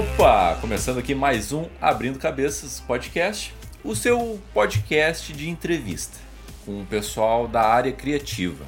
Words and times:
Opa! 0.00 0.56
Começando 0.62 0.96
aqui 0.96 1.14
mais 1.14 1.52
um 1.52 1.66
Abrindo 1.78 2.18
Cabeças 2.18 2.80
Podcast, 2.80 3.54
o 3.84 3.94
seu 3.94 4.40
podcast 4.54 5.30
de 5.30 5.50
entrevista 5.50 6.16
com 6.64 6.80
o 6.80 6.86
pessoal 6.86 7.46
da 7.46 7.60
área 7.60 7.92
criativa. 7.92 8.64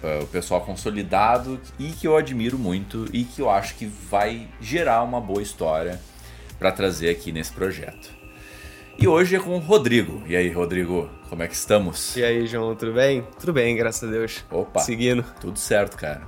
Uh, 0.00 0.22
o 0.22 0.26
pessoal 0.28 0.60
consolidado 0.60 1.60
e 1.80 1.88
que 1.88 2.06
eu 2.06 2.16
admiro 2.16 2.56
muito 2.56 3.06
e 3.12 3.24
que 3.24 3.42
eu 3.42 3.50
acho 3.50 3.74
que 3.74 3.86
vai 3.86 4.46
gerar 4.60 5.02
uma 5.02 5.20
boa 5.20 5.42
história 5.42 6.00
para 6.60 6.70
trazer 6.70 7.10
aqui 7.10 7.32
nesse 7.32 7.50
projeto. 7.50 8.12
E 9.00 9.08
hoje 9.08 9.34
é 9.34 9.40
com 9.40 9.56
o 9.56 9.58
Rodrigo. 9.58 10.22
E 10.28 10.36
aí, 10.36 10.48
Rodrigo, 10.48 11.10
como 11.28 11.42
é 11.42 11.48
que 11.48 11.56
estamos? 11.56 12.16
E 12.16 12.22
aí, 12.22 12.46
João, 12.46 12.76
tudo 12.76 12.92
bem? 12.92 13.26
Tudo 13.40 13.52
bem, 13.52 13.74
graças 13.74 14.08
a 14.08 14.12
Deus. 14.12 14.44
Opa! 14.48 14.78
Seguindo. 14.78 15.24
Tudo 15.40 15.58
certo, 15.58 15.96
cara. 15.96 16.22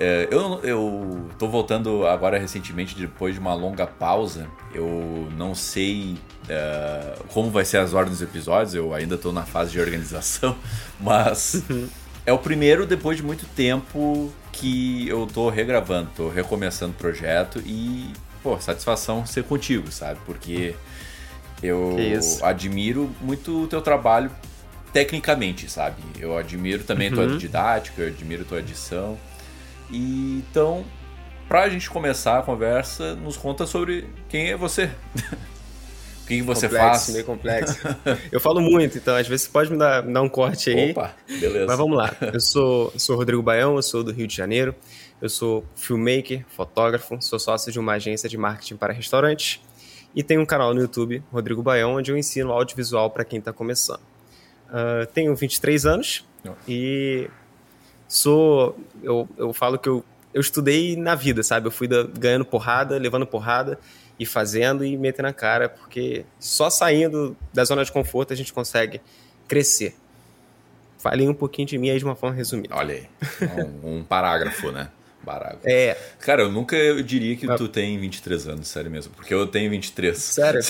É, 0.00 0.28
eu, 0.30 0.60
eu 0.62 1.28
tô 1.38 1.48
voltando 1.48 2.06
agora 2.06 2.38
recentemente, 2.38 2.94
depois 2.94 3.34
de 3.34 3.40
uma 3.40 3.54
longa 3.54 3.86
pausa. 3.86 4.46
Eu 4.72 5.28
não 5.36 5.54
sei 5.54 6.16
uh, 6.44 7.24
como 7.28 7.50
vai 7.50 7.64
ser 7.64 7.78
as 7.78 7.94
ordens 7.94 8.18
dos 8.18 8.28
episódios, 8.28 8.74
eu 8.74 8.94
ainda 8.94 9.18
tô 9.18 9.32
na 9.32 9.44
fase 9.44 9.72
de 9.72 9.80
organização, 9.80 10.56
mas 11.00 11.62
é 12.24 12.32
o 12.32 12.38
primeiro 12.38 12.86
depois 12.86 13.16
de 13.16 13.22
muito 13.22 13.46
tempo 13.46 14.32
que 14.52 15.08
eu 15.08 15.26
tô 15.26 15.48
regravando, 15.48 16.10
tô 16.16 16.28
recomeçando 16.28 16.92
o 16.92 16.96
projeto 16.96 17.60
e, 17.64 18.12
pô, 18.42 18.58
satisfação 18.60 19.26
ser 19.26 19.44
contigo, 19.44 19.90
sabe? 19.90 20.20
Porque 20.26 20.74
eu 21.62 21.96
admiro 22.42 23.10
muito 23.20 23.64
o 23.64 23.66
teu 23.66 23.80
trabalho 23.80 24.30
tecnicamente, 24.92 25.70
sabe? 25.70 26.02
Eu 26.18 26.36
admiro 26.36 26.84
também 26.84 27.08
uhum. 27.08 27.14
tua 27.14 27.38
didática, 27.38 28.02
eu 28.02 28.08
admiro 28.08 28.42
a 28.42 28.44
tua 28.44 28.58
edição. 28.60 29.18
E, 29.90 30.44
então, 30.48 30.84
pra 31.48 31.68
gente 31.68 31.88
começar 31.88 32.38
a 32.38 32.42
conversa, 32.42 33.14
nos 33.16 33.36
conta 33.36 33.66
sobre 33.66 34.08
quem 34.28 34.50
é 34.50 34.56
você. 34.56 34.90
o 36.22 36.26
que, 36.26 36.42
você 36.42 36.68
complexo, 36.68 37.04
faz. 37.04 37.08
meio 37.10 37.24
complexo. 37.24 37.78
Eu 38.30 38.40
falo 38.40 38.60
muito, 38.60 38.98
então 38.98 39.16
às 39.16 39.26
vezes 39.26 39.46
você 39.46 39.52
pode 39.52 39.70
me 39.70 39.78
dar, 39.78 40.02
me 40.02 40.12
dar 40.12 40.22
um 40.22 40.28
corte 40.28 40.70
aí. 40.70 40.90
Opa, 40.90 41.14
beleza. 41.26 41.66
Mas 41.66 41.76
vamos 41.76 41.96
lá. 41.96 42.14
Eu 42.20 42.40
sou, 42.40 42.92
sou 42.96 43.16
Rodrigo 43.16 43.42
Baião, 43.42 43.76
eu 43.76 43.82
sou 43.82 44.04
do 44.04 44.12
Rio 44.12 44.26
de 44.26 44.36
Janeiro. 44.36 44.74
Eu 45.20 45.28
sou 45.28 45.64
filmmaker, 45.74 46.44
fotógrafo, 46.48 47.20
sou 47.20 47.38
sócio 47.38 47.72
de 47.72 47.78
uma 47.78 47.94
agência 47.94 48.28
de 48.28 48.36
marketing 48.38 48.76
para 48.76 48.92
restaurantes 48.92 49.60
e 50.14 50.22
tenho 50.22 50.40
um 50.40 50.46
canal 50.46 50.72
no 50.74 50.80
YouTube, 50.80 51.22
Rodrigo 51.32 51.62
Baião, 51.62 51.94
onde 51.94 52.10
eu 52.10 52.16
ensino 52.16 52.52
audiovisual 52.52 53.10
para 53.10 53.24
quem 53.24 53.38
está 53.38 53.52
começando. 53.52 54.00
Uh, 54.68 55.06
tenho 55.12 55.34
23 55.34 55.86
anos 55.86 56.26
oh. 56.46 56.52
e 56.66 57.30
sou. 58.08 58.76
Eu, 59.02 59.28
eu 59.36 59.52
falo 59.52 59.78
que 59.78 59.88
eu, 59.88 60.04
eu 60.34 60.40
estudei 60.40 60.96
na 60.96 61.14
vida, 61.14 61.42
sabe? 61.42 61.68
Eu 61.68 61.70
fui 61.70 61.86
da, 61.86 62.02
ganhando 62.02 62.44
porrada, 62.44 62.98
levando 62.98 63.26
porrada 63.26 63.78
e 64.18 64.26
fazendo 64.26 64.84
e 64.84 64.96
metendo 64.96 65.28
na 65.28 65.32
cara, 65.32 65.68
porque 65.68 66.24
só 66.40 66.68
saindo 66.68 67.36
da 67.52 67.64
zona 67.64 67.84
de 67.84 67.92
conforto 67.92 68.32
a 68.32 68.36
gente 68.36 68.52
consegue 68.52 69.00
crescer. 69.46 69.94
Falei 70.98 71.28
um 71.28 71.34
pouquinho 71.34 71.68
de 71.68 71.78
mim 71.78 71.90
aí 71.90 71.98
de 71.98 72.04
uma 72.04 72.16
forma 72.16 72.34
resumida. 72.34 72.74
Olha 72.74 72.94
aí, 72.94 73.06
um, 73.82 73.98
um 73.98 74.04
parágrafo, 74.04 74.72
né? 74.72 74.88
Barago. 75.22 75.58
É. 75.64 75.96
Cara, 76.20 76.42
eu 76.42 76.50
nunca 76.50 76.76
eu 76.76 77.02
diria 77.02 77.36
que 77.36 77.46
tu 77.56 77.68
tem 77.68 77.98
23 77.98 78.48
anos, 78.48 78.68
sério 78.68 78.90
mesmo. 78.90 79.12
Porque 79.14 79.34
eu 79.34 79.46
tenho 79.46 79.68
23. 79.70 80.16
Sério? 80.16 80.60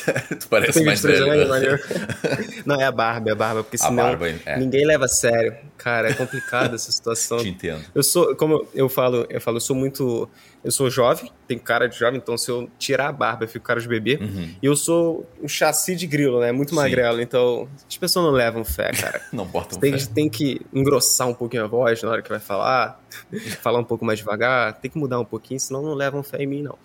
tu 0.40 0.48
parece 0.48 0.82
mais 0.82 1.02
velho. 1.02 1.30
Anos, 1.30 1.80
Não, 2.66 2.80
é 2.80 2.84
a 2.84 2.90
barba, 2.90 3.28
é 3.28 3.32
a 3.32 3.36
barba. 3.36 3.62
Porque 3.62 3.78
senão 3.78 3.96
barba, 3.96 4.28
é. 4.44 4.58
ninguém 4.58 4.84
leva 4.84 5.04
a 5.04 5.08
sério. 5.08 5.54
Cara, 5.78 6.10
é 6.10 6.14
complicado 6.14 6.74
essa 6.74 6.90
situação. 6.90 7.38
Te 7.40 7.48
entendo. 7.48 7.84
Eu 7.94 8.02
sou, 8.02 8.34
como 8.34 8.66
eu 8.74 8.88
falo, 8.88 9.24
eu 9.30 9.40
falo, 9.40 9.58
eu 9.58 9.60
sou 9.60 9.76
muito. 9.76 10.28
Eu 10.64 10.72
sou 10.72 10.90
jovem, 10.90 11.30
tenho 11.46 11.60
cara 11.60 11.88
de 11.88 11.96
jovem, 11.96 12.18
então 12.18 12.36
se 12.36 12.50
eu 12.50 12.68
tirar 12.80 13.08
a 13.08 13.12
barba, 13.12 13.44
eu 13.44 13.48
fico 13.48 13.64
cara 13.64 13.80
de 13.80 13.86
bebê. 13.86 14.18
Uhum. 14.20 14.56
E 14.60 14.66
eu 14.66 14.74
sou 14.74 15.24
um 15.40 15.46
chassi 15.46 15.94
de 15.94 16.04
grilo, 16.04 16.40
né? 16.40 16.50
Muito 16.50 16.70
Sim. 16.70 16.76
magrelo, 16.76 17.20
então 17.22 17.68
as 17.88 17.96
pessoas 17.96 18.26
não 18.26 18.32
levam 18.32 18.64
fé, 18.64 18.90
cara. 18.90 19.22
não 19.32 19.46
botam 19.46 19.78
tem, 19.78 19.96
fé. 19.96 20.06
Tem 20.12 20.28
que 20.28 20.60
engrossar 20.74 21.28
um 21.28 21.34
pouquinho 21.34 21.62
a 21.62 21.68
voz 21.68 22.02
na 22.02 22.10
hora 22.10 22.22
que 22.22 22.28
vai 22.28 22.40
falar, 22.40 23.00
falar 23.62 23.78
um 23.78 23.84
pouco 23.84 24.04
mais 24.04 24.18
devagar, 24.18 24.74
tem 24.80 24.90
que 24.90 24.98
mudar 24.98 25.20
um 25.20 25.24
pouquinho, 25.24 25.60
senão 25.60 25.80
não 25.80 25.94
levam 25.94 26.24
fé 26.24 26.42
em 26.42 26.46
mim, 26.46 26.62
não. 26.62 26.76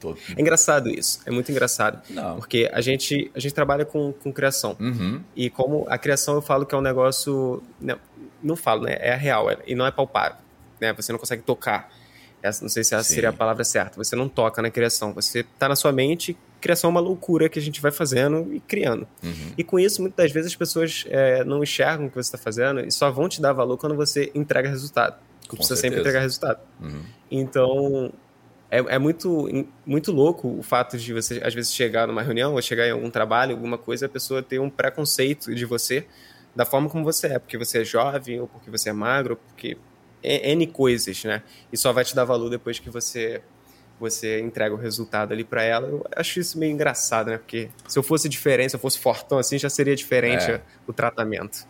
Todo. 0.00 0.18
É 0.36 0.40
engraçado 0.40 0.88
isso, 0.88 1.20
é 1.26 1.30
muito 1.30 1.50
engraçado. 1.50 2.00
Não. 2.10 2.36
Porque 2.36 2.70
a 2.72 2.80
gente, 2.80 3.30
a 3.34 3.40
gente 3.40 3.52
trabalha 3.52 3.84
com, 3.84 4.12
com 4.12 4.32
criação. 4.32 4.76
Uhum. 4.78 5.20
E 5.34 5.50
como 5.50 5.86
a 5.88 5.98
criação 5.98 6.34
eu 6.34 6.42
falo 6.42 6.64
que 6.64 6.74
é 6.74 6.78
um 6.78 6.82
negócio. 6.82 7.62
Não, 7.80 7.98
não 8.42 8.56
falo, 8.56 8.82
né? 8.82 8.96
É 9.00 9.14
real, 9.14 9.50
é, 9.50 9.58
e 9.66 9.74
não 9.74 9.84
é 9.84 9.90
palpável. 9.90 10.38
Né? 10.80 10.92
Você 10.92 11.12
não 11.12 11.18
consegue 11.18 11.42
tocar. 11.42 11.92
Essa, 12.40 12.62
não 12.62 12.68
sei 12.68 12.84
se 12.84 12.94
essa 12.94 13.02
Sim. 13.02 13.14
seria 13.16 13.30
a 13.30 13.32
palavra 13.32 13.64
certa. 13.64 13.96
Você 13.96 14.14
não 14.14 14.28
toca 14.28 14.62
na 14.62 14.70
criação. 14.70 15.12
Você 15.12 15.40
está 15.40 15.68
na 15.68 15.74
sua 15.74 15.90
mente. 15.90 16.36
Criação 16.60 16.88
é 16.88 16.90
uma 16.92 17.00
loucura 17.00 17.48
que 17.48 17.58
a 17.58 17.62
gente 17.62 17.80
vai 17.80 17.90
fazendo 17.90 18.54
e 18.54 18.60
criando. 18.60 19.08
Uhum. 19.22 19.52
E 19.58 19.64
com 19.64 19.78
isso, 19.78 20.00
muitas 20.00 20.26
das 20.26 20.32
vezes 20.32 20.52
as 20.52 20.56
pessoas 20.56 21.04
é, 21.08 21.42
não 21.42 21.62
enxergam 21.62 22.06
o 22.06 22.08
que 22.08 22.14
você 22.14 22.28
está 22.28 22.38
fazendo 22.38 22.80
e 22.80 22.92
só 22.92 23.10
vão 23.10 23.28
te 23.28 23.40
dar 23.40 23.52
valor 23.52 23.76
quando 23.76 23.96
você 23.96 24.30
entrega 24.34 24.68
resultado. 24.68 25.16
Você 25.48 25.56
precisa 25.56 25.76
sempre 25.76 25.98
entregar 26.00 26.20
resultado. 26.20 26.60
Uhum. 26.80 27.02
Então, 27.30 28.12
é, 28.70 28.78
é, 28.78 28.98
muito, 28.98 29.48
muito 29.86 30.12
louco 30.12 30.58
o 30.58 30.62
fato 30.62 30.98
de 30.98 31.12
você, 31.12 31.40
às 31.42 31.54
vezes, 31.54 31.72
chegar 31.72 32.06
numa 32.06 32.22
reunião 32.22 32.54
ou 32.54 32.62
chegar 32.62 32.86
em 32.86 32.90
algum 32.90 33.10
trabalho, 33.10 33.54
alguma 33.54 33.78
coisa, 33.78 34.06
a 34.06 34.08
pessoa 34.08 34.42
ter 34.42 34.58
um 34.58 34.68
preconceito 34.68 35.54
de 35.54 35.64
você 35.64 36.06
da 36.54 36.64
forma 36.64 36.88
como 36.90 37.04
você 37.04 37.28
é, 37.28 37.38
porque 37.38 37.56
você 37.56 37.82
é 37.82 37.84
jovem, 37.84 38.40
ou 38.40 38.48
porque 38.48 38.70
você 38.70 38.90
é 38.90 38.92
magro, 38.92 39.36
porque 39.36 39.78
é 40.22 40.50
N 40.50 40.66
coisas, 40.66 41.24
né? 41.24 41.42
E 41.72 41.76
só 41.76 41.92
vai 41.92 42.04
te 42.04 42.14
dar 42.14 42.24
valor 42.24 42.50
depois 42.50 42.78
que 42.78 42.90
você 42.90 43.42
você 44.00 44.40
entrega 44.40 44.72
o 44.72 44.78
resultado 44.78 45.32
ali 45.32 45.42
para 45.42 45.62
ela. 45.62 45.88
Eu 45.88 46.06
acho 46.14 46.38
isso 46.38 46.56
meio 46.56 46.72
engraçado, 46.72 47.30
né? 47.30 47.38
Porque 47.38 47.68
se 47.86 47.98
eu 47.98 48.02
fosse 48.02 48.28
diferente, 48.28 48.70
se 48.70 48.76
eu 48.76 48.80
fosse 48.80 48.98
fortão 48.98 49.38
assim, 49.38 49.58
já 49.58 49.68
seria 49.68 49.96
diferente 49.96 50.50
é. 50.50 50.60
o 50.86 50.92
tratamento. 50.92 51.66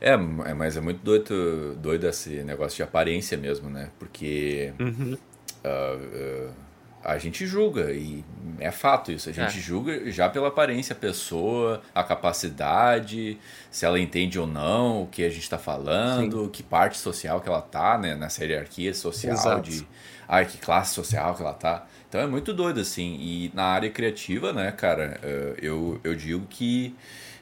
É, 0.00 0.12
é, 0.12 0.16
mas 0.54 0.76
é 0.76 0.80
muito 0.80 1.02
doido, 1.02 1.74
doido 1.76 2.06
esse 2.06 2.42
negócio 2.42 2.76
de 2.76 2.82
aparência 2.82 3.36
mesmo, 3.36 3.68
né? 3.70 3.90
Porque 3.98 4.74
uhum. 4.78 5.16
Uh, 5.64 6.48
uh, 6.48 6.54
a 7.02 7.16
gente 7.16 7.46
julga, 7.46 7.92
e 7.92 8.22
é 8.58 8.70
fato 8.70 9.10
isso. 9.10 9.30
A 9.30 9.32
gente 9.32 9.56
é. 9.56 9.60
julga 9.60 10.10
já 10.10 10.28
pela 10.28 10.48
aparência, 10.48 10.92
a 10.92 10.96
pessoa, 10.96 11.80
a 11.94 12.04
capacidade, 12.04 13.38
se 13.70 13.86
ela 13.86 13.98
entende 13.98 14.38
ou 14.38 14.46
não 14.46 15.04
o 15.04 15.06
que 15.06 15.24
a 15.24 15.30
gente 15.30 15.42
está 15.42 15.58
falando, 15.58 16.44
Sim. 16.44 16.50
que 16.50 16.62
parte 16.62 16.98
social 16.98 17.40
que 17.40 17.48
ela 17.48 17.62
tá, 17.62 17.96
né? 17.96 18.14
Nessa 18.14 18.44
hierarquia 18.44 18.92
social 18.92 19.32
Exato. 19.32 19.70
de. 19.70 19.86
Ah, 20.28 20.44
que 20.44 20.58
classe 20.58 20.94
social 20.94 21.34
que 21.34 21.42
ela 21.42 21.54
tá. 21.54 21.86
Então 22.08 22.20
é 22.20 22.26
muito 22.26 22.52
doido, 22.52 22.80
assim. 22.80 23.16
E 23.18 23.50
na 23.54 23.64
área 23.64 23.90
criativa, 23.90 24.52
né, 24.52 24.70
cara, 24.70 25.18
eh, 25.22 25.54
eu, 25.62 25.98
eu 26.04 26.14
digo 26.14 26.46
que. 26.48 26.94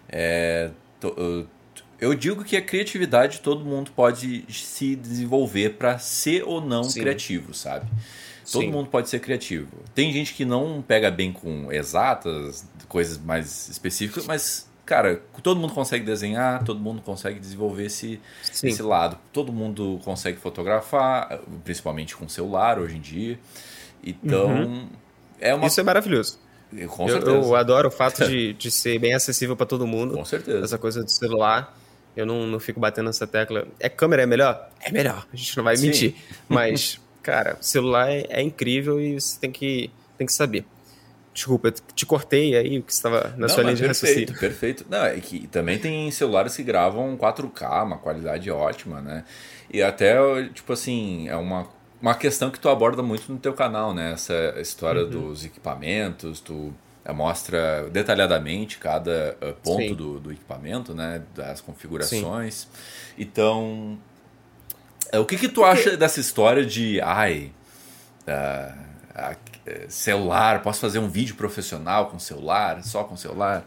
É, 0.08 0.70
eu 2.00 2.14
digo 2.14 2.44
que 2.44 2.56
a 2.56 2.62
criatividade 2.62 3.40
todo 3.40 3.64
mundo 3.64 3.90
pode 3.90 4.44
se 4.48 4.94
desenvolver 4.94 5.70
para 5.70 5.98
ser 5.98 6.44
ou 6.44 6.60
não 6.60 6.84
Sim. 6.84 7.00
criativo, 7.00 7.52
sabe? 7.52 7.86
Todo 8.50 8.62
Sim. 8.62 8.70
mundo 8.70 8.88
pode 8.88 9.08
ser 9.08 9.18
criativo. 9.18 9.68
Tem 9.94 10.12
gente 10.12 10.32
que 10.32 10.44
não 10.44 10.82
pega 10.86 11.10
bem 11.10 11.32
com 11.32 11.72
exatas, 11.72 12.66
coisas 12.88 13.18
mais 13.18 13.68
específicas, 13.68 14.26
mas, 14.26 14.66
cara, 14.86 15.20
todo 15.42 15.60
mundo 15.60 15.74
consegue 15.74 16.04
desenhar, 16.04 16.62
todo 16.64 16.80
mundo 16.80 17.02
consegue 17.02 17.38
desenvolver 17.40 17.86
esse, 17.86 18.20
esse 18.62 18.80
lado. 18.80 19.18
Todo 19.32 19.52
mundo 19.52 20.00
consegue 20.04 20.38
fotografar, 20.38 21.40
principalmente 21.64 22.16
com 22.16 22.28
celular 22.28 22.78
hoje 22.78 22.96
em 22.96 23.00
dia. 23.00 23.38
Então, 24.02 24.46
uhum. 24.46 24.88
é 25.40 25.52
uma. 25.54 25.66
Isso 25.66 25.80
é 25.80 25.82
maravilhoso. 25.82 26.38
Com 26.88 27.08
certeza. 27.08 27.30
Eu, 27.30 27.42
eu 27.42 27.56
adoro 27.56 27.88
o 27.88 27.90
fato 27.90 28.26
de, 28.26 28.52
de 28.54 28.70
ser 28.70 28.98
bem 28.98 29.14
acessível 29.14 29.56
para 29.56 29.66
todo 29.66 29.86
mundo. 29.86 30.14
Com 30.14 30.24
certeza. 30.24 30.64
Essa 30.64 30.78
coisa 30.78 31.02
do 31.02 31.10
celular. 31.10 31.76
Eu 32.18 32.26
não, 32.26 32.46
não 32.46 32.58
fico 32.58 32.80
batendo 32.80 33.06
nessa 33.06 33.26
tecla. 33.26 33.66
É 33.78 33.88
câmera, 33.88 34.22
é 34.22 34.26
melhor? 34.26 34.68
É 34.80 34.90
melhor. 34.90 35.26
A 35.32 35.36
gente 35.36 35.56
não 35.56 35.62
vai 35.62 35.76
Sim. 35.76 35.86
mentir. 35.86 36.14
Mas 36.48 37.00
cara, 37.22 37.58
celular 37.60 38.10
é, 38.10 38.26
é, 38.28 38.42
incrível 38.42 39.00
e 39.00 39.20
você 39.20 39.38
tem 39.38 39.52
que, 39.52 39.90
tem 40.16 40.26
que 40.26 40.32
saber. 40.32 40.64
Desculpa, 41.32 41.68
eu 41.68 41.72
te 41.94 42.04
cortei 42.04 42.56
aí 42.56 42.78
o 42.78 42.82
que 42.82 42.90
estava 42.90 43.28
na 43.36 43.46
não, 43.46 43.48
sua 43.48 43.62
linha 43.62 43.76
de 43.76 43.86
raciocínio. 43.86 44.36
Perfeito, 44.36 44.84
Não, 44.88 45.04
é 45.04 45.20
que 45.20 45.46
também 45.46 45.78
tem 45.78 46.10
celulares 46.10 46.56
que 46.56 46.64
gravam 46.64 47.16
4K, 47.16 47.84
uma 47.84 47.98
qualidade 47.98 48.50
ótima, 48.50 49.00
né? 49.00 49.24
E 49.70 49.80
até, 49.80 50.16
tipo 50.52 50.72
assim, 50.72 51.28
é 51.28 51.36
uma, 51.36 51.68
uma 52.02 52.14
questão 52.14 52.50
que 52.50 52.58
tu 52.58 52.68
aborda 52.68 53.02
muito 53.02 53.30
no 53.30 53.38
teu 53.38 53.52
canal, 53.52 53.94
né? 53.94 54.14
Essa 54.14 54.54
história 54.60 55.04
uhum. 55.04 55.10
dos 55.10 55.44
equipamentos, 55.44 56.40
tu 56.40 56.74
mostra 57.12 57.88
detalhadamente 57.90 58.78
cada 58.78 59.36
uh, 59.40 59.54
ponto 59.62 59.94
do, 59.94 60.20
do, 60.20 60.32
equipamento, 60.32 60.94
né? 60.94 61.22
Das 61.34 61.60
configurações. 61.60 62.54
Sim. 62.54 62.68
Então, 63.18 63.98
é, 65.10 65.18
o 65.18 65.24
que, 65.24 65.36
que 65.36 65.48
tu 65.48 65.64
acha 65.64 65.96
dessa 65.96 66.20
história 66.20 66.64
de, 66.64 67.00
ai, 67.00 67.50
uh, 68.26 68.78
uh, 69.14 69.90
celular, 69.90 70.62
posso 70.62 70.80
fazer 70.80 70.98
um 70.98 71.08
vídeo 71.08 71.34
profissional 71.34 72.06
com 72.06 72.18
celular, 72.18 72.82
só 72.84 73.04
com 73.04 73.16
celular? 73.16 73.66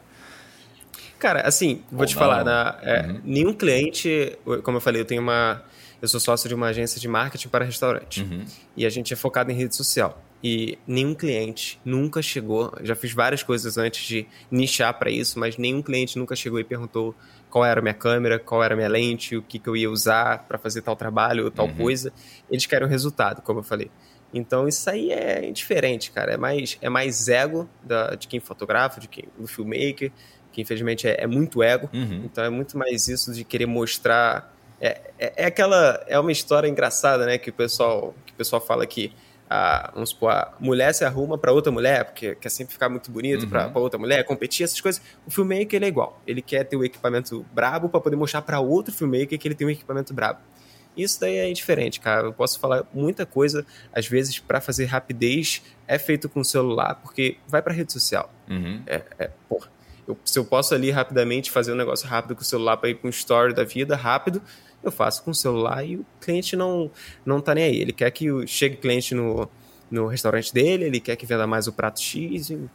Cara, 1.18 1.42
assim, 1.42 1.84
vou 1.92 2.02
Ou 2.02 2.06
te 2.08 2.16
não. 2.16 2.20
falar, 2.20 2.44
na, 2.44 2.80
é, 2.82 3.02
uhum. 3.02 3.22
nenhum 3.24 3.54
cliente, 3.54 4.38
como 4.64 4.78
eu 4.78 4.82
falei, 4.82 5.02
eu 5.02 5.06
tenho 5.06 5.22
uma, 5.22 5.64
eu 6.02 6.08
sou 6.08 6.20
sócio 6.20 6.50
de 6.50 6.56
uma 6.56 6.68
agência 6.68 7.00
de 7.00 7.08
marketing 7.08 7.48
para 7.48 7.64
restaurante 7.64 8.22
uhum. 8.22 8.44
e 8.76 8.86
a 8.86 8.90
gente 8.90 9.14
é 9.14 9.16
focado 9.16 9.52
em 9.52 9.56
rede 9.56 9.76
social. 9.76 10.20
E 10.44 10.78
nenhum 10.88 11.14
cliente 11.14 11.80
nunca 11.86 12.22
chegou. 12.22 12.74
Já 12.82 12.96
fiz 12.96 13.14
várias 13.14 13.44
coisas 13.44 13.78
antes 13.78 14.06
de 14.06 14.28
nichar 14.50 14.98
para 14.98 15.12
isso, 15.12 15.40
mas 15.40 15.58
nenhum 15.58 15.82
cliente 15.82 16.18
nunca 16.18 16.36
chegou 16.36 16.60
e 16.60 16.64
perguntou 16.64 17.16
qual 17.50 17.66
era 17.66 17.80
a 17.80 17.84
minha 17.84 17.94
câmera, 17.94 18.40
qual 18.40 18.64
era 18.64 18.74
a 18.74 18.78
minha 18.78 18.90
lente, 18.90 19.36
o 19.36 19.44
que, 19.44 19.60
que 19.60 19.68
eu 19.68 19.76
ia 19.76 19.90
usar 19.90 20.46
para 20.48 20.58
fazer 20.58 20.82
tal 20.82 20.96
trabalho 20.96 21.46
ou 21.46 21.52
tal 21.52 21.68
uhum. 21.68 21.76
coisa. 21.76 22.12
Eles 22.50 22.66
querem 22.66 22.88
o 22.88 22.90
resultado, 22.90 23.42
como 23.42 23.60
eu 23.60 23.64
falei. 23.64 23.92
Então 24.34 24.68
isso 24.68 24.90
aí 24.90 25.12
é 25.12 25.48
indiferente, 25.48 26.12
cara. 26.12 26.34
É 26.34 26.38
mais, 26.38 26.78
é 26.82 26.90
mais 26.90 27.28
ego 27.28 27.70
da, 27.84 28.16
de 28.16 28.28
quem 28.28 28.40
fotografa, 28.40 29.00
de 29.00 29.08
quem, 29.08 29.26
do 29.38 29.48
filmmaker, 29.48 30.12
que 30.52 30.62
infelizmente 30.62 31.08
é, 31.08 31.24
é 31.24 31.28
muito 31.28 31.62
ego. 31.62 31.90
Uhum. 31.94 32.24
Então 32.26 32.44
é 32.44 32.50
muito 32.50 32.78
mais 32.78 33.08
isso 33.08 33.32
de 33.34 33.44
querer 33.44 33.66
mostrar. 33.66 34.56
É, 34.80 35.00
é, 35.20 35.34
é, 35.36 35.46
aquela. 35.46 36.04
É 36.08 36.18
uma 36.18 36.32
história 36.32 36.68
engraçada, 36.68 37.26
né? 37.26 37.38
Que 37.38 37.50
o 37.50 37.54
pessoal, 37.54 38.16
que 38.26 38.34
o 38.34 38.36
pessoal 38.36 38.62
fala 38.62 38.86
que 38.88 39.14
a, 39.54 39.92
vamos 39.94 40.12
supor, 40.12 40.32
a 40.32 40.54
mulher 40.62 40.94
se 40.94 41.04
arruma 41.04 41.38
para 41.38 41.52
outra 41.52 41.74
mulher, 41.74 42.06
porque 42.06 42.36
quer 42.36 42.48
sempre 42.48 42.72
ficar 42.72 42.88
muito 42.88 43.12
bonito 43.12 43.44
uhum. 43.44 43.50
para 43.50 43.72
outra 43.76 44.00
mulher, 44.00 44.24
competir, 44.24 44.64
essas 44.64 44.80
coisas. 44.80 45.02
O 45.28 45.32
filmmaker 45.32 45.76
ele 45.76 45.86
é 45.86 45.88
igual. 45.90 46.22
Ele 46.26 46.42
quer 46.42 46.64
ter 46.64 46.78
o 46.78 46.86
equipamento 46.86 47.46
brabo 47.54 47.90
para 47.90 48.00
poder 48.00 48.16
mostrar 48.16 48.42
para 48.44 48.62
outro 48.62 48.94
filmmaker 48.94 49.38
que 49.38 49.46
ele 49.46 49.56
tem 49.56 49.68
um 49.68 49.70
equipamento 49.70 50.14
brabo. 50.14 50.40
Isso 50.96 51.20
daí 51.20 51.36
é 51.36 51.50
indiferente, 51.50 52.00
cara. 52.00 52.28
Eu 52.28 52.34
posso 52.34 52.60
falar 52.60 52.86
muita 52.94 53.26
coisa, 53.26 53.66
às 53.94 54.08
vezes, 54.08 54.40
para 54.40 54.62
fazer 54.62 54.86
rapidez, 54.86 55.62
é 55.86 55.98
feito 55.98 56.30
com 56.30 56.40
o 56.40 56.46
celular, 56.46 56.96
porque 56.96 57.38
vai 57.46 57.62
para 57.62 57.74
rede 57.74 57.92
social. 57.92 58.34
Uhum. 58.50 58.82
É, 58.88 59.04
é, 59.20 59.32
porra. 59.50 59.70
Eu, 60.08 60.18
se 60.24 60.40
eu 60.40 60.46
posso 60.46 60.74
ali 60.74 60.92
rapidamente 60.92 61.52
fazer 61.52 61.74
um 61.74 61.76
negócio 61.76 62.08
rápido 62.08 62.36
com 62.36 62.42
o 62.42 62.46
celular 62.46 62.78
para 62.78 62.90
ir 62.90 62.96
para 62.96 63.08
um 63.08 63.12
story 63.12 63.54
da 63.54 63.66
vida, 63.66 63.98
rápido, 63.98 64.42
eu 64.84 64.92
faço 64.92 65.24
com 65.24 65.32
o 65.32 65.36
celular 65.36 65.86
e 65.86 65.98
o 65.98 66.06
cliente 66.20 66.56
não, 66.56 66.90
não 67.26 67.40
tá 67.42 67.54
nem 67.54 67.66
aí. 67.66 67.80
Ele 67.80 67.94
quer 67.94 68.12
que 68.12 68.26
chegue 68.48 68.78
cliente 68.78 69.14
no, 69.14 69.50
no 69.90 70.08
restaurante 70.08 70.54
dele, 70.54 70.86
ele 70.86 71.00
quer 71.00 71.16
que 71.16 71.26
venda 71.26 71.46
mais 71.46 71.68
o 71.68 71.74
prato 71.74 72.02
X 72.02 72.50
e 72.50 72.70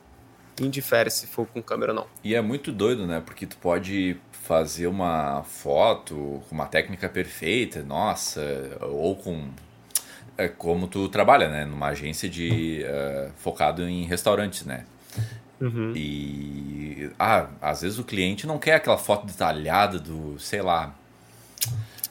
indifere 0.60 1.10
se 1.10 1.26
for 1.26 1.46
com 1.46 1.62
câmera 1.62 1.92
ou 1.92 1.96
não. 1.96 2.06
E 2.22 2.34
é 2.34 2.40
muito 2.40 2.72
doido, 2.72 3.06
né? 3.06 3.22
Porque 3.24 3.46
tu 3.46 3.56
pode 3.56 4.16
fazer 4.30 4.86
uma 4.86 5.42
foto 5.42 6.42
com 6.48 6.54
uma 6.54 6.66
técnica 6.66 7.08
perfeita, 7.08 7.82
nossa, 7.82 8.40
ou 8.80 9.16
com 9.16 9.48
é 10.38 10.48
como 10.48 10.86
tu 10.86 11.08
trabalha, 11.08 11.48
né? 11.48 11.64
Numa 11.64 11.88
agência 11.88 12.28
de 12.28 12.84
uh, 12.84 13.32
focado 13.38 13.82
em 13.88 14.04
restaurantes, 14.04 14.64
né? 14.64 14.84
Uhum. 15.60 15.92
E 15.96 17.10
ah, 17.18 17.48
às 17.60 17.80
vezes 17.80 17.98
o 17.98 18.04
cliente 18.04 18.46
não 18.46 18.58
quer 18.58 18.74
aquela 18.74 18.98
foto 18.98 19.26
detalhada 19.26 19.98
do, 19.98 20.38
sei 20.38 20.60
lá, 20.60 20.94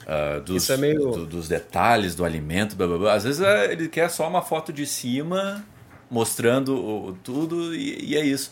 uh, 0.05 0.41
dos, 0.41 0.69
é 0.69 0.77
meio... 0.77 1.11
do, 1.11 1.25
dos 1.25 1.47
detalhes 1.47 2.15
do 2.15 2.23
alimento, 2.23 2.75
blá, 2.75 2.87
blá, 2.87 2.97
blá. 2.97 3.13
Às 3.13 3.23
vezes 3.23 3.41
uh, 3.41 3.71
ele 3.71 3.87
quer 3.87 4.09
só 4.09 4.27
uma 4.27 4.41
foto 4.41 4.71
de 4.71 4.85
cima 4.85 5.65
mostrando 6.09 6.75
o, 6.75 7.17
tudo 7.23 7.75
e, 7.75 8.11
e, 8.11 8.15
é 8.15 8.23
isso. 8.25 8.51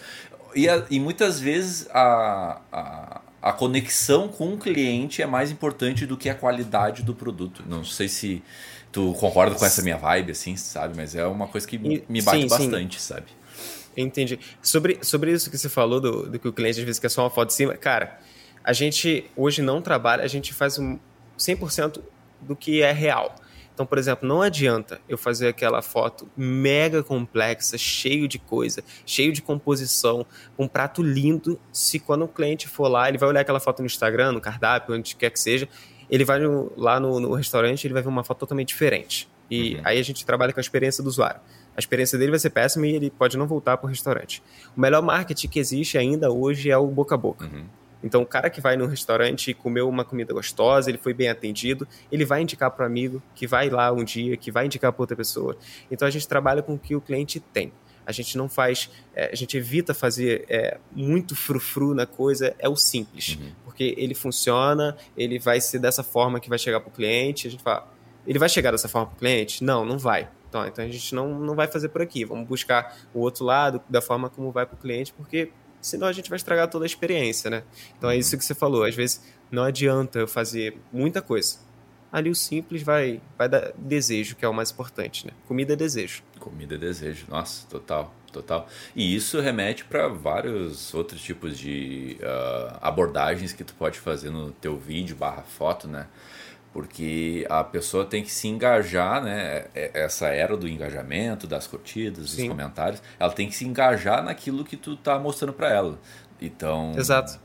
E, 0.56 0.68
a, 0.68 0.86
e 0.90 1.00
muitas 1.00 1.40
vezes 1.40 1.88
a, 1.92 2.62
a, 2.72 3.22
a, 3.42 3.54
conexão 3.54 4.28
com 4.28 4.54
o 4.54 4.58
cliente 4.58 5.22
é 5.22 5.26
mais 5.26 5.52
importante 5.52 6.06
do 6.06 6.18
que 6.18 6.30
a 6.30 6.36
qualidade 6.36 7.04
do 7.04 7.14
produto. 7.14 7.64
Não 7.68 7.84
sei 7.84 8.08
se 8.08 8.44
tu 8.92 9.14
concorda 9.14 9.56
com 9.56 9.66
essa 9.66 9.82
minha 9.82 9.98
vibe, 9.98 10.32
assim, 10.32 10.56
sabe? 10.56 10.96
Mas 10.96 11.16
é 11.16 11.26
uma 11.26 11.48
coisa 11.48 11.68
que 11.68 11.78
me, 11.78 12.04
me 12.08 12.22
bate 12.22 12.42
sim, 12.42 12.48
bastante, 12.48 13.00
sim. 13.00 13.14
sabe? 13.14 13.26
Entendi. 13.96 14.40
Sobre, 14.62 15.00
sobre 15.02 15.32
isso 15.32 15.50
que 15.50 15.58
você 15.58 15.70
falou, 15.70 16.00
do, 16.00 16.30
do 16.30 16.40
que 16.40 16.48
o 16.48 16.54
cliente 16.54 16.80
às 16.80 16.86
vezes 16.86 17.00
quer 17.00 17.10
só 17.10 17.24
uma 17.24 17.30
foto 17.30 17.50
de 17.50 17.56
cima, 17.56 17.76
cara, 17.76 18.20
a 18.64 18.74
gente 18.74 19.26
hoje 19.36 19.62
não 19.62 19.82
trabalha, 19.82 20.24
a 20.24 20.28
gente 20.28 20.54
faz 20.54 20.80
um 20.80 20.98
100% 21.38 22.02
do 22.42 22.56
que 22.56 22.82
é 22.82 22.92
real. 22.92 23.36
Então, 23.74 23.86
por 23.86 23.98
exemplo, 23.98 24.28
não 24.28 24.42
adianta 24.42 25.02
eu 25.10 25.18
fazer 25.18 25.48
aquela 25.48 25.82
foto 25.82 26.30
mega 26.38 27.02
complexa, 27.02 27.78
cheio 27.78 28.28
de 28.28 28.38
coisa, 28.38 28.84
cheio 29.06 29.34
de 29.34 29.42
composição, 29.42 30.26
um 30.58 30.68
prato 30.68 31.02
lindo, 31.02 31.60
se 31.72 32.00
quando 32.00 32.26
o 32.26 32.28
cliente 32.28 32.68
for 32.68 32.88
lá, 32.88 33.10
ele 33.10 33.18
vai 33.18 33.28
olhar 33.30 33.42
aquela 33.42 33.60
foto 33.60 33.80
no 33.80 33.88
Instagram, 33.88 34.34
no 34.34 34.42
cardápio, 34.42 34.94
onde 34.96 35.16
quer 35.16 35.32
que 35.32 35.40
seja, 35.40 35.68
ele 36.10 36.24
vai 36.24 36.40
no, 36.40 36.72
lá 36.78 37.00
no, 37.00 37.20
no, 37.20 37.34
restaurante, 37.34 37.88
ele 37.88 37.94
vai 37.94 38.04
ver 38.04 38.10
uma 38.10 38.24
foto 38.24 38.40
totalmente 38.40 38.68
diferente. 38.68 39.28
E 39.50 39.76
uhum. 39.76 39.82
aí 39.84 40.00
a 40.00 40.04
gente 40.04 40.24
trabalha 40.24 40.54
com 40.54 40.60
a 40.60 40.62
experiência 40.62 41.04
do 41.04 41.08
usuário. 41.08 41.42
A 41.76 41.80
experiência 41.80 42.20
dele 42.20 42.30
vai 42.30 42.40
ser 42.40 42.52
péssima 42.52 42.86
e 42.86 42.96
ele 42.96 43.10
pode 43.10 43.36
não 43.36 43.48
voltar 43.48 43.78
para 43.78 43.88
o 43.88 43.90
restaurante. 43.90 44.44
O 44.78 44.80
melhor 44.80 45.02
marketing 45.02 45.48
que 45.48 45.60
existe 45.60 45.98
ainda 45.98 46.32
hoje 46.32 46.70
é 46.70 46.78
o 46.78 46.86
boca 46.86 47.16
a 47.16 47.18
boca. 47.18 47.46
Uhum. 47.46 47.66
Então, 48.04 48.22
o 48.22 48.26
cara 48.26 48.50
que 48.50 48.60
vai 48.60 48.76
no 48.76 48.86
restaurante 48.86 49.52
e 49.52 49.54
comeu 49.54 49.88
uma 49.88 50.04
comida 50.04 50.34
gostosa, 50.34 50.90
ele 50.90 50.98
foi 50.98 51.14
bem 51.14 51.30
atendido, 51.30 51.88
ele 52.12 52.26
vai 52.26 52.42
indicar 52.42 52.70
para 52.72 52.84
o 52.84 52.86
amigo 52.86 53.22
que 53.34 53.48
vai 53.48 53.70
lá 53.70 53.92
um 53.92 54.04
dia, 54.04 54.36
que 54.36 54.52
vai 54.52 54.66
indicar 54.66 54.92
para 54.92 55.02
outra 55.02 55.16
pessoa. 55.16 55.58
Então, 55.90 56.08
a 56.08 56.12
gente 56.12 56.28
trabalha 56.28 56.62
com 56.62 56.74
o 56.74 56.80
que 56.80 56.96
o 56.96 57.02
cliente 57.02 57.40
tem. 57.40 57.72
A 58.06 58.12
gente 58.12 58.38
não 58.38 58.50
faz, 58.50 58.90
é, 59.16 59.30
a 59.32 59.36
gente 59.36 59.56
evita 59.56 59.94
fazer 59.94 60.46
é, 60.50 60.78
muito 60.92 61.36
frufru 61.36 61.96
na 61.96 62.06
coisa, 62.06 62.54
é 62.60 62.68
o 62.68 62.76
simples. 62.76 63.38
Uhum. 63.40 63.52
Porque 63.64 63.96
ele 63.98 64.14
funciona, 64.14 64.98
ele 65.16 65.40
vai 65.40 65.62
ser 65.62 65.80
dessa 65.80 66.04
forma 66.04 66.40
que 66.40 66.50
vai 66.50 66.60
chegar 66.60 66.82
para 66.82 66.90
o 66.90 66.92
cliente. 66.92 67.48
A 67.48 67.52
gente 67.52 67.64
fala, 67.64 67.88
ele 68.28 68.38
vai 68.38 68.50
chegar 68.50 68.72
dessa 68.72 68.90
forma 68.90 69.08
para 69.08 69.16
o 69.16 69.20
cliente? 69.20 69.64
Não, 69.64 69.86
não 69.86 69.98
vai. 69.98 70.30
Então, 70.50 70.68
então 70.68 70.86
a 70.86 70.88
gente 70.88 71.16
não, 71.16 71.40
não 71.40 71.56
vai 71.56 71.68
fazer 71.68 71.90
por 71.90 72.02
aqui. 72.02 72.26
Vamos 72.26 72.48
buscar 72.48 72.96
o 73.14 73.20
outro 73.22 73.46
lado 73.46 73.82
da 73.90 74.02
forma 74.02 74.30
como 74.30 74.52
vai 74.52 74.66
para 74.66 74.76
o 74.76 74.78
cliente, 74.78 75.14
porque 75.14 75.52
senão 75.84 76.08
a 76.08 76.12
gente 76.12 76.30
vai 76.30 76.38
estragar 76.38 76.68
toda 76.70 76.86
a 76.86 76.88
experiência, 76.88 77.50
né? 77.50 77.64
Então 77.98 78.10
é 78.10 78.18
isso 78.18 78.38
que 78.38 78.44
você 78.44 78.56
falou. 78.56 78.84
Às 78.84 78.96
vezes 78.96 79.22
não 79.52 79.64
adianta 79.64 80.20
eu 80.20 80.28
fazer 80.28 80.78
muita 80.92 81.22
coisa. 81.22 81.60
Ali 82.12 82.30
o 82.30 82.36
simples 82.36 82.84
vai, 82.84 83.20
vai 83.38 83.50
dar 83.50 83.72
desejo, 83.76 84.36
que 84.36 84.46
é 84.46 84.48
o 84.48 84.54
mais 84.54 84.72
importante, 84.72 85.26
né? 85.26 85.34
Comida 85.48 85.74
é 85.74 85.76
desejo. 85.76 86.24
Comida 86.40 86.76
é 86.76 86.78
desejo. 86.78 87.26
Nossa, 87.28 87.66
total, 87.68 88.14
total. 88.32 88.68
E 88.96 89.16
isso 89.16 89.40
remete 89.40 89.84
para 89.84 90.08
vários 90.08 90.94
outros 90.94 91.22
tipos 91.22 91.58
de 91.58 92.18
uh, 92.22 92.78
abordagens 92.82 93.52
que 93.52 93.64
tu 93.64 93.74
pode 93.74 94.00
fazer 94.00 94.30
no 94.30 94.52
teu 94.52 94.78
vídeo 94.78 95.16
barra 95.16 95.42
foto, 95.42 95.88
né? 95.88 96.08
Porque 96.74 97.46
a 97.50 97.64
pessoa 97.64 98.04
tem 98.04 98.24
que 98.24 98.32
se 98.32 98.48
engajar, 98.48 99.24
né? 99.24 99.66
É, 99.76 99.92
essa 99.94 100.28
era 100.28 100.58
do 100.58 100.68
engajamento, 100.68 101.46
das 101.46 101.68
curtidas, 101.68 102.32
Sim. 102.32 102.42
dos 102.42 102.48
comentários, 102.50 103.02
ela 103.20 103.32
tem 103.32 103.48
que 103.48 103.56
se 103.56 103.64
engajar 103.64 104.24
naquilo 104.24 104.66
que 104.66 104.76
tu 104.76 104.98
tá 104.98 105.20
mostrando 105.20 105.54
para 105.54 105.70
ela. 105.70 106.00
Então, 106.42 106.94
Exato. 106.98 107.40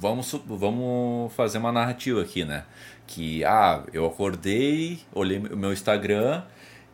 Vamos, 0.00 0.32
vamos 0.46 1.32
fazer 1.34 1.58
uma 1.58 1.70
narrativa 1.70 2.20
aqui, 2.20 2.44
né? 2.44 2.64
Que, 3.06 3.44
ah, 3.44 3.84
eu 3.92 4.04
acordei, 4.04 5.00
olhei 5.14 5.38
o 5.38 5.56
meu 5.56 5.72
Instagram 5.72 6.42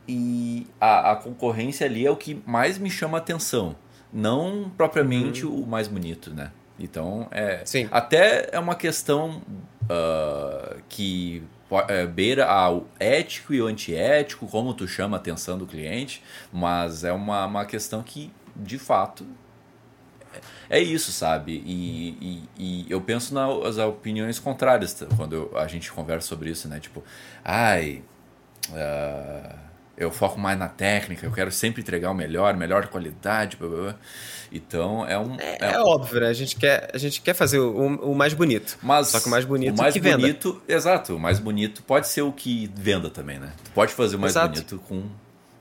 e 0.06 0.66
a, 0.80 1.12
a 1.12 1.16
concorrência 1.16 1.86
ali 1.86 2.06
é 2.06 2.10
o 2.10 2.16
que 2.16 2.42
mais 2.44 2.78
me 2.78 2.90
chama 2.90 3.16
atenção, 3.18 3.76
não 4.12 4.70
propriamente 4.76 5.46
uhum. 5.46 5.62
o 5.62 5.66
mais 5.66 5.88
bonito, 5.88 6.34
né? 6.34 6.50
Então, 6.78 7.28
é, 7.30 7.62
Sim. 7.64 7.88
até 7.90 8.50
é 8.52 8.58
uma 8.58 8.75
questão 8.75 9.40
uh, 9.90 10.83
que 10.88 11.43
é, 11.88 12.07
beira 12.07 12.47
ao 12.47 12.87
ético 12.99 13.52
e 13.52 13.61
o 13.61 13.66
antiético, 13.66 14.47
como 14.47 14.75
tu 14.75 14.87
chama 14.87 15.16
a 15.16 15.21
atenção 15.21 15.59
do 15.59 15.66
cliente, 15.66 16.23
mas 16.52 17.05
é 17.05 17.12
uma, 17.12 17.47
uma 17.47 17.64
questão 17.64 18.02
que, 18.02 18.33
de 18.55 18.78
fato, 18.78 19.26
é, 20.69 20.81
isso, 20.81 21.12
sabe? 21.12 21.62
E, 21.64 22.09
e, 22.21 22.49
e, 22.59 22.87
eu 22.90 23.00
penso 23.00 23.35
nas 23.35 23.78
opiniões 23.78 24.38
contrárias 24.38 25.02
quando 25.16 25.35
eu, 25.35 25.59
a 25.59 25.66
gente 25.66 25.90
conversa 25.90 26.28
sobre 26.28 26.50
isso, 26.50 26.69
né? 26.69 26.78
Tipo, 26.81 27.02
ai. 27.45 28.02
Uh, 28.69 29.65
eu 29.96 30.10
foco 30.10 30.38
mais 30.38 30.58
na 30.58 30.68
técnica, 30.68 31.24
eu 31.24 31.32
quero 31.32 31.50
sempre 31.50 31.80
entregar 31.80 32.10
o 32.10 32.14
melhor, 32.14 32.54
melhor 32.56 32.86
qualidade. 32.88 33.56
Blá, 33.56 33.68
blá, 33.68 33.82
blá. 33.82 33.94
Então 34.52 35.06
é 35.06 35.18
um. 35.18 35.36
É, 35.40 35.58
é, 35.60 35.72
é 35.72 35.80
óbvio, 35.80 36.20
né? 36.20 36.28
A 36.28 36.32
gente 36.32 36.56
quer, 36.56 36.90
a 36.92 36.98
gente 36.98 37.20
quer 37.20 37.34
fazer 37.34 37.58
o, 37.58 37.86
o 37.96 38.14
mais 38.14 38.34
bonito. 38.34 38.78
Mas 38.82 39.08
só 39.08 39.20
que 39.20 39.26
o 39.26 39.30
mais 39.30 39.44
bonito 39.44 39.74
o 39.74 39.78
mais 39.78 39.94
que 39.94 40.00
bonito, 40.00 40.52
venda. 40.52 40.64
Exato, 40.68 41.16
o 41.16 41.18
mais 41.18 41.38
bonito 41.38 41.82
pode 41.82 42.08
ser 42.08 42.22
o 42.22 42.32
que 42.32 42.70
venda 42.74 43.10
também, 43.10 43.38
né? 43.38 43.52
Tu 43.64 43.70
pode 43.70 43.92
fazer 43.92 44.16
o 44.16 44.18
mais 44.18 44.32
exato. 44.32 44.54
bonito 44.54 44.78
com 44.86 45.04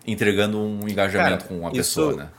entregando 0.05 0.59
um 0.59 0.87
engajamento 0.87 1.45
Cara, 1.45 1.47
com 1.47 1.59
uma 1.59 1.69
isso, 1.69 1.77
pessoa, 1.77 2.15
né? 2.15 2.29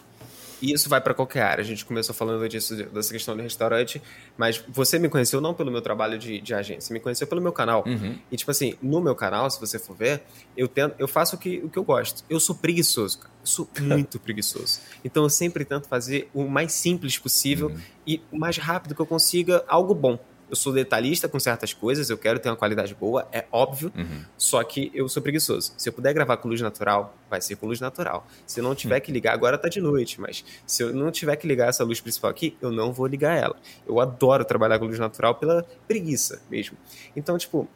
E 0.60 0.72
isso 0.72 0.88
vai 0.88 1.00
para 1.00 1.12
qualquer 1.12 1.42
área. 1.42 1.62
A 1.62 1.64
gente 1.64 1.84
começou 1.84 2.14
falando 2.14 2.48
disso, 2.48 2.74
dessa 2.76 3.12
questão 3.12 3.36
do 3.36 3.42
restaurante, 3.42 4.00
mas 4.36 4.62
você 4.68 4.98
me 4.98 5.08
conheceu 5.08 5.40
não 5.40 5.54
pelo 5.54 5.70
meu 5.70 5.82
trabalho 5.82 6.18
de, 6.18 6.40
de 6.40 6.54
agência, 6.54 6.92
me 6.92 7.00
conheceu 7.00 7.26
pelo 7.26 7.40
meu 7.40 7.52
canal. 7.52 7.84
Uhum. 7.86 8.18
E, 8.30 8.36
tipo 8.36 8.50
assim, 8.50 8.74
no 8.82 9.00
meu 9.00 9.14
canal, 9.14 9.50
se 9.50 9.60
você 9.60 9.78
for 9.78 9.94
ver, 9.94 10.22
eu, 10.56 10.66
tento, 10.66 10.94
eu 10.98 11.06
faço 11.06 11.36
o 11.36 11.38
que, 11.38 11.58
o 11.58 11.68
que 11.68 11.78
eu 11.78 11.84
gosto. 11.84 12.24
Eu 12.28 12.40
sou 12.40 12.54
preguiçoso, 12.54 13.18
cara. 13.18 13.32
Eu 13.40 13.46
sou 13.46 13.68
muito 13.80 14.18
preguiçoso. 14.18 14.80
Então, 15.04 15.22
eu 15.22 15.30
sempre 15.30 15.64
tento 15.64 15.88
fazer 15.88 16.30
o 16.32 16.44
mais 16.44 16.72
simples 16.72 17.18
possível 17.18 17.68
uhum. 17.68 17.80
e 18.06 18.22
o 18.32 18.38
mais 18.38 18.56
rápido 18.56 18.94
que 18.94 19.00
eu 19.00 19.06
consiga 19.06 19.64
algo 19.68 19.94
bom 19.94 20.18
eu 20.48 20.56
sou 20.56 20.72
detalhista 20.72 21.28
com 21.28 21.38
certas 21.40 21.72
coisas, 21.72 22.08
eu 22.08 22.16
quero 22.16 22.38
ter 22.38 22.48
uma 22.48 22.56
qualidade 22.56 22.94
boa, 22.94 23.26
é 23.32 23.44
óbvio, 23.50 23.92
uhum. 23.96 24.24
só 24.36 24.62
que 24.62 24.90
eu 24.94 25.08
sou 25.08 25.22
preguiçoso. 25.22 25.72
Se 25.76 25.88
eu 25.88 25.92
puder 25.92 26.14
gravar 26.14 26.36
com 26.36 26.48
luz 26.48 26.60
natural, 26.60 27.16
vai 27.28 27.40
ser 27.40 27.56
com 27.56 27.66
luz 27.66 27.80
natural. 27.80 28.26
Se 28.46 28.60
eu 28.60 28.64
não 28.64 28.74
tiver 28.74 29.00
que 29.00 29.10
ligar, 29.10 29.34
agora 29.34 29.58
tá 29.58 29.68
de 29.68 29.80
noite, 29.80 30.20
mas 30.20 30.44
se 30.66 30.82
eu 30.82 30.94
não 30.94 31.10
tiver 31.10 31.36
que 31.36 31.46
ligar 31.46 31.68
essa 31.68 31.84
luz 31.84 32.00
principal 32.00 32.30
aqui, 32.30 32.56
eu 32.60 32.70
não 32.70 32.92
vou 32.92 33.06
ligar 33.06 33.36
ela. 33.36 33.56
Eu 33.86 34.00
adoro 34.00 34.44
trabalhar 34.44 34.78
com 34.78 34.86
luz 34.86 34.98
natural 34.98 35.34
pela 35.34 35.66
preguiça 35.88 36.40
mesmo. 36.50 36.76
Então, 37.16 37.36
tipo, 37.36 37.68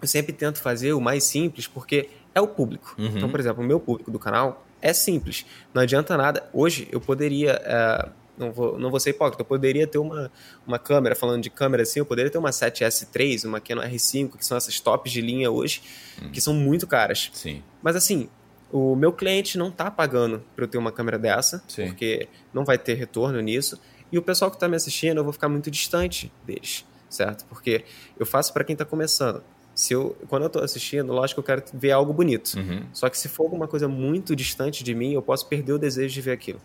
eu 0.00 0.08
sempre 0.08 0.32
tento 0.32 0.60
fazer 0.60 0.92
o 0.92 1.00
mais 1.00 1.24
simples 1.24 1.66
porque 1.66 2.08
é 2.34 2.40
o 2.40 2.46
público. 2.46 2.94
Uhum. 2.98 3.06
Então, 3.16 3.28
por 3.28 3.40
exemplo, 3.40 3.62
o 3.62 3.66
meu 3.66 3.80
público 3.80 4.10
do 4.10 4.18
canal 4.18 4.64
é 4.80 4.92
simples. 4.92 5.46
Não 5.72 5.82
adianta 5.82 6.16
nada. 6.16 6.48
Hoje 6.52 6.88
eu 6.92 7.00
poderia. 7.00 7.60
Uh, 7.64 8.23
não 8.36 8.52
vou, 8.52 8.78
não 8.78 8.90
vou 8.90 9.00
ser 9.00 9.10
hipócrita, 9.10 9.42
eu 9.42 9.46
poderia 9.46 9.86
ter 9.86 9.98
uma, 9.98 10.30
uma 10.66 10.78
câmera, 10.78 11.14
falando 11.14 11.42
de 11.42 11.50
câmera 11.50 11.82
assim, 11.82 12.00
eu 12.00 12.06
poderia 12.06 12.30
ter 12.30 12.38
uma 12.38 12.50
7S3, 12.50 13.44
uma 13.46 13.60
Canon 13.60 13.82
R5, 13.82 14.36
que 14.36 14.44
são 14.44 14.56
essas 14.56 14.80
tops 14.80 15.12
de 15.12 15.20
linha 15.20 15.50
hoje, 15.50 15.82
hum. 16.22 16.30
que 16.30 16.40
são 16.40 16.54
muito 16.54 16.86
caras. 16.86 17.30
Sim. 17.32 17.62
Mas 17.82 17.96
assim, 17.96 18.28
o 18.72 18.96
meu 18.96 19.12
cliente 19.12 19.56
não 19.56 19.68
está 19.68 19.90
pagando 19.90 20.42
para 20.56 20.64
eu 20.64 20.68
ter 20.68 20.78
uma 20.78 20.90
câmera 20.90 21.18
dessa, 21.18 21.62
Sim. 21.68 21.86
porque 21.86 22.28
não 22.52 22.64
vai 22.64 22.76
ter 22.76 22.94
retorno 22.94 23.40
nisso. 23.40 23.80
E 24.10 24.18
o 24.18 24.22
pessoal 24.22 24.50
que 24.50 24.56
está 24.56 24.68
me 24.68 24.76
assistindo, 24.76 25.18
eu 25.18 25.24
vou 25.24 25.32
ficar 25.32 25.48
muito 25.48 25.70
distante 25.70 26.32
deles, 26.44 26.84
certo? 27.08 27.44
Porque 27.46 27.84
eu 28.18 28.26
faço 28.26 28.52
para 28.52 28.64
quem 28.64 28.74
está 28.74 28.84
começando. 28.84 29.42
Se 29.74 29.92
eu, 29.92 30.16
quando 30.28 30.42
eu 30.42 30.46
estou 30.46 30.62
assistindo, 30.62 31.12
lógico 31.12 31.40
que 31.42 31.50
eu 31.50 31.56
quero 31.56 31.64
ver 31.72 31.90
algo 31.92 32.12
bonito. 32.12 32.54
Uhum. 32.56 32.84
Só 32.92 33.08
que 33.08 33.18
se 33.18 33.28
for 33.28 33.44
alguma 33.44 33.66
coisa 33.66 33.88
muito 33.88 34.34
distante 34.36 34.84
de 34.84 34.94
mim, 34.94 35.12
eu 35.12 35.22
posso 35.22 35.48
perder 35.48 35.72
o 35.72 35.78
desejo 35.78 36.14
de 36.14 36.20
ver 36.20 36.32
aquilo. 36.32 36.60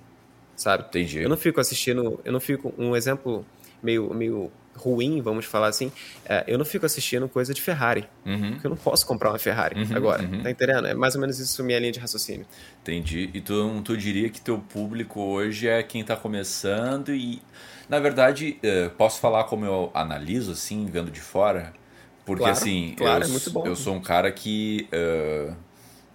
Sabe? 0.60 0.84
Entendi. 0.90 1.20
Eu 1.20 1.30
não 1.30 1.38
fico 1.38 1.62
assistindo, 1.62 2.20
eu 2.26 2.34
não 2.34 2.40
fico 2.42 2.74
um 2.78 2.94
exemplo 2.94 3.46
meio 3.82 4.14
meio 4.14 4.52
ruim, 4.76 5.22
vamos 5.22 5.46
falar 5.46 5.68
assim, 5.68 5.90
é, 6.26 6.44
eu 6.48 6.58
não 6.58 6.66
fico 6.66 6.86
assistindo 6.86 7.28
coisa 7.30 7.54
de 7.54 7.62
Ferrari. 7.62 8.08
Uhum. 8.26 8.52
Porque 8.52 8.68
eu 8.68 8.70
não 8.70 8.78
posso 8.78 9.06
comprar 9.06 9.30
uma 9.30 9.40
Ferrari 9.40 9.82
uhum, 9.82 9.96
agora. 9.96 10.24
Uhum. 10.24 10.44
Tá 10.44 10.52
entendendo? 10.52 10.88
É 10.88 10.94
mais 10.94 11.16
ou 11.16 11.22
menos 11.22 11.40
isso 11.40 11.64
minha 11.64 11.80
linha 11.80 11.94
de 11.94 12.00
raciocínio. 12.00 12.46
Entendi. 12.82 13.30
E 13.34 13.40
tu, 13.40 13.82
tu 13.84 13.96
diria 13.96 14.30
que 14.30 14.42
teu 14.42 14.58
público 14.58 15.22
hoje 15.22 15.68
é 15.68 15.82
quem 15.82 16.04
tá 16.04 16.16
começando 16.16 17.14
e. 17.14 17.42
Na 17.88 18.00
verdade, 18.00 18.60
é, 18.62 18.90
posso 18.90 19.20
falar 19.20 19.46
como 19.46 19.66
eu 19.66 19.90
analiso, 19.94 20.52
assim, 20.52 20.86
vendo 20.86 21.10
de 21.10 21.22
fora? 21.22 21.74
Porque, 22.26 22.44
claro, 22.44 22.58
assim, 22.58 22.94
claro, 22.98 23.26
eu, 23.26 23.66
é 23.66 23.68
eu 23.70 23.76
sou 23.78 23.96
um 23.96 24.02
cara 24.02 24.30
que. 24.32 24.88
Uh, 24.94 25.56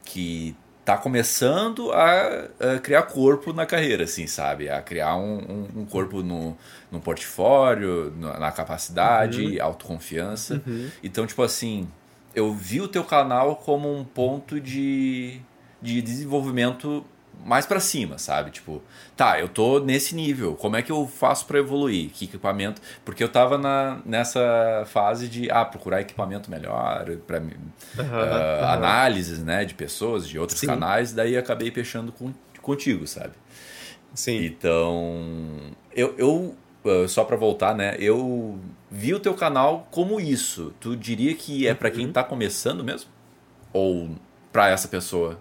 que 0.05 0.55
tá 0.85 0.99
começando 0.99 1.91
a, 1.93 2.49
a, 2.61 2.79
criar 2.79 3.03
corpo 3.03 3.53
na 3.53 3.65
carreira, 3.65 4.05
assim, 4.05 4.27
sabe? 4.27 4.69
A 4.69 4.83
criar 4.83 5.17
um, 5.17 5.39
um, 5.39 5.81
um 5.81 5.85
corpo 5.87 6.23
no, 6.23 6.57
no 6.93 7.01
portfólio, 7.01 8.13
no, 8.17 8.39
na 8.39 8.53
capacidade, 8.53 9.59
uhum. 9.59 9.65
autoconfiança. 9.65 10.63
Uhum. 10.67 10.91
Então, 11.03 11.27
tipo 11.27 11.43
assim, 11.43 11.89
eu 12.35 12.53
vi 12.53 12.81
o 12.81 12.89
teu 12.89 13.03
canal 13.03 13.57
como 13.57 13.93
um 13.93 14.05
ponto 14.05 14.61
de, 14.61 15.41
de 15.81 16.03
desenvolvimento 16.03 17.05
mais 17.45 17.67
para 17.67 17.81
cima, 17.81 18.19
sabe? 18.19 18.51
Tipo, 18.51 18.83
tá, 19.17 19.39
eu 19.39 19.49
tô 19.49 19.79
nesse 19.79 20.15
nível, 20.15 20.55
como 20.55 20.77
é 20.77 20.83
que 20.83 20.93
eu 20.93 21.07
faço 21.07 21.47
para 21.47 21.59
evoluir? 21.59 22.11
Que 22.11 22.25
equipamento? 22.25 22.81
Porque 23.05 23.23
eu 23.23 23.29
tava 23.29 23.59
na, 23.59 24.01
nessa 24.05 24.85
fase 24.87 25.29
de 25.29 25.51
ah, 25.51 25.65
procurar 25.65 26.01
equipamento 26.01 26.51
melhor, 26.51 27.05
para 27.27 27.39
uhum, 27.39 27.47
uh, 27.47 28.03
uhum. 28.03 28.69
análises, 28.69 29.43
né, 29.43 29.65
de 29.65 29.75
pessoas, 29.75 30.27
de 30.29 30.39
outros 30.39 30.61
Sim. 30.61 30.67
canais, 30.67 31.13
daí 31.13 31.37
acabei 31.37 31.71
fechando 31.71 32.13
com, 32.13 32.33
contigo, 32.63 33.07
sabe? 33.07 33.33
Sim. 34.15 34.45
Então, 34.45 35.57
eu, 35.95 36.15
eu 36.17 36.57
uh, 36.85 37.09
só 37.09 37.25
para 37.25 37.37
voltar, 37.37 37.75
né, 37.75 37.97
eu 37.99 38.59
vi 38.91 39.13
o 39.13 39.21
teu 39.21 39.35
canal 39.35 39.89
como 39.91 40.21
isso. 40.21 40.73
Tu 40.81 40.97
diria 40.97 41.35
que 41.35 41.67
é 41.67 41.75
para 41.75 41.91
quem 41.91 42.07
uhum. 42.07 42.13
tá 42.13 42.23
começando 42.23 42.85
mesmo? 42.85 43.11
Ou 43.73 44.11
para 44.53 44.71
essa 44.71 44.87
pessoa? 44.87 45.41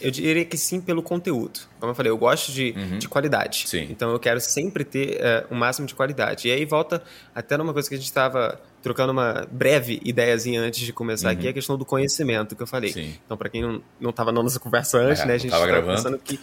Eu 0.00 0.10
diria 0.10 0.44
que 0.44 0.56
sim 0.56 0.80
pelo 0.80 1.02
conteúdo. 1.02 1.60
Como 1.80 1.90
eu 1.90 1.94
falei, 1.94 2.10
eu 2.10 2.18
gosto 2.18 2.52
de, 2.52 2.74
uhum. 2.76 2.98
de 2.98 3.08
qualidade. 3.08 3.64
Sim. 3.66 3.86
Então 3.90 4.10
eu 4.10 4.18
quero 4.18 4.40
sempre 4.40 4.84
ter 4.84 5.20
uh, 5.20 5.54
o 5.54 5.54
máximo 5.54 5.86
de 5.86 5.94
qualidade. 5.94 6.48
E 6.48 6.52
aí 6.52 6.64
volta 6.64 7.02
até 7.34 7.56
numa 7.56 7.72
coisa 7.72 7.88
que 7.88 7.94
a 7.94 7.98
gente 7.98 8.06
estava 8.06 8.60
trocando 8.86 9.10
uma 9.10 9.44
breve 9.50 10.00
ideiazinha 10.04 10.60
antes 10.60 10.86
de 10.86 10.92
começar 10.92 11.28
uhum. 11.28 11.34
aqui, 11.34 11.48
a 11.48 11.52
questão 11.52 11.76
do 11.76 11.84
conhecimento 11.84 12.54
que 12.54 12.62
eu 12.62 12.68
falei. 12.68 12.92
Sim. 12.92 13.14
Então, 13.24 13.36
para 13.36 13.48
quem 13.48 13.82
não 13.98 14.10
estava 14.10 14.30
na 14.30 14.40
nossa 14.40 14.60
conversa 14.60 14.98
antes, 14.98 15.22
é, 15.22 15.26
né, 15.26 15.34
a 15.34 15.38
gente 15.38 15.52
estava 15.52 15.82
pensando 15.82 16.16
que 16.18 16.38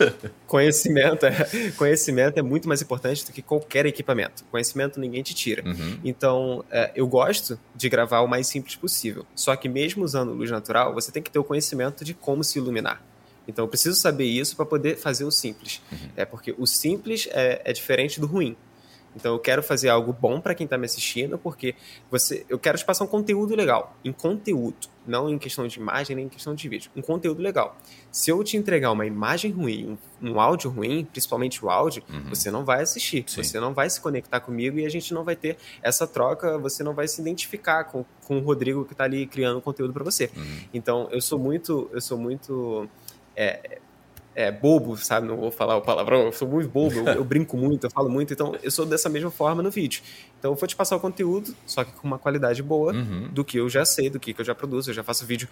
conhecimento 0.46 1.26
é, 1.26 1.48
conhecimento 1.78 2.38
é 2.38 2.42
muito 2.42 2.68
mais 2.68 2.82
importante 2.82 3.26
do 3.26 3.32
que 3.32 3.42
qualquer 3.42 3.86
equipamento. 3.86 4.44
Conhecimento 4.52 5.00
ninguém 5.00 5.24
te 5.24 5.34
tira. 5.34 5.64
Uhum. 5.66 6.00
Então, 6.04 6.66
é, 6.70 6.92
eu 6.94 7.08
gosto 7.08 7.58
de 7.74 7.88
gravar 7.88 8.20
o 8.20 8.28
mais 8.28 8.46
simples 8.46 8.76
possível. 8.76 9.26
Só 9.34 9.56
que 9.56 9.70
mesmo 9.70 10.04
usando 10.04 10.34
luz 10.34 10.52
natural, 10.52 10.94
você 10.94 11.14
tem 11.14 11.24
que 11.24 11.32
ter 11.32 11.40
o 11.40 11.46
conhecimento 11.46 12.04
de 12.04 12.14
como 12.14 12.44
se 12.44 12.60
iluminar. 12.60 13.02
Então 13.48 13.66
eu 13.66 13.70
preciso 13.70 14.00
saber 14.00 14.26
isso 14.26 14.56
para 14.56 14.66
poder 14.66 14.98
fazer 14.98 15.26
o 15.26 15.32
simples. 15.32 15.82
Uhum. 15.92 16.10
É 16.16 16.26
porque 16.26 16.56
o 16.58 16.66
simples 16.66 17.28
é, 17.32 17.62
é, 17.66 17.74
diferente 17.74 18.20
do 18.20 18.28
ruim. 18.28 18.56
Então 19.16 19.34
eu 19.34 19.40
quero 19.40 19.62
fazer 19.62 19.90
algo 19.90 20.12
bom 20.12 20.42
para 20.42 20.56
quem 20.56 20.66
está 20.66 20.78
me 20.78 20.86
assistindo, 20.86 21.38
porque 21.38 21.76
você, 22.10 22.46
eu 22.50 22.58
quero 22.58 22.78
te 22.78 22.86
passar 22.86 23.04
um 23.04 23.08
conteúdo 23.08 23.56
legal, 23.56 23.96
em 24.04 24.12
conteúdo, 24.12 24.88
não 25.06 25.30
em 25.30 25.38
questão 25.38 25.68
de 25.68 25.80
imagem 25.80 26.16
nem 26.16 26.26
em 26.26 26.30
questão 26.30 26.56
de 26.56 26.68
vídeo, 26.68 26.90
um 26.96 27.02
conteúdo 27.02 27.42
legal. 27.42 27.78
Se 28.12 28.32
eu 28.32 28.44
te 28.44 28.58
entregar 28.58 28.92
uma 28.92 29.06
imagem 29.06 29.52
ruim, 29.52 29.98
um, 30.22 30.32
um 30.32 30.40
áudio 30.40 30.72
ruim, 30.72 31.06
principalmente 31.06 31.64
o 31.64 31.70
áudio, 31.70 32.04
uhum. 32.10 32.30
você 32.30 32.50
não 32.50 32.66
vai 32.66 32.82
assistir, 32.82 33.24
Sim. 33.28 33.44
você 33.44 33.60
não 33.60 33.74
vai 33.74 33.90
se 33.90 34.02
conectar 34.02 34.40
comigo 34.40 34.80
e 34.80 34.86
a 34.86 34.90
gente 34.90 35.14
não 35.14 35.24
vai 35.24 35.36
ter 35.36 35.58
essa 35.82 36.08
troca, 36.08 36.58
você 36.58 36.84
não 36.84 36.96
vai 36.96 37.08
se 37.08 37.22
identificar 37.22 37.84
com, 37.84 38.04
com 38.26 38.38
o 38.38 38.42
Rodrigo 38.42 38.84
que 38.84 38.94
está 38.94 39.04
ali 39.04 39.28
criando 39.28 39.62
conteúdo 39.62 39.94
para 39.94 40.04
você. 40.04 40.32
Uhum. 40.36 40.60
Então 40.74 41.08
eu 41.12 41.22
sou 41.22 41.38
muito, 41.38 41.90
eu 41.94 42.02
sou 42.02 42.18
muito 42.18 42.90
é, 43.36 43.80
é, 44.36 44.52
bobo, 44.52 44.98
sabe? 44.98 45.28
Não 45.28 45.38
vou 45.38 45.52
falar 45.52 45.78
o 45.78 45.82
palavrão, 45.82 46.24
eu 46.24 46.32
sou 46.32 46.48
muito 46.48 46.70
bobo, 46.70 46.96
eu, 46.96 47.06
eu, 47.06 47.24
brinco 47.26 47.56
muito, 47.58 47.86
eu 47.86 47.92
falo 47.92 48.10
muito, 48.10 48.34
então 48.34 48.56
eu 48.62 48.72
sou 48.72 48.86
dessa 48.86 49.10
mesma 49.10 49.32
forma 49.32 49.62
no 49.62 49.70
vídeo. 49.70 50.02
Então 50.40 50.52
eu 50.52 50.56
vou 50.56 50.68
te 50.68 50.76
passar 50.76 50.96
o 50.96 51.00
conteúdo, 51.00 51.56
só 51.66 51.84
que 51.84 51.92
com 51.92 52.08
uma 52.08 52.20
qualidade 52.20 52.62
boa 52.62 52.94
uhum. 52.94 53.30
do 53.32 53.44
que 53.44 53.58
eu 53.58 53.70
já 53.70 53.86
sei, 53.86 54.10
do 54.10 54.20
que 54.20 54.36
eu 54.38 54.46
já 54.46 54.56
produzo, 54.56 54.90
eu 54.90 54.94
já 54.94 55.04
faço 55.04 55.26
vídeo 55.26 55.48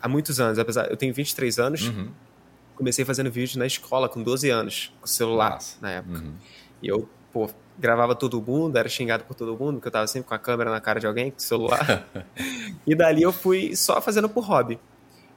há 0.00 0.08
muitos 0.08 0.40
anos, 0.40 0.58
apesar 0.58 0.90
eu 0.90 0.96
tenho 0.96 1.12
23 1.12 1.58
anos, 1.58 1.88
uhum. 1.88 2.08
comecei 2.76 3.04
fazendo 3.04 3.30
vídeo 3.30 3.58
na 3.58 3.66
escola 3.66 4.08
com 4.08 4.22
12 4.22 4.48
anos, 4.48 4.92
com 5.00 5.06
celular 5.06 5.50
Nossa. 5.50 5.76
na 5.80 5.90
época. 5.90 6.18
Uhum. 6.18 6.34
E 6.82 6.88
eu, 6.88 7.08
pô, 7.32 7.50
gravava 7.78 8.14
todo 8.14 8.40
mundo, 8.40 8.76
era 8.76 8.88
xingado 8.88 9.24
por 9.24 9.34
todo 9.34 9.56
mundo, 9.56 9.74
porque 9.74 9.88
eu 9.88 9.92
tava 9.92 10.06
sempre 10.06 10.28
com 10.28 10.34
a 10.34 10.38
câmera 10.38 10.70
na 10.70 10.80
cara 10.80 11.00
de 11.00 11.06
alguém, 11.06 11.30
com 11.30 11.38
o 11.38 11.42
celular. 11.42 12.06
e 12.86 12.94
dali 12.94 13.22
eu 13.22 13.32
fui 13.32 13.74
só 13.74 14.00
fazendo 14.00 14.28
por 14.28 14.44
hobby. 14.44 14.78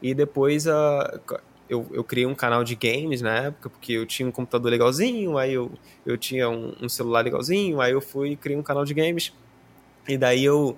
E 0.01 0.13
depois, 0.13 0.67
uh, 0.67 1.19
eu, 1.69 1.87
eu 1.91 2.03
criei 2.03 2.25
um 2.25 2.35
canal 2.35 2.63
de 2.63 2.75
games 2.75 3.21
na 3.21 3.35
época, 3.35 3.69
porque 3.69 3.93
eu 3.93 4.05
tinha 4.05 4.27
um 4.27 4.31
computador 4.31 4.69
legalzinho, 4.69 5.37
aí 5.37 5.53
eu, 5.53 5.71
eu 6.05 6.17
tinha 6.17 6.49
um, 6.49 6.75
um 6.81 6.89
celular 6.89 7.23
legalzinho, 7.23 7.79
aí 7.81 7.91
eu 7.91 8.01
fui 8.01 8.31
e 8.31 8.35
criei 8.35 8.57
um 8.57 8.63
canal 8.63 8.85
de 8.85 8.93
games. 8.93 9.33
E 10.07 10.17
daí 10.17 10.43
eu. 10.43 10.77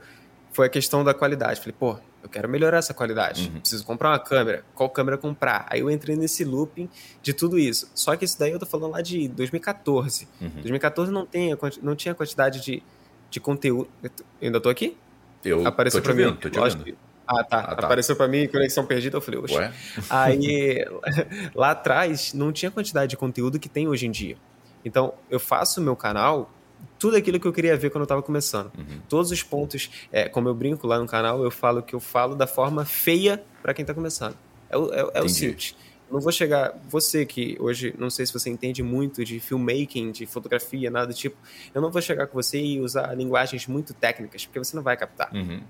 Foi 0.51 0.68
a 0.68 0.70
questão 0.70 1.04
da 1.04 1.13
qualidade. 1.13 1.60
Falei, 1.60 1.75
pô, 1.77 1.98
eu 2.24 2.30
quero 2.30 2.48
melhorar 2.48 2.77
essa 2.77 2.94
qualidade. 2.94 3.51
Uhum. 3.54 3.60
Preciso 3.60 3.86
comprar 3.86 4.10
uma 4.10 4.20
câmera. 4.20 4.63
Qual 4.74 4.89
câmera 4.89 5.18
comprar? 5.18 5.65
Aí 5.70 5.82
eu 5.82 5.92
entrei 5.92 6.15
nesse 6.15 6.46
looping 6.46 6.89
de 7.22 7.34
tudo 7.34 7.60
isso. 7.60 7.89
Só 7.94 8.15
que 8.15 8.24
isso 8.24 8.39
daí 8.39 8.51
eu 8.51 8.60
tô 8.60 8.65
falando 8.65 8.94
lá 8.94 9.01
de 9.01 9.27
2014. 9.27 10.27
Uhum. 10.39 10.50
2014 10.50 11.12
não, 11.12 11.25
tem, 11.25 11.56
não 11.82 11.96
tinha 11.96 12.15
quantidade 12.15 12.62
de, 12.62 12.82
de 13.30 13.39
conteúdo. 13.39 13.89
Eu 14.01 14.12
ainda 14.42 14.62
tô 14.62 14.70
aqui? 14.70 14.96
Eu 15.44 15.68
Apareceu 15.68 16.01
tô 16.01 16.06
te 16.06 16.12
ouvindo, 16.12 16.38
tô 16.38 16.50
te 16.50 16.58
ouvindo. 16.58 16.98
Ah 17.27 17.44
tá. 17.44 17.60
ah, 17.60 17.75
tá. 17.75 17.86
Apareceu 17.86 18.15
para 18.15 18.27
mim 18.27 18.48
conexão 18.48 18.86
perdida, 18.86 19.17
eu 19.17 19.22
falei, 19.22 19.39
oxe. 19.39 19.55
Ué? 19.55 19.74
Aí, 20.10 20.86
lá 21.55 21.72
atrás, 21.72 22.34
não 22.34 22.51
tinha 22.51 22.72
quantidade 22.72 23.10
de 23.10 23.17
conteúdo 23.17 23.60
que 23.60 23.70
tem 23.70 23.88
hoje 23.88 24.05
em 24.05 24.12
dia. 24.12 24.38
Então, 24.84 25.13
eu 25.29 25.39
faço 25.39 25.82
o 25.82 25.84
meu 25.84 25.96
canal, 25.96 26.51
tudo 27.00 27.17
aquilo 27.17 27.39
que 27.39 27.48
eu 27.48 27.53
queria 27.53 27.75
ver 27.75 27.89
quando 27.89 28.01
eu 28.01 28.05
estava 28.05 28.22
começando. 28.22 28.72
Uhum. 28.77 29.01
Todos 29.10 29.32
os 29.32 29.44
pontos, 29.44 29.89
é, 30.12 30.29
como 30.29 30.48
eu 30.48 30.53
brinco 30.53 30.88
lá 30.88 31.00
no 31.00 31.08
canal, 31.08 31.44
eu 31.44 31.51
falo 31.51 31.82
que 31.82 31.96
eu 31.96 32.00
falo 32.00 32.36
da 32.36 32.48
forma 32.48 32.86
feia 32.86 33.44
para 33.62 33.74
quem 33.74 33.84
está 33.84 33.94
começando. 33.94 34.38
É, 34.70 34.77
o, 34.77 34.94
é, 34.94 35.12
é 35.15 35.22
o 35.22 35.29
simples. 35.29 35.75
não 36.12 36.20
vou 36.20 36.32
chegar. 36.32 36.74
Você 36.88 37.25
que 37.25 37.58
hoje, 37.60 37.94
não 37.98 38.10
sei 38.10 38.25
se 38.25 38.34
você 38.34 38.50
entende 38.50 38.84
muito 38.84 39.25
de 39.25 39.39
filmmaking, 39.39 40.12
de 40.12 40.25
fotografia, 40.25 40.89
nada 40.89 41.08
do 41.08 41.13
tipo. 41.13 41.36
Eu 41.74 41.82
não 41.82 41.91
vou 41.91 42.01
chegar 42.01 42.27
com 42.27 42.34
você 42.34 42.60
e 42.60 42.79
usar 42.79 43.13
linguagens 43.15 43.67
muito 43.67 43.94
técnicas, 43.94 44.46
porque 44.46 44.60
você 44.60 44.75
não 44.75 44.84
vai 44.84 44.96
captar. 44.96 45.34
Uhum. 45.34 45.62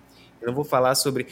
Eu 0.42 0.48
não 0.48 0.54
vou 0.54 0.64
falar 0.64 0.96
sobre, 0.96 1.28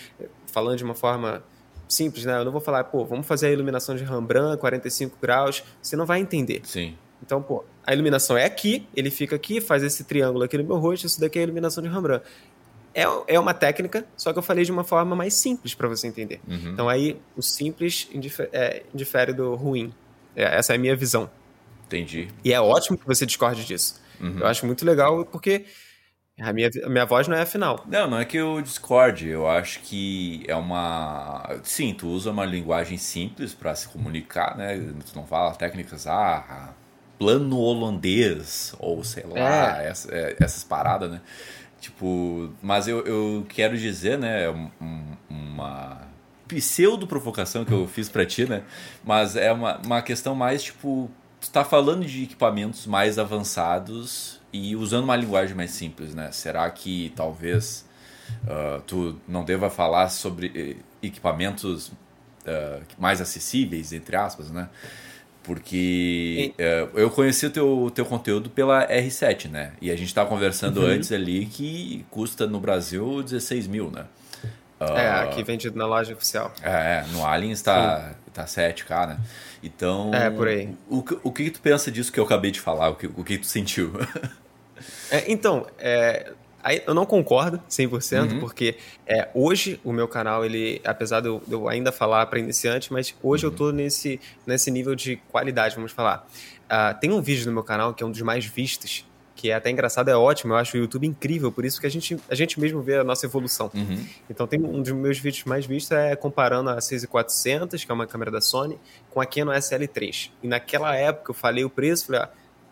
falando 0.47 0.77
de 0.77 0.83
uma 0.83 0.95
forma 0.95 1.43
simples, 1.87 2.25
né? 2.25 2.37
Eu 2.37 2.45
não 2.45 2.51
vou 2.51 2.61
falar, 2.61 2.85
pô, 2.85 3.05
vamos 3.05 3.27
fazer 3.27 3.47
a 3.47 3.51
iluminação 3.51 3.95
de 3.95 4.03
Rembrandt, 4.03 4.59
45 4.59 5.17
graus. 5.21 5.63
Você 5.81 5.95
não 5.95 6.05
vai 6.05 6.19
entender. 6.19 6.61
Sim. 6.63 6.97
Então, 7.21 7.41
pô, 7.41 7.63
a 7.85 7.93
iluminação 7.93 8.37
é 8.37 8.43
aqui, 8.43 8.85
ele 8.95 9.09
fica 9.09 9.35
aqui, 9.35 9.61
faz 9.61 9.81
esse 9.81 10.03
triângulo 10.03 10.43
aqui 10.43 10.57
no 10.57 10.63
meu 10.63 10.77
rosto, 10.77 11.07
isso 11.07 11.21
daqui 11.21 11.39
é 11.39 11.41
a 11.41 11.43
iluminação 11.45 11.81
de 11.81 11.89
Rembrandt. 11.89 12.25
É, 12.93 13.03
é 13.27 13.39
uma 13.39 13.53
técnica, 13.53 14.05
só 14.15 14.31
que 14.31 14.37
eu 14.37 14.43
falei 14.43 14.65
de 14.65 14.71
uma 14.71 14.83
forma 14.83 15.15
mais 15.15 15.33
simples 15.33 15.73
para 15.73 15.87
você 15.87 16.07
entender. 16.07 16.41
Uhum. 16.47 16.73
Então, 16.73 16.89
aí, 16.89 17.19
o 17.35 17.41
simples 17.41 18.09
indifere, 18.13 18.49
é, 18.51 18.83
indifere 18.93 19.33
do 19.33 19.55
ruim. 19.55 19.93
É, 20.35 20.57
essa 20.57 20.73
é 20.73 20.75
a 20.75 20.79
minha 20.79 20.95
visão. 20.95 21.29
Entendi. 21.87 22.27
E 22.43 22.53
é 22.53 22.59
ótimo 22.59 22.97
que 22.97 23.05
você 23.05 23.25
discorde 23.25 23.65
disso. 23.65 24.01
Uhum. 24.19 24.39
Eu 24.39 24.47
acho 24.47 24.65
muito 24.65 24.85
legal, 24.85 25.25
porque 25.25 25.65
a 26.39 26.51
minha, 26.51 26.69
a 26.83 26.89
minha 26.89 27.05
voz 27.05 27.27
não 27.27 27.35
é 27.35 27.41
a 27.41 27.45
final. 27.45 27.85
Não, 27.87 28.09
não 28.09 28.19
é 28.19 28.25
que 28.25 28.37
eu 28.37 28.61
discorde. 28.61 29.29
Eu 29.29 29.47
acho 29.47 29.79
que 29.81 30.43
é 30.47 30.55
uma. 30.55 31.59
Sim, 31.63 31.93
tu 31.93 32.07
usa 32.07 32.31
uma 32.31 32.45
linguagem 32.45 32.97
simples 32.97 33.53
para 33.53 33.75
se 33.75 33.87
comunicar, 33.87 34.57
né? 34.57 34.77
Tu 34.77 35.15
não 35.15 35.25
fala 35.25 35.53
técnicas, 35.53 36.07
ah, 36.07 36.73
plano 37.19 37.57
holandês, 37.57 38.75
ou 38.79 39.03
sei 39.03 39.23
lá, 39.25 39.81
é. 39.81 39.87
essa, 39.87 40.13
é, 40.13 40.35
essas 40.39 40.63
paradas, 40.63 41.11
né? 41.11 41.21
Tipo, 41.79 42.51
mas 42.61 42.87
eu, 42.87 43.05
eu 43.05 43.45
quero 43.49 43.77
dizer, 43.77 44.17
né, 44.17 44.47
uma 45.29 46.01
pseudo 46.47 47.05
provocação 47.07 47.65
que 47.65 47.71
eu 47.71 47.87
fiz 47.87 48.09
para 48.09 48.25
ti, 48.25 48.45
né? 48.47 48.63
Mas 49.03 49.35
é 49.35 49.51
uma, 49.51 49.77
uma 49.85 50.01
questão 50.01 50.33
mais 50.35 50.63
tipo, 50.63 51.09
tu 51.43 51.51
tá 51.51 51.65
falando 51.65 52.05
de 52.05 52.23
equipamentos 52.23 52.87
mais 52.87 53.19
avançados 53.19 54.39
e 54.51 54.77
usando 54.77 55.03
uma 55.03 55.15
linguagem 55.15 55.53
mais 55.53 55.71
simples, 55.71 56.15
né? 56.15 56.31
Será 56.31 56.69
que 56.71 57.11
talvez 57.17 57.85
uh, 58.45 58.81
tu 58.87 59.19
não 59.27 59.43
deva 59.43 59.69
falar 59.69 60.07
sobre 60.07 60.51
eh, 60.55 61.05
equipamentos 61.05 61.89
uh, 61.89 62.81
mais 62.97 63.19
acessíveis, 63.19 63.91
entre 63.91 64.15
aspas, 64.15 64.49
né? 64.49 64.69
Porque 65.43 66.53
uh, 66.57 66.97
eu 66.97 67.09
conheci 67.09 67.45
o 67.45 67.49
teu, 67.49 67.91
teu 67.93 68.05
conteúdo 68.05 68.49
pela 68.49 68.87
R7, 68.87 69.49
né? 69.49 69.73
E 69.81 69.91
a 69.91 69.97
gente 69.97 70.07
estava 70.07 70.29
conversando 70.29 70.79
uhum. 70.79 70.87
antes 70.87 71.11
ali 71.11 71.45
que 71.45 72.05
custa 72.09 72.47
no 72.47 72.57
Brasil 72.61 73.21
16 73.21 73.67
mil, 73.67 73.91
né? 73.91 74.05
é, 74.79 75.09
aqui 75.09 75.43
vendido 75.43 75.77
na 75.77 75.85
loja 75.85 76.13
oficial. 76.13 76.53
É, 76.61 76.69
é 76.69 77.05
no 77.11 77.25
Alien 77.25 77.51
está, 77.51 78.15
tá 78.33 78.45
7K, 78.45 79.07
né? 79.07 79.19
Então. 79.61 80.13
É, 80.13 80.29
por 80.29 80.47
aí. 80.47 80.69
O, 80.89 81.03
o 81.23 81.31
que 81.31 81.49
tu 81.49 81.61
pensa 81.61 81.91
disso 81.91 82.11
que 82.11 82.19
eu 82.19 82.23
acabei 82.23 82.51
de 82.51 82.59
falar? 82.59 82.89
O 82.89 82.95
que, 82.95 83.07
o 83.07 83.23
que 83.23 83.37
tu 83.37 83.45
sentiu? 83.45 83.93
é, 85.11 85.31
então, 85.31 85.65
é, 85.77 86.33
eu 86.85 86.93
não 86.93 87.05
concordo 87.05 87.61
100%, 87.69 88.33
uhum. 88.33 88.39
porque 88.39 88.75
é, 89.05 89.29
hoje 89.33 89.79
o 89.83 89.91
meu 89.91 90.07
canal, 90.07 90.45
ele, 90.45 90.81
apesar 90.85 91.19
de 91.19 91.27
eu, 91.27 91.41
de 91.45 91.53
eu 91.53 91.67
ainda 91.67 91.91
falar 91.91 92.25
para 92.27 92.39
iniciante, 92.39 92.91
mas 92.91 93.13
hoje 93.21 93.45
uhum. 93.45 93.51
eu 93.51 93.57
tô 93.57 93.71
nesse, 93.71 94.19
nesse 94.47 94.71
nível 94.71 94.95
de 94.95 95.17
qualidade, 95.29 95.75
vamos 95.75 95.91
falar. 95.91 96.27
Uh, 96.63 96.97
tem 96.99 97.11
um 97.11 97.21
vídeo 97.21 97.45
no 97.45 97.51
meu 97.51 97.63
canal 97.63 97.93
que 97.93 98.03
é 98.03 98.05
um 98.05 98.11
dos 98.11 98.21
mais 98.21 98.45
vistos, 98.45 99.05
que 99.43 99.51
é 99.51 99.55
até 99.55 99.69
engraçado, 99.69 100.07
é 100.07 100.15
ótimo, 100.15 100.53
eu 100.53 100.57
acho 100.57 100.77
o 100.77 100.79
YouTube 100.79 101.05
incrível, 101.05 101.51
por 101.51 101.65
isso 101.65 101.81
que 101.81 101.85
a 101.85 101.89
gente, 101.89 102.17
a 102.29 102.33
gente 102.33 102.57
mesmo 102.57 102.81
vê 102.81 102.99
a 102.99 103.03
nossa 103.03 103.25
evolução. 103.25 103.69
Uhum. 103.73 104.07
Então 104.29 104.47
tem 104.47 104.57
um 104.57 104.81
dos 104.81 104.93
meus 104.93 105.19
vídeos 105.19 105.43
mais 105.43 105.65
vistos 105.65 105.91
é 105.91 106.15
comparando 106.15 106.69
a 106.69 106.79
6400, 106.79 107.83
que 107.83 107.91
é 107.91 107.93
uma 107.93 108.07
câmera 108.07 108.31
da 108.31 108.39
Sony, 108.39 108.79
com 109.09 109.19
a 109.19 109.25
Canon 109.25 109.51
SL3. 109.51 110.31
E 110.41 110.47
naquela 110.47 110.95
época 110.95 111.31
eu 111.31 111.35
falei 111.35 111.65
o 111.65 111.69
preço, 111.69 112.05
falei, 112.05 112.21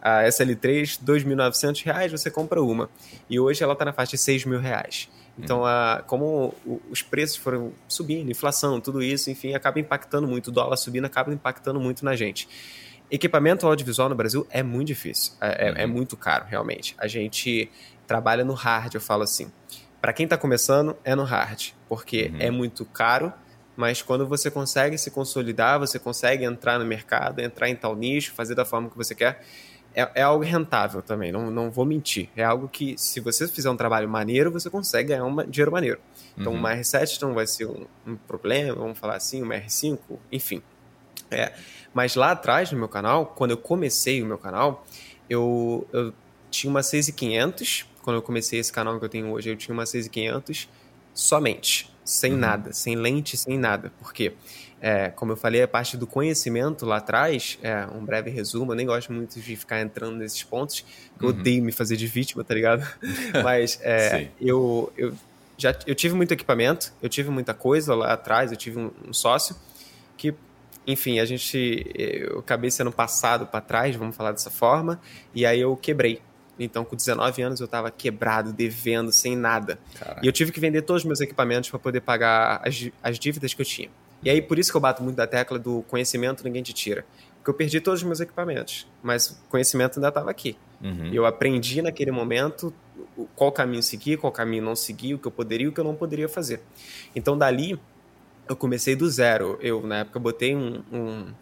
ah, 0.01 0.19
a 0.19 0.23
SL3, 0.23 0.97
R$ 1.05 1.05
2.900, 1.05 2.09
você 2.11 2.31
compra 2.31 2.61
uma. 2.61 2.89
E 3.29 3.37
hoje 3.37 3.61
ela 3.61 3.73
está 3.73 3.83
na 3.83 3.91
faixa 3.91 4.15
de 4.15 4.31
R$ 4.31 4.39
6.000. 4.39 5.09
Então, 5.37 5.59
uhum. 5.59 5.65
a, 5.65 6.01
como 6.07 6.55
os 6.89 7.01
preços 7.01 7.35
foram 7.35 7.73
subindo, 7.85 8.31
inflação, 8.31 8.79
tudo 8.79 9.03
isso, 9.03 9.29
enfim, 9.29 9.55
acaba 9.55 9.77
impactando 9.77 10.25
muito. 10.25 10.47
O 10.47 10.51
dólar 10.51 10.77
subindo 10.77 11.03
acaba 11.03 11.33
impactando 11.33 11.81
muito 11.81 12.05
na 12.05 12.15
gente. 12.15 12.47
Equipamento 13.11 13.67
audiovisual 13.67 14.07
no 14.07 14.15
Brasil 14.15 14.47
é 14.49 14.63
muito 14.63 14.87
difícil, 14.87 15.33
é, 15.41 15.67
é, 15.67 15.83
é 15.83 15.85
uhum. 15.85 15.91
muito 15.91 16.15
caro, 16.15 16.45
realmente. 16.47 16.95
A 16.97 17.07
gente 17.07 17.69
trabalha 18.07 18.45
no 18.45 18.53
hard, 18.53 18.95
eu 18.95 19.01
falo 19.01 19.23
assim. 19.23 19.51
Para 19.99 20.13
quem 20.13 20.23
está 20.23 20.37
começando, 20.37 20.95
é 21.03 21.13
no 21.13 21.23
hard, 21.23 21.71
porque 21.87 22.31
uhum. 22.33 22.37
é 22.39 22.49
muito 22.49 22.85
caro, 22.85 23.31
mas 23.75 24.01
quando 24.01 24.25
você 24.25 24.49
consegue 24.49 24.97
se 24.97 25.11
consolidar, 25.11 25.77
você 25.77 25.99
consegue 25.99 26.43
entrar 26.45 26.79
no 26.79 26.85
mercado, 26.85 27.39
entrar 27.39 27.69
em 27.69 27.75
tal 27.75 27.95
nicho, 27.95 28.31
fazer 28.33 28.55
da 28.55 28.65
forma 28.65 28.89
que 28.89 28.97
você 28.97 29.13
quer, 29.13 29.43
é, 29.93 30.09
é, 30.15 30.21
algo 30.21 30.43
rentável 30.43 31.01
também, 31.01 31.31
não, 31.31 31.51
não 31.51 31.69
vou 31.69 31.85
mentir. 31.85 32.29
É 32.35 32.43
algo 32.43 32.67
que, 32.69 32.95
se 32.97 33.19
você 33.19 33.47
fizer 33.47 33.69
um 33.69 33.75
trabalho 33.75 34.07
maneiro, 34.07 34.49
você 34.51 34.69
consegue 34.69 35.09
ganhar 35.09 35.25
um 35.25 35.35
dinheiro 35.47 35.71
maneiro. 35.71 35.99
Então, 36.37 36.53
uhum. 36.53 36.59
uma 36.59 36.73
R7 36.73 37.21
não 37.21 37.33
vai 37.33 37.45
ser 37.45 37.65
um, 37.65 37.85
um, 38.07 38.15
problema, 38.15 38.73
vamos 38.73 38.97
falar 38.97 39.15
assim, 39.15 39.41
uma 39.41 39.55
R5, 39.55 39.99
enfim. 40.31 40.61
É, 41.29 41.53
mas 41.93 42.15
lá 42.15 42.31
atrás 42.31 42.71
no 42.71 42.77
meu 42.77 42.87
canal, 42.87 43.27
quando 43.27 43.51
eu 43.51 43.57
comecei 43.57 44.21
o 44.21 44.25
meu 44.25 44.37
canal, 44.37 44.85
eu, 45.29 45.87
eu 45.91 46.13
tinha 46.49 46.69
uma 46.69 46.83
6500. 46.83 47.85
Quando 48.01 48.17
eu 48.17 48.21
comecei 48.21 48.59
esse 48.59 48.71
canal 48.71 48.97
que 48.99 49.05
eu 49.05 49.09
tenho 49.09 49.31
hoje, 49.31 49.49
eu 49.49 49.55
tinha 49.55 49.73
uma 49.73 49.85
6500 49.85 50.67
somente, 51.13 51.91
sem 52.03 52.33
uhum. 52.33 52.39
nada, 52.39 52.73
sem 52.73 52.95
lente, 52.95 53.37
sem 53.37 53.57
nada. 53.57 53.91
Por 53.99 54.13
quê? 54.13 54.33
É, 54.81 55.09
como 55.09 55.33
eu 55.33 55.37
falei, 55.37 55.61
a 55.61 55.67
parte 55.67 55.95
do 55.95 56.07
conhecimento 56.07 56.85
lá 56.85 56.97
atrás, 56.97 57.59
é, 57.61 57.85
um 57.95 58.03
breve 58.03 58.31
resumo, 58.31 58.71
eu 58.71 58.75
nem 58.75 58.85
gosto 58.85 59.13
muito 59.13 59.39
de 59.39 59.55
ficar 59.55 59.79
entrando 59.79 60.17
nesses 60.17 60.41
pontos, 60.41 60.83
eu 61.19 61.27
uhum. 61.27 61.35
odeio 61.35 61.63
me 61.63 61.71
fazer 61.71 61.95
de 61.95 62.07
vítima, 62.07 62.43
tá 62.43 62.55
ligado? 62.55 62.83
Mas 63.43 63.79
é, 63.83 64.29
eu, 64.39 64.91
eu 64.97 65.13
já 65.55 65.77
eu 65.85 65.93
tive 65.93 66.15
muito 66.15 66.33
equipamento, 66.33 66.91
eu 66.99 67.07
tive 67.07 67.29
muita 67.29 67.53
coisa 67.53 67.93
lá 67.93 68.13
atrás, 68.13 68.51
eu 68.51 68.57
tive 68.57 68.79
um, 68.79 68.91
um 69.07 69.13
sócio 69.13 69.55
que 70.17 70.33
enfim, 70.85 71.19
a 71.19 71.25
gente. 71.25 71.85
Eu 71.95 72.39
acabei 72.39 72.71
sendo 72.71 72.91
passado 72.91 73.45
para 73.45 73.61
trás, 73.61 73.95
vamos 73.95 74.15
falar 74.15 74.31
dessa 74.31 74.49
forma, 74.49 74.99
e 75.33 75.45
aí 75.45 75.61
eu 75.61 75.75
quebrei. 75.75 76.21
Então, 76.59 76.85
com 76.85 76.95
19 76.95 77.41
anos, 77.41 77.59
eu 77.59 77.65
estava 77.65 77.89
quebrado, 77.89 78.53
devendo, 78.53 79.11
sem 79.11 79.35
nada. 79.35 79.79
Caraca. 79.97 80.21
E 80.23 80.27
eu 80.27 80.31
tive 80.31 80.51
que 80.51 80.59
vender 80.59 80.83
todos 80.83 81.01
os 81.01 81.07
meus 81.07 81.19
equipamentos 81.19 81.69
para 81.69 81.79
poder 81.79 82.01
pagar 82.01 82.61
as, 82.63 82.89
as 83.01 83.17
dívidas 83.17 83.53
que 83.53 83.61
eu 83.61 83.65
tinha. 83.65 83.89
E 84.23 84.29
aí, 84.29 84.41
por 84.41 84.59
isso 84.59 84.69
que 84.69 84.77
eu 84.77 84.81
bato 84.81 85.01
muito 85.01 85.15
da 85.15 85.25
tecla 85.25 85.57
do 85.57 85.81
conhecimento 85.83 86.43
ninguém 86.43 86.61
te 86.61 86.73
tira. 86.73 87.05
Porque 87.37 87.49
eu 87.49 87.55
perdi 87.55 87.81
todos 87.81 88.01
os 88.01 88.05
meus 88.05 88.19
equipamentos, 88.19 88.87
mas 89.01 89.31
o 89.31 89.49
conhecimento 89.49 89.97
ainda 89.97 90.09
estava 90.09 90.29
aqui. 90.29 90.55
Uhum. 90.79 91.11
Eu 91.11 91.25
aprendi 91.25 91.81
naquele 91.81 92.11
momento 92.11 92.71
qual 93.35 93.51
caminho 93.51 93.81
seguir, 93.81 94.17
qual 94.17 94.31
caminho 94.31 94.63
não 94.63 94.75
seguir, 94.75 95.15
o 95.15 95.19
que 95.19 95.27
eu 95.27 95.31
poderia 95.31 95.65
e 95.65 95.69
o 95.69 95.71
que 95.71 95.79
eu 95.79 95.83
não 95.83 95.95
poderia 95.95 96.29
fazer. 96.29 96.61
Então, 97.15 97.35
dali, 97.35 97.79
eu 98.47 98.55
comecei 98.55 98.95
do 98.95 99.09
zero. 99.09 99.57
Eu, 99.61 99.81
na 99.81 99.99
época, 99.99 100.19
botei 100.19 100.55
um, 100.55 100.83
um 100.91 101.33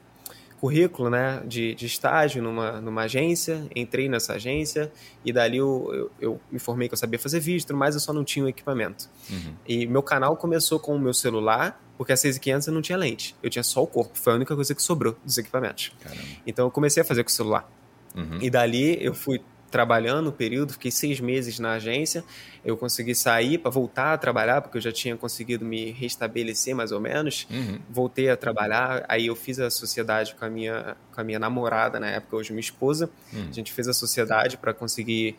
currículo 0.60 1.10
né, 1.10 1.42
de, 1.46 1.74
de 1.74 1.86
estágio 1.86 2.44
numa, 2.44 2.82
numa 2.82 3.04
agência, 3.04 3.66
entrei 3.74 4.10
nessa 4.10 4.34
agência 4.34 4.92
e 5.24 5.32
dali 5.32 5.58
eu, 5.58 5.90
eu, 5.92 6.12
eu 6.20 6.42
me 6.52 6.60
formei 6.60 6.90
que 6.90 6.94
eu 6.94 6.98
sabia 6.98 7.18
fazer 7.18 7.40
vídeo, 7.40 7.76
mas 7.76 7.96
eu 7.96 8.02
só 8.02 8.12
não 8.12 8.24
tinha 8.24 8.44
o 8.44 8.48
equipamento. 8.48 9.10
Uhum. 9.30 9.54
E 9.66 9.88
meu 9.88 10.04
canal 10.04 10.36
começou 10.36 10.80
com 10.80 10.96
o 10.96 11.00
meu 11.00 11.14
celular, 11.14 11.82
porque 11.98 12.12
a 12.12 12.18
6500 12.18 12.68
eu 12.68 12.74
não 12.74 12.82
tinha 12.82 12.98
lente, 12.98 13.36
eu 13.42 13.50
tinha 13.50 13.64
só 13.64 13.82
o 13.82 13.88
corpo, 13.88 14.18
foi 14.18 14.34
a 14.34 14.36
única 14.36 14.54
coisa 14.54 14.76
que 14.76 14.84
sobrou 14.84 15.16
dos 15.24 15.38
equipamentos. 15.38 15.94
Caramba. 16.02 16.24
Então 16.46 16.68
eu 16.68 16.72
comecei 16.72 17.02
a 17.02 17.06
fazer 17.06 17.24
com 17.24 17.30
o 17.30 17.34
celular. 17.34 17.70
Uhum. 18.16 18.40
E 18.42 18.50
dali 18.50 18.98
eu 19.04 19.14
fui 19.14 19.42
trabalhando 19.70 20.28
o 20.28 20.32
período, 20.32 20.74
fiquei 20.74 20.92
seis 20.92 21.20
meses 21.20 21.60
na 21.60 21.74
agência. 21.74 22.24
Eu 22.64 22.76
consegui 22.76 23.16
sair 23.16 23.58
para 23.58 23.72
voltar 23.72 24.14
a 24.14 24.18
trabalhar, 24.18 24.62
porque 24.62 24.78
eu 24.78 24.82
já 24.82 24.92
tinha 24.92 25.16
conseguido 25.16 25.64
me 25.64 25.92
restabelecer 25.92 26.76
mais 26.76 26.92
ou 26.92 27.00
menos. 27.00 27.48
Uhum. 27.50 27.80
Voltei 27.90 28.30
a 28.30 28.36
trabalhar, 28.36 29.06
aí 29.08 29.28
eu 29.28 29.36
fiz 29.36 29.60
a 29.60 29.70
sociedade 29.70 30.36
com 30.36 30.46
a 30.46 30.50
minha, 30.50 30.98
com 31.14 31.22
a 31.22 31.24
minha 31.24 31.40
namorada, 31.40 32.00
na 32.00 32.08
época, 32.08 32.36
hoje 32.36 32.52
minha 32.52 32.62
esposa. 32.62 33.10
Uhum. 33.32 33.48
A 33.50 33.54
gente 33.54 33.72
fez 33.72 33.88
a 33.88 33.94
sociedade 33.94 34.58
para 34.58 34.74
conseguir 34.74 35.36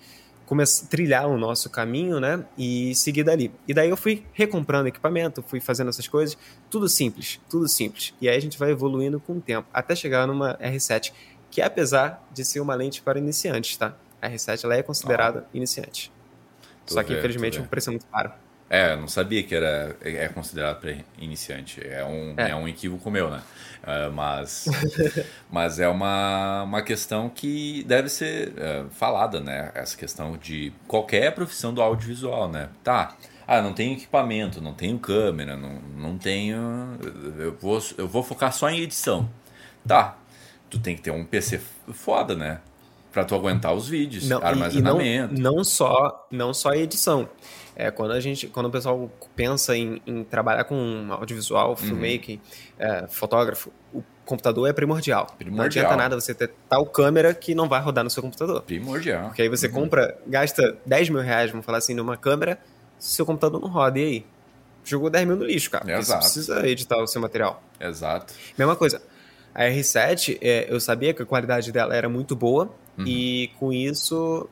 começar 0.51 0.85
trilhar 0.88 1.29
o 1.29 1.38
nosso 1.38 1.71
caminho, 1.71 2.19
né? 2.19 2.45
E 2.59 2.93
seguir 2.97 3.23
dali. 3.23 3.53
E 3.69 3.73
daí 3.73 3.88
eu 3.88 3.97
fui 3.97 4.25
recomprando 4.33 4.88
equipamento, 4.88 5.45
fui 5.47 5.61
fazendo 5.61 5.90
essas 5.90 6.09
coisas, 6.09 6.37
tudo 6.69 6.88
simples, 6.88 7.40
tudo 7.49 7.69
simples. 7.69 8.12
E 8.21 8.29
aí 8.29 8.37
a 8.37 8.40
gente 8.40 8.59
vai 8.59 8.73
evoluindo 8.73 9.21
com 9.21 9.35
o 9.35 9.40
tempo, 9.40 9.69
até 9.73 9.95
chegar 9.95 10.27
numa 10.27 10.57
R7, 10.59 11.12
que 11.53 11.62
apesar 11.62 12.27
de 12.33 12.45
ser 12.45 12.59
uma 12.59 12.75
lente 12.75 13.01
para 13.01 13.16
iniciantes, 13.16 13.77
tá? 13.77 13.95
A 14.20 14.28
R7 14.28 14.64
ela 14.64 14.76
é 14.76 14.83
considerada 14.83 15.44
ah. 15.46 15.50
iniciante. 15.52 16.12
Tô 16.87 16.94
Só 16.94 17.02
que, 17.02 17.12
infelizmente, 17.12 17.61
o 17.61 17.64
preço 17.64 17.90
é 17.90 17.92
muito 17.92 18.06
caro. 18.06 18.33
É, 18.68 18.92
eu 18.92 18.98
não 18.98 19.09
sabia 19.09 19.42
que 19.42 19.52
era 19.52 19.96
é 20.00 20.28
considerado 20.28 20.80
para 20.80 20.94
iniciante. 21.18 21.85
É 21.85 22.04
um, 22.04 22.35
é. 22.37 22.50
é. 22.50 22.54
um 22.54 22.68
equívoco 22.68 23.11
meu, 23.11 23.28
né? 23.28 23.42
Uh, 23.83 24.12
mas, 24.12 24.66
mas 25.50 25.80
é 25.80 25.88
uma, 25.88 26.62
uma 26.62 26.80
questão 26.80 27.28
que 27.28 27.83
deve 27.83 28.09
ser 28.09 28.50
uh, 28.50 28.88
falada, 28.90 29.40
né? 29.40 29.72
Essa 29.74 29.96
questão 29.96 30.37
de 30.37 30.72
qualquer 30.87 31.35
profissão 31.35 31.74
do 31.74 31.83
audiovisual, 31.83 32.48
né? 32.48 32.68
Tá, 32.85 33.16
ah, 33.44 33.61
não 33.61 33.72
tenho 33.72 33.94
equipamento, 33.94 34.61
não 34.61 34.72
tenho 34.72 34.96
câmera, 35.00 35.56
não, 35.56 35.80
não 35.96 36.16
tenho. 36.16 36.96
Eu 37.37 37.56
vou, 37.61 37.83
eu 37.98 38.06
vou 38.06 38.22
focar 38.22 38.52
só 38.52 38.70
em 38.70 38.78
edição. 38.78 39.28
Tá, 39.85 40.16
tu 40.70 40.78
tem 40.78 40.94
que 40.94 41.02
ter 41.02 41.11
um 41.11 41.24
PC 41.24 41.61
foda, 41.92 42.37
né? 42.37 42.61
Para 43.12 43.25
tu 43.25 43.35
aguentar 43.35 43.75
os 43.75 43.88
vídeos, 43.88 44.29
não, 44.29 44.44
armazenamento. 44.44 45.35
Não, 45.35 45.57
não, 45.57 45.64
só, 45.64 46.27
não 46.31 46.55
só 46.55 46.70
a 46.70 46.77
edição. 46.77 47.29
É, 47.75 47.90
quando 47.90 48.12
a 48.12 48.20
gente, 48.20 48.46
quando 48.46 48.66
o 48.66 48.70
pessoal 48.70 49.11
pensa 49.35 49.77
em, 49.77 50.03
em 50.07 50.23
trabalhar 50.23 50.64
com 50.64 51.07
audiovisual, 51.11 51.70
uhum. 51.70 51.77
filmmaking, 51.77 52.35
uhum. 52.35 52.87
é, 52.87 53.07
fotógrafo, 53.09 53.73
o 53.92 54.03
computador 54.25 54.68
é 54.68 54.73
primordial. 54.73 55.27
primordial. 55.38 55.57
Não 55.57 55.64
adianta 55.64 55.96
nada 55.96 56.20
você 56.20 56.35
ter 56.35 56.51
tal 56.68 56.85
câmera 56.87 57.33
que 57.35 57.55
não 57.55 57.68
vai 57.68 57.81
rodar 57.81 58.05
no 58.05 58.11
seu 58.11 58.23
computador. 58.23 58.62
Primordial. 58.62 59.27
Porque 59.27 59.42
aí 59.42 59.49
você 59.49 59.66
uhum. 59.66 59.73
compra, 59.73 60.18
gasta 60.27 60.77
10 60.85 61.11
mil 61.11 61.20
reais, 61.20 61.51
vamos 61.51 61.64
falar 61.64 61.79
assim, 61.79 61.94
numa 61.94 62.16
câmera, 62.16 62.59
seu 62.99 63.25
computador 63.25 63.61
não 63.61 63.68
roda, 63.68 63.99
e 63.99 64.05
aí? 64.05 64.27
Jogou 64.85 65.11
10 65.11 65.27
mil 65.27 65.37
no 65.37 65.44
lixo, 65.44 65.70
cara. 65.70 65.99
Exato. 65.99 66.25
Você 66.25 66.40
precisa 66.40 66.68
editar 66.68 67.03
o 67.03 67.07
seu 67.07 67.20
material. 67.20 67.62
Exato. 67.81 68.35
Mesma 68.57 68.77
coisa. 68.77 69.03
A 69.54 69.64
R7, 69.64 70.38
é, 70.40 70.66
eu 70.72 70.80
sabia 70.80 71.12
que 71.12 71.22
a 71.22 71.26
qualidade 71.26 71.72
dela 71.72 71.94
era 71.94 72.08
muito 72.08 72.36
boa, 72.36 72.70
Uhum. 73.00 73.06
E 73.06 73.50
com 73.58 73.72
isso, 73.72 74.48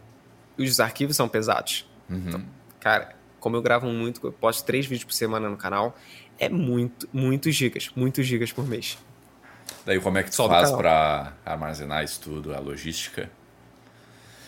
os 0.56 0.80
arquivos 0.80 1.16
são 1.16 1.28
pesados. 1.28 1.88
Uhum. 2.08 2.22
Então, 2.26 2.44
cara, 2.80 3.14
como 3.38 3.56
eu 3.56 3.62
gravo 3.62 3.87
muito, 3.87 4.26
eu 4.26 4.32
posto 4.32 4.64
três 4.64 4.87
vídeos 4.87 5.04
por 5.04 5.12
semana 5.12 5.48
no 5.48 5.56
canal, 5.56 5.96
é 6.38 6.48
muito, 6.48 7.08
muitos 7.12 7.54
gigas, 7.54 7.90
muitos 7.94 8.26
gigas 8.26 8.52
por 8.52 8.66
mês. 8.66 8.98
Daí 9.84 10.00
como 10.00 10.18
é 10.18 10.22
que 10.22 10.30
tu 10.30 10.37
Só 10.37 10.48
faz 10.48 10.70
para 10.70 11.34
armazenar 11.44 12.04
isso 12.04 12.20
tudo, 12.20 12.54
a 12.54 12.58
logística? 12.58 13.30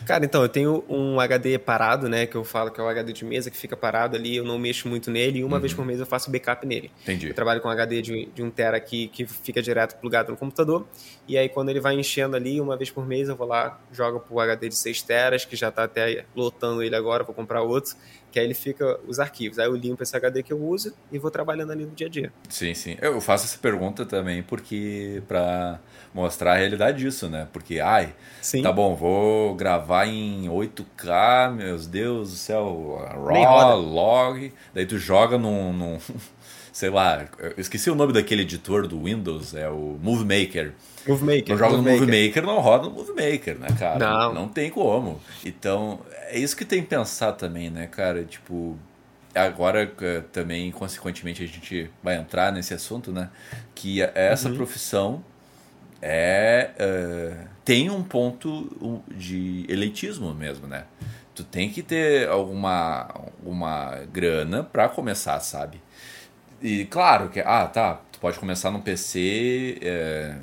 Cara, 0.06 0.24
então, 0.24 0.42
eu 0.42 0.48
tenho 0.48 0.84
um 0.88 1.20
HD 1.20 1.58
parado, 1.58 2.08
né? 2.08 2.26
Que 2.26 2.36
eu 2.36 2.44
falo 2.44 2.70
que 2.70 2.80
é 2.80 2.84
o 2.84 2.88
HD 2.88 3.12
de 3.12 3.24
mesa, 3.24 3.50
que 3.50 3.56
fica 3.56 3.76
parado 3.76 4.16
ali, 4.16 4.36
eu 4.36 4.44
não 4.44 4.58
mexo 4.58 4.88
muito 4.88 5.10
nele, 5.10 5.40
e 5.40 5.44
uma 5.44 5.56
uhum. 5.56 5.60
vez 5.60 5.74
por 5.74 5.84
mês 5.84 6.00
eu 6.00 6.06
faço 6.06 6.30
backup 6.30 6.66
nele. 6.66 6.90
Entendi. 7.02 7.28
Eu 7.28 7.34
trabalho 7.34 7.60
com 7.60 7.68
um 7.68 7.70
HD 7.70 8.02
de, 8.02 8.26
de 8.26 8.42
um 8.42 8.50
tera 8.50 8.76
aqui 8.76 9.08
que 9.08 9.26
fica 9.26 9.62
direto 9.62 9.98
plugado 10.00 10.30
no 10.30 10.36
computador, 10.36 10.86
e 11.28 11.36
aí 11.36 11.48
quando 11.48 11.68
ele 11.68 11.80
vai 11.80 11.94
enchendo 11.94 12.36
ali, 12.36 12.60
uma 12.60 12.76
vez 12.76 12.90
por 12.90 13.06
mês 13.06 13.28
eu 13.28 13.36
vou 13.36 13.46
lá, 13.46 13.80
jogo 13.92 14.20
pro 14.20 14.40
HD 14.40 14.68
de 14.68 14.76
6 14.76 15.02
teras, 15.02 15.44
que 15.44 15.56
já 15.56 15.70
tá 15.70 15.84
até 15.84 16.24
lotando 16.34 16.82
ele 16.82 16.96
agora, 16.96 17.24
vou 17.24 17.34
comprar 17.34 17.62
outro, 17.62 17.94
que 18.30 18.38
aí 18.38 18.44
ele 18.44 18.54
fica 18.54 18.98
os 19.06 19.18
arquivos. 19.18 19.58
Aí 19.58 19.66
eu 19.66 19.74
limpo 19.74 20.02
esse 20.02 20.16
HD 20.16 20.42
que 20.42 20.52
eu 20.52 20.62
uso 20.62 20.94
e 21.10 21.18
vou 21.18 21.30
trabalhando 21.30 21.72
ali 21.72 21.84
no 21.84 21.92
dia 21.92 22.06
a 22.06 22.10
dia. 22.10 22.32
Sim, 22.48 22.74
sim. 22.74 22.96
Eu 23.00 23.20
faço 23.20 23.44
essa 23.44 23.58
pergunta 23.58 24.06
também 24.06 24.42
porque 24.42 25.22
para 25.26 25.80
mostrar 26.14 26.52
a 26.54 26.56
realidade 26.56 26.98
disso, 26.98 27.28
né? 27.28 27.46
Porque, 27.52 27.80
ai, 27.80 28.14
sim. 28.42 28.62
tá 28.62 28.72
bom, 28.72 28.94
vou 28.94 29.54
gravar 29.54 30.06
em 30.06 30.48
8K, 30.48 31.52
meus 31.52 31.86
Deus 31.86 32.30
do 32.30 32.36
céu, 32.36 32.98
RAW, 33.26 33.80
log, 33.80 34.52
daí 34.74 34.86
tu 34.86 34.98
joga 34.98 35.38
num, 35.38 35.72
num 35.72 35.98
sei 36.72 36.90
lá, 36.90 37.26
eu 37.38 37.54
esqueci 37.58 37.90
o 37.90 37.94
nome 37.94 38.12
daquele 38.12 38.42
editor 38.42 38.86
do 38.86 39.04
Windows, 39.04 39.54
é 39.54 39.68
o 39.68 39.98
Movie 40.00 40.24
Maker. 40.24 40.72
Movie 41.06 41.36
Maker. 41.36 41.54
Eu 41.54 41.58
jogo 41.58 41.76
no 41.78 41.82
Movie 41.82 42.26
Maker, 42.26 42.42
não 42.44 42.60
roda 42.60 42.88
no 42.88 42.90
Movie 42.90 43.12
Maker, 43.12 43.58
né, 43.58 43.68
cara? 43.78 43.98
Não. 43.98 44.34
Não 44.34 44.48
tem 44.48 44.70
como. 44.70 45.20
Então, 45.44 46.00
é 46.28 46.38
isso 46.38 46.56
que 46.56 46.64
tem 46.64 46.82
que 46.82 46.88
pensar 46.88 47.32
também, 47.32 47.70
né, 47.70 47.86
cara? 47.86 48.24
Tipo, 48.24 48.78
agora 49.34 49.90
é, 50.00 50.20
também, 50.32 50.70
consequentemente, 50.70 51.42
a 51.42 51.46
gente 51.46 51.90
vai 52.02 52.16
entrar 52.16 52.52
nesse 52.52 52.74
assunto, 52.74 53.12
né? 53.12 53.30
Que 53.74 54.02
essa 54.02 54.48
uhum. 54.48 54.56
profissão 54.56 55.24
é, 56.02 56.70
uh, 56.78 57.48
tem 57.64 57.90
um 57.90 58.02
ponto 58.02 59.02
de 59.08 59.64
elitismo 59.68 60.32
mesmo, 60.34 60.66
né? 60.66 60.84
Tu 61.34 61.44
tem 61.44 61.70
que 61.70 61.82
ter 61.82 62.28
alguma, 62.28 63.08
alguma 63.14 64.00
grana 64.12 64.62
para 64.62 64.88
começar, 64.88 65.38
sabe? 65.40 65.80
E 66.62 66.84
claro 66.86 67.28
que, 67.30 67.40
ah, 67.40 67.66
tá, 67.66 68.00
tu 68.12 68.18
pode 68.18 68.38
começar 68.38 68.70
num 68.70 68.80
PC 68.80 69.78
é, 69.80 70.36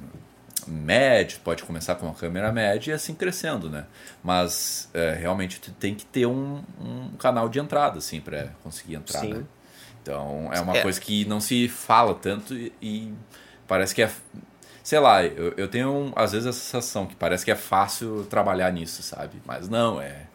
médio, 0.68 1.40
pode 1.44 1.64
começar 1.64 1.96
com 1.96 2.08
uma 2.08 2.16
câmera 2.16 2.52
média 2.52 2.92
e 2.92 2.94
assim 2.94 3.14
crescendo, 3.14 3.70
né? 3.70 3.86
Mas 4.24 4.90
é, 4.94 5.14
realmente 5.14 5.60
tu 5.60 5.72
tem 5.72 5.94
que 5.94 6.06
ter 6.06 6.26
um, 6.26 6.64
um 6.82 7.12
canal 7.18 7.48
de 7.48 7.60
entrada, 7.60 8.00
assim, 8.00 8.20
para 8.20 8.48
conseguir 8.64 8.96
entrar, 8.96 9.20
Sim. 9.20 9.34
né? 9.34 9.44
Então 10.02 10.50
é 10.52 10.60
uma 10.60 10.78
é. 10.78 10.82
coisa 10.82 11.00
que 11.00 11.26
não 11.26 11.40
se 11.40 11.68
fala 11.68 12.16
tanto 12.16 12.56
e, 12.56 12.74
e 12.82 13.14
parece 13.68 13.94
que 13.94 14.02
é. 14.02 14.12
Sei 14.82 15.00
lá, 15.00 15.22
eu, 15.24 15.54
eu 15.58 15.68
tenho 15.68 15.92
um, 15.92 16.14
às 16.16 16.32
vezes 16.32 16.48
a 16.48 16.54
sensação 16.54 17.06
que 17.06 17.14
parece 17.14 17.44
que 17.44 17.52
é 17.52 17.56
fácil 17.56 18.26
trabalhar 18.30 18.72
nisso, 18.72 19.04
sabe? 19.04 19.42
Mas 19.46 19.68
não, 19.68 20.02
é. 20.02 20.28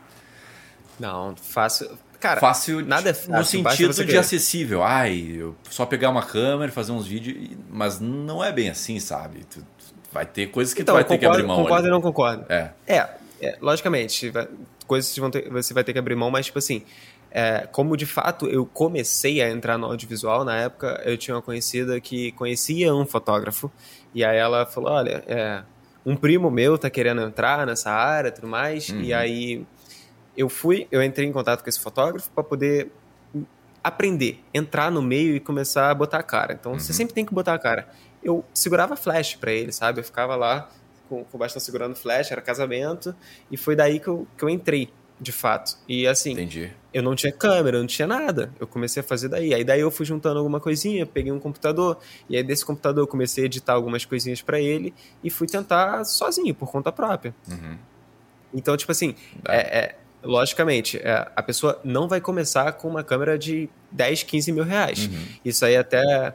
Não, 1.00 1.34
fácil 1.34 1.98
Cara, 2.22 2.38
fácil 2.38 2.86
nada 2.86 3.10
é 3.10 3.12
fácil, 3.12 3.32
no 3.32 3.44
sentido 3.44 4.04
de 4.04 4.16
acessível. 4.16 4.80
Ai, 4.84 5.34
eu 5.36 5.56
só 5.68 5.84
pegar 5.84 6.08
uma 6.08 6.22
câmera 6.22 6.70
e 6.70 6.74
fazer 6.74 6.92
uns 6.92 7.04
vídeos, 7.04 7.50
mas 7.68 7.98
não 7.98 8.44
é 8.44 8.52
bem 8.52 8.70
assim, 8.70 9.00
sabe? 9.00 9.40
Tu, 9.44 9.58
tu 9.58 9.64
vai 10.12 10.24
ter 10.24 10.46
coisas 10.46 10.72
que 10.72 10.82
então, 10.82 10.94
tu 10.94 10.98
vai 10.98 11.04
ter 11.04 11.18
concordo, 11.18 11.34
que 11.34 11.40
abrir 11.40 11.48
mão. 11.48 11.56
Concordo 11.56 11.82
ali. 11.82 11.88
e 11.88 11.90
não 11.90 12.00
concordo. 12.00 12.44
É. 12.48 12.70
É, 12.86 13.08
é 13.40 13.58
logicamente, 13.60 14.30
vai, 14.30 14.46
coisas 14.86 15.12
que 15.12 15.30
ter, 15.30 15.50
você 15.50 15.74
vai 15.74 15.82
ter 15.82 15.92
que 15.92 15.98
abrir 15.98 16.14
mão, 16.14 16.30
mas 16.30 16.46
tipo 16.46 16.60
assim, 16.60 16.84
é, 17.28 17.66
como 17.72 17.96
de 17.96 18.06
fato 18.06 18.46
eu 18.46 18.64
comecei 18.66 19.42
a 19.42 19.50
entrar 19.50 19.76
no 19.76 19.86
audiovisual 19.86 20.44
na 20.44 20.56
época, 20.56 21.02
eu 21.04 21.18
tinha 21.18 21.34
uma 21.34 21.42
conhecida 21.42 22.00
que 22.00 22.30
conhecia 22.32 22.94
um 22.94 23.04
fotógrafo 23.04 23.68
e 24.14 24.24
aí 24.24 24.38
ela 24.38 24.64
falou, 24.64 24.92
olha, 24.92 25.24
é, 25.26 25.64
um 26.06 26.14
primo 26.14 26.52
meu 26.52 26.78
tá 26.78 26.88
querendo 26.88 27.20
entrar 27.20 27.66
nessa 27.66 27.90
área, 27.90 28.30
tudo 28.30 28.46
mais, 28.46 28.90
uhum. 28.90 29.00
e 29.00 29.12
aí 29.12 29.66
eu 30.36 30.48
fui, 30.48 30.86
eu 30.90 31.02
entrei 31.02 31.28
em 31.28 31.32
contato 31.32 31.62
com 31.62 31.68
esse 31.68 31.80
fotógrafo 31.80 32.30
para 32.30 32.44
poder 32.44 32.90
aprender, 33.82 34.42
entrar 34.54 34.90
no 34.90 35.02
meio 35.02 35.34
e 35.34 35.40
começar 35.40 35.90
a 35.90 35.94
botar 35.94 36.18
a 36.18 36.22
cara. 36.22 36.52
Então, 36.52 36.72
uhum. 36.72 36.78
você 36.78 36.92
sempre 36.92 37.14
tem 37.14 37.24
que 37.24 37.34
botar 37.34 37.54
a 37.54 37.58
cara. 37.58 37.88
Eu 38.22 38.44
segurava 38.54 38.96
flash 38.96 39.34
para 39.34 39.52
ele, 39.52 39.72
sabe? 39.72 40.00
Eu 40.00 40.04
ficava 40.04 40.36
lá 40.36 40.70
com, 41.08 41.24
com 41.24 41.36
o 41.36 41.38
bastão 41.38 41.60
segurando 41.60 41.94
flash, 41.94 42.30
era 42.30 42.40
casamento, 42.40 43.14
e 43.50 43.56
foi 43.56 43.74
daí 43.74 43.98
que 43.98 44.08
eu, 44.08 44.26
que 44.36 44.44
eu 44.44 44.48
entrei, 44.48 44.88
de 45.20 45.32
fato. 45.32 45.76
E 45.88 46.06
assim, 46.06 46.32
Entendi. 46.32 46.72
eu 46.92 47.02
não 47.02 47.14
tinha 47.14 47.32
câmera, 47.32 47.76
eu 47.76 47.80
não 47.80 47.86
tinha 47.86 48.08
nada. 48.08 48.52
Eu 48.58 48.66
comecei 48.66 49.00
a 49.00 49.04
fazer 49.04 49.28
daí. 49.28 49.52
Aí 49.52 49.64
daí 49.64 49.80
eu 49.80 49.90
fui 49.90 50.06
juntando 50.06 50.38
alguma 50.38 50.60
coisinha, 50.60 51.04
peguei 51.04 51.30
um 51.30 51.38
computador, 51.38 51.98
e 52.28 52.36
aí 52.36 52.42
desse 52.42 52.64
computador 52.64 53.02
eu 53.02 53.06
comecei 53.06 53.44
a 53.44 53.46
editar 53.46 53.74
algumas 53.74 54.04
coisinhas 54.04 54.42
para 54.42 54.60
ele 54.60 54.94
e 55.22 55.30
fui 55.30 55.46
tentar 55.46 56.04
sozinho, 56.04 56.54
por 56.54 56.70
conta 56.70 56.90
própria. 56.90 57.34
Uhum. 57.48 57.76
Então, 58.54 58.76
tipo 58.76 58.92
assim, 58.92 59.14
é, 59.48 59.78
é, 59.78 59.98
logicamente, 60.22 60.98
é, 60.98 61.30
a 61.34 61.42
pessoa 61.42 61.80
não 61.84 62.08
vai 62.08 62.20
começar 62.20 62.72
com 62.72 62.88
uma 62.88 63.02
câmera 63.02 63.38
de 63.38 63.68
10, 63.90 64.22
15 64.22 64.52
mil 64.52 64.64
reais. 64.64 65.06
Uhum. 65.06 65.24
Isso 65.44 65.64
aí 65.64 65.74
é 65.74 65.78
até 65.78 66.34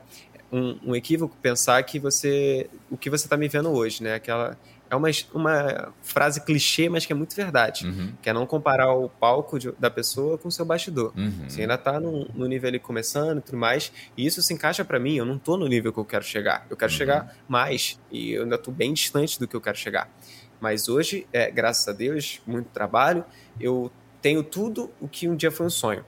um, 0.52 0.78
um, 0.88 0.96
equívoco 0.96 1.36
pensar 1.42 1.82
que 1.84 2.00
você. 2.00 2.70
O 2.90 2.98
que 2.98 3.10
você 3.10 3.26
está 3.26 3.38
me 3.38 3.48
vendo 3.48 3.70
hoje, 3.70 4.04
né? 4.04 4.16
Aquela. 4.16 4.58
É 4.90 4.96
uma, 4.96 5.10
uma 5.34 5.94
frase 6.02 6.40
clichê, 6.46 6.88
mas 6.88 7.06
que 7.06 7.12
é 7.12 7.16
muito 7.16 7.36
verdade. 7.36 7.86
Uhum. 7.86 8.14
Que 8.22 8.30
é 8.30 8.34
não 8.34 8.46
comparar 8.46 8.94
o 8.94 9.10
palco 9.10 9.60
de, 9.60 9.70
da 9.74 9.90
pessoa 9.90 10.38
com 10.38 10.48
o 10.48 10.52
seu 10.52 10.64
bastidor. 10.64 11.12
Uhum. 11.18 11.44
Você 11.46 11.62
ainda 11.62 11.74
está 11.74 12.00
no, 12.00 12.26
no, 12.34 12.48
nível 12.48 12.70
ali 12.70 12.80
começando 12.80 13.40
e 13.40 13.42
tudo 13.42 13.58
mais. 13.58 13.92
E 14.16 14.26
isso 14.26 14.42
se 14.42 14.54
encaixa 14.54 14.86
para 14.86 14.98
mim. 14.98 15.16
Eu 15.16 15.26
não 15.26 15.36
estou 15.36 15.58
no 15.58 15.68
nível 15.68 15.92
que 15.92 16.00
eu 16.00 16.06
quero 16.06 16.24
chegar. 16.24 16.66
Eu 16.70 16.78
quero 16.78 16.90
uhum. 16.90 16.98
chegar 16.98 17.36
mais. 17.50 18.00
E 18.10 18.32
eu 18.32 18.44
ainda 18.44 18.56
estou 18.56 18.74
bem 18.74 18.94
distante 18.94 19.38
do 19.38 19.46
que 19.46 19.58
eu 19.58 19.62
quero 19.62 19.78
chegar. 19.78 20.10
Mas 20.60 20.90
hoje, 20.90 21.28
é, 21.32 21.50
graças 21.52 21.88
a 21.88 21.92
Deus, 21.92 22.42
muito 22.46 22.68
trabalho, 22.70 23.24
eu 23.60 23.92
tenho 24.22 24.44
tudo 24.44 24.92
o 25.00 25.08
que 25.08 25.28
um 25.28 25.36
dia 25.36 25.52
foi 25.52 25.66
um 25.66 25.70
sonho. 25.70 26.04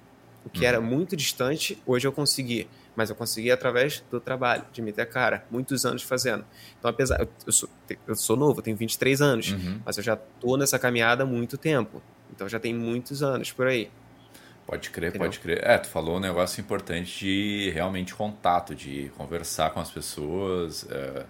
O 0.45 0.49
que 0.49 0.61
uhum. 0.61 0.67
era 0.67 0.81
muito 0.81 1.15
distante, 1.15 1.81
hoje 1.85 2.07
eu 2.07 2.11
consegui. 2.11 2.67
Mas 2.95 3.09
eu 3.09 3.15
consegui 3.15 3.51
através 3.51 4.03
do 4.09 4.19
trabalho, 4.19 4.65
de 4.73 4.81
meter 4.81 5.03
a 5.03 5.05
cara, 5.05 5.45
muitos 5.49 5.85
anos 5.85 6.01
fazendo. 6.01 6.43
Então, 6.77 6.89
apesar. 6.89 7.25
Eu 7.45 7.51
sou, 7.51 7.69
eu 8.07 8.15
sou 8.15 8.35
novo, 8.35 8.61
tenho 8.61 8.75
23 8.75 9.21
anos, 9.21 9.51
uhum. 9.51 9.79
mas 9.85 9.97
eu 9.97 10.03
já 10.03 10.15
tô 10.15 10.57
nessa 10.57 10.77
caminhada 10.77 11.23
há 11.23 11.25
muito 11.25 11.57
tempo. 11.57 12.01
Então 12.33 12.47
já 12.47 12.59
tem 12.59 12.73
muitos 12.73 13.23
anos 13.23 13.51
por 13.51 13.67
aí. 13.67 13.89
Pode 14.65 14.91
crer, 14.91 15.09
Entendeu? 15.09 15.27
pode 15.27 15.39
crer. 15.39 15.63
É, 15.63 15.77
tu 15.77 15.87
falou 15.87 16.17
um 16.17 16.19
negócio 16.19 16.61
importante 16.61 17.19
de 17.19 17.71
realmente 17.71 18.13
contato, 18.13 18.75
de 18.75 19.11
conversar 19.17 19.71
com 19.71 19.79
as 19.79 19.89
pessoas, 19.89 20.83
uh, 20.83 21.25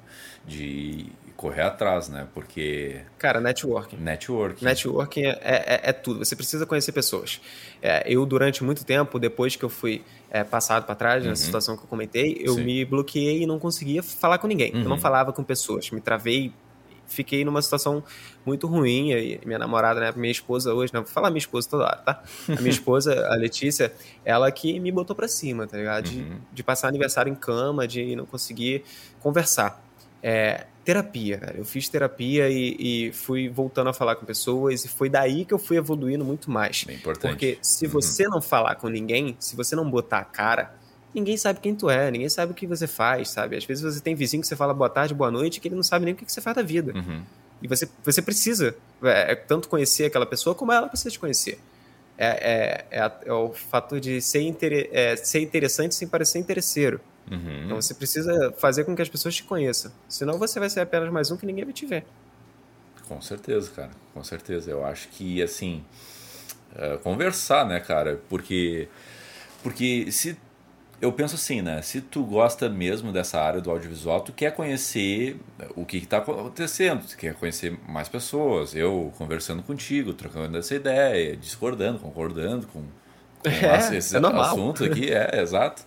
de 0.45 1.05
correr 1.39 1.62
atrás, 1.62 2.10
né? 2.10 2.28
Porque. 2.34 2.99
Cara, 3.17 3.39
networking. 3.39 3.95
Networking. 3.95 4.65
Networking 4.65 5.23
é, 5.23 5.38
é, 5.41 5.80
é 5.84 5.93
tudo. 5.93 6.19
Você 6.19 6.36
precisa 6.36 6.65
conhecer 6.65 6.91
pessoas. 6.91 7.39
É, 7.82 8.04
eu, 8.06 8.25
durante 8.25 8.62
muito 8.62 8.84
tempo, 8.84 9.17
depois 9.17 9.56
que 9.56 9.63
eu 9.63 9.69
fui 9.69 10.04
é, 10.30 10.43
passado 10.43 10.86
para 10.86 10.95
trás, 10.95 11.23
uhum. 11.23 11.30
na 11.30 11.38
situação 11.38 11.78
que 11.78 11.84
eu 11.84 11.88
comentei, 11.88 12.41
eu 12.41 12.56
Sim. 12.56 12.65
me 12.65 12.84
bloqueei 12.84 13.43
e 13.43 13.45
não 13.45 13.58
conseguia 13.58 14.04
falar 14.04 14.38
com 14.38 14.47
ninguém. 14.47 14.73
Uhum. 14.73 14.80
Eu 14.80 14.89
não 14.89 14.97
uhum. 14.97 15.02
falava 15.02 15.32
com 15.32 15.41
pessoas. 15.41 15.89
Me 15.91 16.02
travei 16.02 16.52
fiquei 17.08 17.43
numa 17.45 17.62
situação 17.62 18.04
muito 18.45 18.67
ruim. 18.67 19.13
E 19.13 19.39
minha 19.45 19.58
namorada, 19.58 20.02
né, 20.02 20.13
minha 20.17 20.32
esposa 20.32 20.73
hoje, 20.73 20.93
não 20.93 21.04
vou 21.04 21.10
falar 21.10 21.30
minha 21.30 21.39
esposa 21.39 21.69
toda 21.69 21.86
hora, 21.86 21.97
tá? 21.99 22.21
A 22.49 22.60
minha 22.60 22.69
esposa, 22.69 23.28
a 23.30 23.36
Letícia, 23.36 23.93
ela 24.25 24.52
que 24.52 24.78
me 24.78 24.91
botou 24.91 25.15
pra 25.15 25.30
cima, 25.30 25.65
tá 25.65 25.78
ligado? 25.78 26.04
De, 26.10 26.19
uhum. 26.19 26.38
de 26.52 26.63
passar 26.63 26.89
aniversário 26.89 27.32
em 27.32 27.36
cama, 27.36 27.88
de 27.88 28.13
não 28.13 28.25
conseguir 28.25 28.84
conversar. 29.21 29.82
É, 30.21 30.65
terapia, 30.89 31.38
cara. 31.38 31.56
Eu 31.56 31.63
fiz 31.63 31.88
terapia 31.88 32.49
e, 32.49 32.75
e, 32.80 33.12
fui 33.12 33.47
voltando 33.47 33.91
a 33.91 33.93
falar 33.93 34.15
com 34.15 34.25
pessoas 34.25 34.84
e 34.84 34.88
foi 34.88 35.08
daí 35.08 35.45
que 35.45 35.54
eu 35.54 35.60
fui 35.60 35.78
evoluindo 35.78 36.25
muito 36.25 36.49
mais. 36.49 36.84
Bem 36.84 36.95
importante. 36.95 37.30
Porque 37.30 37.60
se 37.62 37.86
uhum. 37.86 37.91
você 37.91 38.28
não 38.28 38.41
falar 38.41 38.73
com 38.73 38.89
ninguém, 38.89 39.38
se 39.39 39.56
você 39.56 39.75
não 39.75 39.88
botar 39.88 40.17
a 40.17 40.25
cara, 40.25 40.73
ninguém 41.13 41.38
sabe 41.38 41.60
quem 41.60 41.75
tu 41.75 41.91
é, 41.91 42.10
ninguém 42.10 42.28
sabe 42.28 42.54
o 42.54 42.56
que 42.56 42.65
você 42.65 42.88
faz, 42.88 43.30
sabe? 43.30 43.56
Às 43.56 43.65
vezes 43.65 43.84
você 43.84 44.02
tem 44.02 44.15
vizinho 44.15 44.41
que 44.41 44.47
você 44.47 44.56
fala 44.56 44.73
boa 44.73 44.89
tarde, 44.89 45.13
boa 45.13 45.30
noite, 45.30 45.60
que 45.60 45.67
ele 45.67 45.75
não 45.75 45.84
sabe 45.84 46.06
nem 46.06 46.15
o 46.15 46.17
que 46.17 46.25
você 46.28 46.41
faz 46.41 46.56
da 46.56 46.63
vida. 46.63 46.91
Uhum. 46.95 47.21
E 47.62 47.67
você, 47.67 47.88
você 48.04 48.19
precisa 48.19 48.75
é, 49.04 49.34
é, 49.34 49.36
tanto 49.36 49.69
conhecer 49.69 50.06
aquela 50.06 50.25
pessoa 50.25 50.56
como 50.56 50.71
ela 50.71 50.88
precisa 50.88 51.12
te 51.12 51.19
conhecer. 51.19 51.60
É, 52.17 52.86
é, 52.91 52.99
é, 52.99 53.12
é 53.25 53.34
o 53.34 53.54
fator 53.54 53.99
de 53.99 54.19
ser, 54.21 54.41
inter, 54.41 54.89
é, 54.91 55.15
ser 55.15 55.41
interessante 55.41 55.93
sem 55.93 56.08
parecer 56.08 56.39
interesseiro. 56.39 56.99
Uhum. 57.32 57.65
Então 57.65 57.76
você 57.82 57.94
precisa 57.94 58.54
fazer 58.58 58.84
com 58.84 58.96
que 58.96 59.02
as 59.02 59.10
pessoas 59.10 59.36
te 59.36 59.44
conheçam. 59.44 59.92
Senão 60.08 60.38
você 60.38 60.60
vai 60.60 60.70
ser 60.70 60.82
apenas 60.82 61.12
mais 61.12 61.32
um 61.32 61.38
que 61.38 61.46
ninguém 61.46 61.63
vai 61.63 61.74
te 61.74 61.86
ver. 61.86 62.06
Com 63.08 63.22
certeza, 63.22 63.72
cara. 63.72 63.92
Com 64.13 64.24
certeza. 64.24 64.70
Eu 64.70 64.86
acho 64.86 65.08
que, 65.10 65.42
assim, 65.42 65.84
é, 66.76 66.98
conversar, 66.98 67.65
né, 67.65 67.80
cara? 67.80 68.20
Porque, 68.30 68.88
porque 69.63 70.12
se 70.12 70.38
eu 71.02 71.12
penso 71.13 71.36
assim, 71.36 71.62
né? 71.62 71.82
Se 71.82 72.02
tu 72.02 72.24
gosta 72.24 72.68
mesmo 72.68 73.12
dessa 73.12 73.39
área 73.39 73.62
do 73.62 73.72
audiovisual, 73.72 74.22
tu 74.22 74.34
quer 74.34 74.54
conhecer 74.54 75.39
o 75.76 75.86
que 75.86 75.98
está 75.98 76.18
acontecendo, 76.18 77.08
tu 77.08 77.15
quer 77.18 77.34
conhecer 77.36 77.78
mais 77.88 78.10
pessoas. 78.10 78.76
Eu 78.76 79.13
conversando 79.18 79.63
contigo, 79.63 80.13
trocando 80.13 80.58
essa 80.58 80.76
ideia, 80.76 81.38
discordando, 81.38 82.00
concordando 82.00 82.68
com 82.68 82.84
é, 83.43 83.97
esse 83.97 84.15
é 84.15 84.19
normal. 84.19 84.41
assunto 84.43 84.84
aqui, 84.84 85.12
é, 85.12 85.41
exato. 85.41 85.84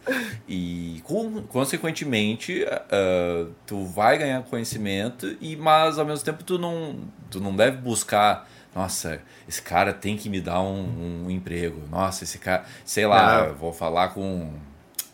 E 0.48 1.02
consequentemente, 1.48 2.64
uh, 2.64 3.50
tu 3.66 3.84
vai 3.84 4.18
ganhar 4.18 4.42
conhecimento, 4.42 5.36
e 5.40 5.56
mas 5.56 5.98
ao 5.98 6.06
mesmo 6.06 6.24
tempo 6.24 6.42
tu 6.42 6.58
não, 6.58 6.96
tu 7.30 7.40
não 7.40 7.54
deve 7.54 7.76
buscar 7.78 8.48
nossa, 8.74 9.20
esse 9.46 9.60
cara 9.60 9.92
tem 9.92 10.16
que 10.16 10.30
me 10.30 10.40
dar 10.40 10.62
um, 10.62 11.24
um 11.26 11.30
emprego. 11.30 11.82
Nossa, 11.90 12.24
esse 12.24 12.38
cara, 12.38 12.64
sei 12.84 13.06
lá, 13.06 13.48
Não. 13.48 13.54
vou 13.54 13.72
falar 13.72 14.08
com 14.08 14.50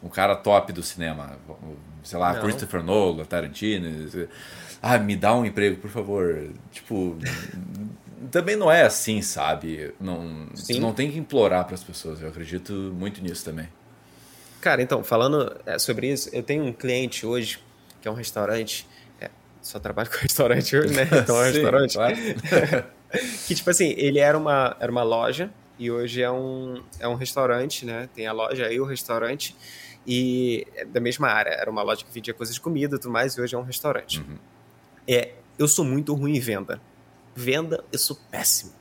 um 0.02 0.08
cara 0.08 0.36
top 0.36 0.72
do 0.72 0.82
cinema, 0.82 1.36
sei 2.04 2.18
lá, 2.18 2.34
Não. 2.34 2.42
Christopher 2.42 2.82
Nolan, 2.82 3.24
Tarantino. 3.24 4.28
Ah, 4.80 4.96
me 4.96 5.16
dá 5.16 5.34
um 5.34 5.44
emprego, 5.44 5.76
por 5.76 5.90
favor. 5.90 6.50
Tipo, 6.70 7.16
também 8.30 8.56
não 8.56 8.70
é 8.70 8.82
assim, 8.82 9.22
sabe? 9.22 9.94
Não, 10.00 10.48
não 10.80 10.92
tem 10.92 11.10
que 11.10 11.18
implorar 11.18 11.64
para 11.64 11.74
as 11.74 11.84
pessoas. 11.84 12.20
Eu 12.20 12.28
acredito 12.28 12.72
muito 12.72 13.22
nisso 13.22 13.44
também. 13.44 13.68
Cara, 14.60 14.82
então, 14.82 15.04
falando 15.04 15.56
é, 15.64 15.78
sobre 15.78 16.10
isso, 16.12 16.28
eu 16.32 16.42
tenho 16.42 16.64
um 16.64 16.72
cliente 16.72 17.24
hoje 17.24 17.60
que 18.00 18.08
é 18.08 18.10
um 18.10 18.14
restaurante. 18.14 18.86
É, 19.20 19.30
só 19.62 19.78
trabalho 19.78 20.10
com 20.10 20.18
restaurante 20.18 20.76
hoje, 20.76 20.94
né? 20.94 21.08
Então 21.22 21.36
é 21.36 21.48
um 21.48 21.52
Sim, 21.52 21.52
restaurante. 21.52 21.94
Claro. 21.94 22.16
que, 23.46 23.54
tipo 23.54 23.70
assim, 23.70 23.94
ele 23.96 24.18
era 24.18 24.36
uma, 24.36 24.76
era 24.80 24.90
uma 24.90 25.02
loja 25.02 25.50
e 25.78 25.90
hoje 25.90 26.22
é 26.22 26.30
um, 26.30 26.82
é 26.98 27.06
um 27.06 27.14
restaurante, 27.14 27.86
né? 27.86 28.08
Tem 28.14 28.26
a 28.26 28.32
loja 28.32 28.72
e 28.72 28.80
o 28.80 28.84
restaurante. 28.84 29.54
E 30.06 30.66
é 30.74 30.84
da 30.84 31.00
mesma 31.00 31.28
área. 31.28 31.50
Era 31.50 31.70
uma 31.70 31.82
loja 31.82 32.04
que 32.04 32.12
vendia 32.12 32.34
coisas 32.34 32.54
de 32.54 32.60
comida 32.60 32.96
e 32.96 32.98
tudo 32.98 33.12
mais, 33.12 33.34
e 33.34 33.40
hoje 33.40 33.54
é 33.54 33.58
um 33.58 33.62
restaurante. 33.62 34.20
Uhum. 34.20 34.38
É, 35.06 35.34
eu 35.58 35.68
sou 35.68 35.84
muito 35.84 36.14
ruim 36.14 36.36
em 36.36 36.40
venda. 36.40 36.80
Venda, 37.38 37.84
eu 37.92 37.98
sou 37.98 38.18
péssimo. 38.30 38.72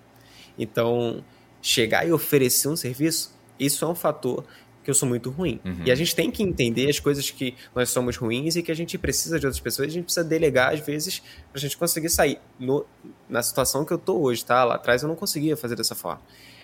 Então, 0.57 1.23
chegar 1.61 2.07
e 2.07 2.11
oferecer 2.11 2.67
um 2.67 2.75
serviço, 2.75 3.31
isso 3.59 3.85
é 3.85 3.87
um 3.87 3.93
fator 3.93 4.43
que 4.83 4.89
eu 4.89 4.95
sou 4.95 5.07
muito 5.07 5.29
ruim. 5.29 5.59
Uhum. 5.63 5.83
E 5.85 5.91
a 5.91 5.95
gente 5.95 6.15
tem 6.15 6.31
que 6.31 6.41
entender 6.41 6.89
as 6.89 6.99
coisas 6.99 7.29
que 7.29 7.53
nós 7.75 7.89
somos 7.89 8.17
ruins 8.17 8.55
e 8.55 8.63
que 8.63 8.71
a 8.71 8.75
gente 8.75 8.97
precisa 8.97 9.39
de 9.39 9.45
outras 9.45 9.59
pessoas, 9.59 9.89
a 9.89 9.91
gente 9.91 10.05
precisa 10.05 10.23
delegar 10.23 10.73
às 10.73 10.79
vezes 10.79 11.21
pra 11.51 11.61
gente 11.61 11.77
conseguir 11.77 12.09
sair. 12.09 12.39
No, 12.59 12.83
na 13.29 13.43
situação 13.43 13.85
que 13.85 13.93
eu 13.93 13.97
tô 13.99 14.17
hoje, 14.17 14.43
tá? 14.43 14.63
Lá 14.63 14.75
atrás 14.75 15.03
eu 15.03 15.09
não 15.09 15.15
conseguia 15.15 15.55
fazer 15.55 15.75
dessa 15.75 15.93
forma. 15.93 16.21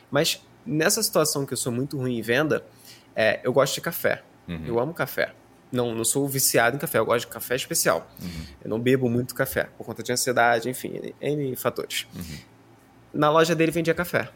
Mas 0.09 0.41
nessa 0.65 1.03
situação 1.03 1.45
que 1.45 1.53
eu 1.53 1.57
sou 1.57 1.71
muito 1.71 1.97
ruim 1.97 2.17
em 2.17 2.21
venda, 2.21 2.65
é, 3.15 3.39
eu 3.43 3.53
gosto 3.53 3.75
de 3.75 3.81
café. 3.81 4.23
Uhum. 4.47 4.65
Eu 4.65 4.79
amo 4.79 4.93
café. 4.93 5.33
Não, 5.73 5.95
não 5.95 6.05
sou 6.05 6.27
viciado 6.27 6.75
em 6.75 6.79
café, 6.79 6.99
eu 6.99 7.05
gosto 7.05 7.25
de 7.25 7.33
café 7.33 7.55
especial. 7.55 8.07
Uhum. 8.21 8.45
Eu 8.63 8.69
não 8.69 8.79
bebo 8.79 9.09
muito 9.09 9.33
café, 9.33 9.69
por 9.75 9.83
conta 9.83 10.03
de 10.03 10.11
ansiedade, 10.11 10.69
enfim, 10.69 11.13
N 11.19 11.55
fatores. 11.55 12.05
Uhum. 12.15 12.37
Na 13.11 13.31
loja 13.31 13.55
dele 13.55 13.71
vendia 13.71 13.93
café. 13.95 14.29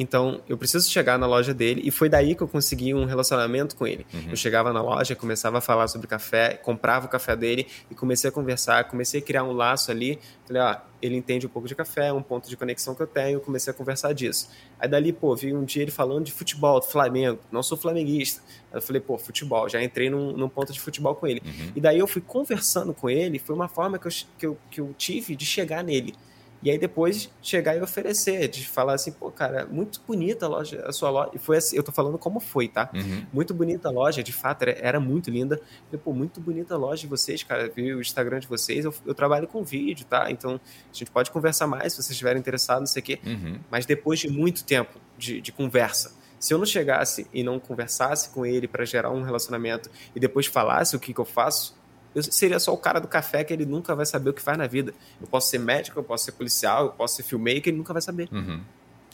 Então, 0.00 0.40
eu 0.48 0.56
preciso 0.56 0.90
chegar 0.90 1.18
na 1.18 1.26
loja 1.26 1.52
dele 1.52 1.82
e 1.84 1.90
foi 1.90 2.08
daí 2.08 2.34
que 2.34 2.42
eu 2.42 2.48
consegui 2.48 2.94
um 2.94 3.04
relacionamento 3.04 3.76
com 3.76 3.86
ele. 3.86 4.06
Uhum. 4.14 4.30
Eu 4.30 4.36
chegava 4.36 4.72
na 4.72 4.80
loja, 4.80 5.14
começava 5.14 5.58
a 5.58 5.60
falar 5.60 5.88
sobre 5.88 6.06
café, 6.06 6.54
comprava 6.54 7.04
o 7.04 7.08
café 7.10 7.36
dele 7.36 7.66
e 7.90 7.94
comecei 7.94 8.30
a 8.30 8.32
conversar, 8.32 8.84
comecei 8.84 9.20
a 9.20 9.22
criar 9.22 9.44
um 9.44 9.52
laço 9.52 9.90
ali. 9.90 10.18
Falei, 10.46 10.62
ah, 10.62 10.82
ele 11.02 11.16
entende 11.16 11.46
um 11.46 11.50
pouco 11.50 11.68
de 11.68 11.74
café, 11.74 12.06
é 12.06 12.12
um 12.14 12.22
ponto 12.22 12.48
de 12.48 12.56
conexão 12.56 12.94
que 12.94 13.02
eu 13.02 13.06
tenho, 13.06 13.40
comecei 13.40 13.70
a 13.70 13.74
conversar 13.74 14.14
disso. 14.14 14.48
Aí 14.78 14.88
dali, 14.88 15.12
pô, 15.12 15.36
vi 15.36 15.52
um 15.52 15.64
dia 15.64 15.82
ele 15.82 15.90
falando 15.90 16.24
de 16.24 16.32
futebol, 16.32 16.80
do 16.80 16.86
Flamengo, 16.86 17.38
não 17.52 17.62
sou 17.62 17.76
flamenguista. 17.76 18.40
Aí 18.72 18.78
eu 18.78 18.82
falei, 18.82 19.02
pô, 19.02 19.18
futebol, 19.18 19.68
já 19.68 19.82
entrei 19.82 20.08
num, 20.08 20.32
num 20.32 20.48
ponto 20.48 20.72
de 20.72 20.80
futebol 20.80 21.14
com 21.14 21.26
ele. 21.26 21.42
Uhum. 21.44 21.72
E 21.76 21.80
daí 21.80 21.98
eu 21.98 22.06
fui 22.06 22.22
conversando 22.22 22.94
com 22.94 23.10
ele, 23.10 23.38
foi 23.38 23.54
uma 23.54 23.68
forma 23.68 23.98
que 23.98 24.08
eu, 24.08 24.12
que 24.38 24.46
eu, 24.46 24.58
que 24.70 24.80
eu 24.80 24.94
tive 24.96 25.36
de 25.36 25.44
chegar 25.44 25.84
nele. 25.84 26.14
E 26.62 26.70
aí 26.70 26.78
depois 26.78 27.30
chegar 27.40 27.76
e 27.76 27.80
oferecer, 27.80 28.48
de 28.48 28.66
falar 28.68 28.94
assim, 28.94 29.12
pô, 29.12 29.30
cara, 29.30 29.66
muito 29.66 30.00
bonita 30.06 30.46
a 30.46 30.48
loja, 30.48 30.82
a 30.86 30.92
sua 30.92 31.10
loja. 31.10 31.30
E 31.34 31.38
foi 31.38 31.56
assim, 31.56 31.76
eu 31.76 31.82
tô 31.82 31.90
falando 31.90 32.18
como 32.18 32.38
foi, 32.38 32.68
tá? 32.68 32.90
Uhum. 32.94 33.26
Muito 33.32 33.54
bonita 33.54 33.88
a 33.88 33.90
loja, 33.90 34.22
de 34.22 34.32
fato, 34.32 34.62
era, 34.62 34.72
era 34.72 35.00
muito 35.00 35.30
linda. 35.30 35.60
Falei, 35.86 36.00
pô, 36.04 36.12
muito 36.12 36.40
bonita 36.40 36.74
a 36.74 36.76
loja 36.76 37.02
de 37.02 37.06
vocês, 37.06 37.42
cara. 37.42 37.70
Vi 37.74 37.94
o 37.94 38.00
Instagram 38.00 38.40
de 38.40 38.46
vocês, 38.46 38.84
eu, 38.84 38.94
eu, 39.06 39.14
trabalho 39.14 39.48
com 39.48 39.64
vídeo, 39.64 40.04
tá? 40.04 40.30
Então 40.30 40.60
a 40.90 40.92
gente 40.92 41.10
pode 41.10 41.30
conversar 41.30 41.66
mais 41.66 41.92
se 41.92 41.96
vocês 41.96 42.10
estiverem 42.10 42.38
interessados, 42.38 42.80
não 42.80 42.86
sei 42.86 43.00
o 43.00 43.04
quê. 43.04 43.20
Uhum. 43.24 43.58
Mas 43.70 43.86
depois 43.86 44.18
de 44.18 44.28
muito 44.28 44.62
tempo 44.64 44.98
de, 45.16 45.40
de 45.40 45.52
conversa, 45.52 46.12
se 46.38 46.54
eu 46.54 46.58
não 46.58 46.66
chegasse 46.66 47.26
e 47.32 47.42
não 47.42 47.58
conversasse 47.58 48.30
com 48.30 48.44
ele 48.44 48.66
para 48.66 48.84
gerar 48.84 49.10
um 49.10 49.22
relacionamento 49.22 49.90
e 50.14 50.20
depois 50.20 50.46
falasse 50.46 50.96
o 50.96 51.00
que, 51.00 51.12
que 51.12 51.20
eu 51.20 51.24
faço, 51.24 51.78
eu 52.14 52.22
seria 52.22 52.58
só 52.58 52.72
o 52.72 52.76
cara 52.76 53.00
do 53.00 53.06
café 53.06 53.44
que 53.44 53.52
ele 53.52 53.64
nunca 53.64 53.94
vai 53.94 54.04
saber 54.04 54.30
o 54.30 54.32
que 54.32 54.42
faz 54.42 54.58
na 54.58 54.66
vida. 54.66 54.92
Eu 55.20 55.26
posso 55.26 55.48
ser 55.48 55.58
médico, 55.58 55.98
eu 55.98 56.04
posso 56.04 56.24
ser 56.24 56.32
policial, 56.32 56.86
eu 56.86 56.92
posso 56.92 57.16
ser 57.16 57.22
filmmaker, 57.22 57.68
ele 57.68 57.78
nunca 57.78 57.92
vai 57.92 58.02
saber. 58.02 58.28
Uhum. 58.32 58.60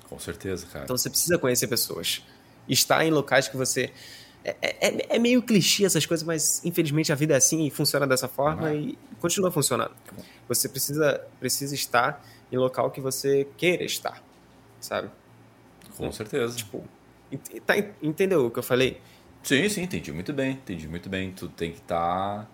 Com 0.09 0.19
certeza, 0.19 0.67
cara. 0.67 0.85
Então 0.85 0.97
você 0.97 1.11
precisa 1.11 1.37
conhecer 1.39 1.67
pessoas. 1.67 2.23
Estar 2.69 3.05
em 3.05 3.11
locais 3.11 3.49
que 3.49 3.57
você. 3.57 3.93
É, 4.45 4.57
é, 4.63 5.17
é 5.17 5.19
meio 5.19 5.43
clichê 5.43 5.85
essas 5.85 6.07
coisas, 6.07 6.25
mas 6.25 6.65
infelizmente 6.65 7.13
a 7.13 7.17
vida 7.17 7.35
é 7.35 7.37
assim 7.37 7.67
e 7.67 7.71
funciona 7.71 8.07
dessa 8.07 8.29
forma 8.29 8.71
é. 8.71 8.77
e 8.77 8.99
continua 9.21 9.51
funcionando. 9.51 9.95
Você 10.49 10.69
precisa, 10.69 11.21
precisa 11.41 11.75
estar 11.75 12.25
em 12.51 12.57
local 12.57 12.91
que 12.93 13.01
você 13.01 13.47
queira 13.57 13.83
estar, 13.83 14.23
sabe? 14.81 15.11
Com 15.97 16.13
certeza. 16.13 16.57
Tipo, 16.57 16.85
tá, 17.67 17.75
entendeu 18.01 18.47
o 18.47 18.51
que 18.51 18.59
eu 18.61 18.63
falei? 18.63 19.01
Sim, 19.43 19.69
sim, 19.69 19.83
entendi 19.83 20.13
muito 20.13 20.33
bem, 20.33 20.53
entendi 20.53 20.87
muito 20.87 21.09
bem. 21.09 21.33
Tu 21.33 21.49
tem 21.49 21.73
que 21.73 21.79
estar 21.79 22.43
tá 22.43 22.49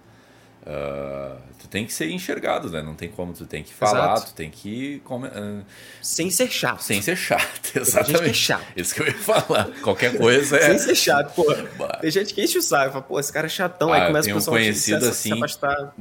Uh, 0.64 1.37
tu 1.59 1.66
tem 1.66 1.85
que 1.85 1.92
ser 1.92 2.09
enxergado, 2.09 2.70
né? 2.70 2.81
Não 2.81 2.94
tem 2.94 3.09
como, 3.09 3.33
tu 3.33 3.44
tem 3.44 3.64
que 3.64 3.75
falar, 3.75 4.12
Exato. 4.12 4.27
tu 4.31 4.35
tem 4.35 4.48
que. 4.48 5.03
Uh, 5.05 5.64
sem 6.01 6.31
ser 6.31 6.48
chato. 6.53 6.85
Sem 6.85 7.03
ser 7.03 7.16
chato, 7.16 7.77
exatamente. 7.77 8.12
Tem 8.12 8.14
gente 8.14 8.25
que 8.25 8.31
é 8.31 8.33
chato. 8.33 8.66
Isso 8.77 8.94
que 8.94 9.03
eu 9.03 9.07
ia 9.09 9.14
falar. 9.14 9.70
Qualquer 9.83 10.16
coisa 10.16 10.57
é. 10.57 10.68
sem 10.68 10.79
ser 10.79 10.94
chato, 10.94 11.35
pô. 11.35 11.53
Tem 12.01 12.11
gente 12.12 12.33
que 12.33 12.44
enche 12.44 12.59
o 12.59 12.62
saco, 12.62 12.92
fala, 12.92 13.03
pô, 13.03 13.18
esse 13.18 13.33
cara 13.33 13.46
é 13.46 13.51
chatão. 13.51 13.92
Ah, 13.92 13.96
aí 13.96 14.07
começa 14.07 14.33
a 14.33 14.37
um 14.37 14.40
conhecido 14.40 15.05
assim. 15.05 15.31
Se 15.31 15.35
afastar. 15.35 15.94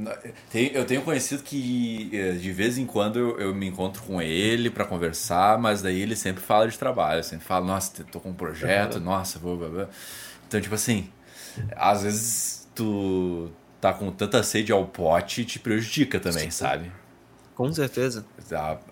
eu 0.54 0.84
tenho 0.84 1.02
conhecido 1.02 1.42
que 1.42 2.10
eh, 2.12 2.32
de 2.32 2.52
vez 2.52 2.78
em 2.78 2.86
quando 2.86 3.18
eu, 3.18 3.40
eu 3.40 3.54
me 3.54 3.66
encontro 3.66 4.00
com 4.04 4.22
ele 4.22 4.70
para 4.70 4.84
conversar, 4.84 5.58
mas 5.58 5.82
daí 5.82 6.00
ele 6.00 6.14
sempre 6.14 6.40
fala 6.40 6.68
de 6.68 6.78
trabalho, 6.78 7.24
sempre 7.24 7.44
fala, 7.44 7.66
nossa, 7.66 8.04
tô 8.04 8.20
com 8.20 8.30
um 8.30 8.34
projeto, 8.34 8.96
uhum. 8.96 9.04
nossa, 9.04 9.40
vou. 9.40 9.58
Então, 10.46 10.60
tipo 10.60 10.74
assim, 10.76 11.10
às 11.76 12.04
vezes 12.04 12.68
tu 12.74 13.50
tá 13.82 13.92
com 13.92 14.12
tanta 14.12 14.44
sede 14.44 14.70
ao 14.70 14.86
pote 14.86 15.44
te 15.44 15.58
prejudica 15.58 16.20
também, 16.20 16.44
Sim. 16.44 16.50
sabe? 16.52 16.92
Com 17.52 17.70
certeza. 17.72 18.24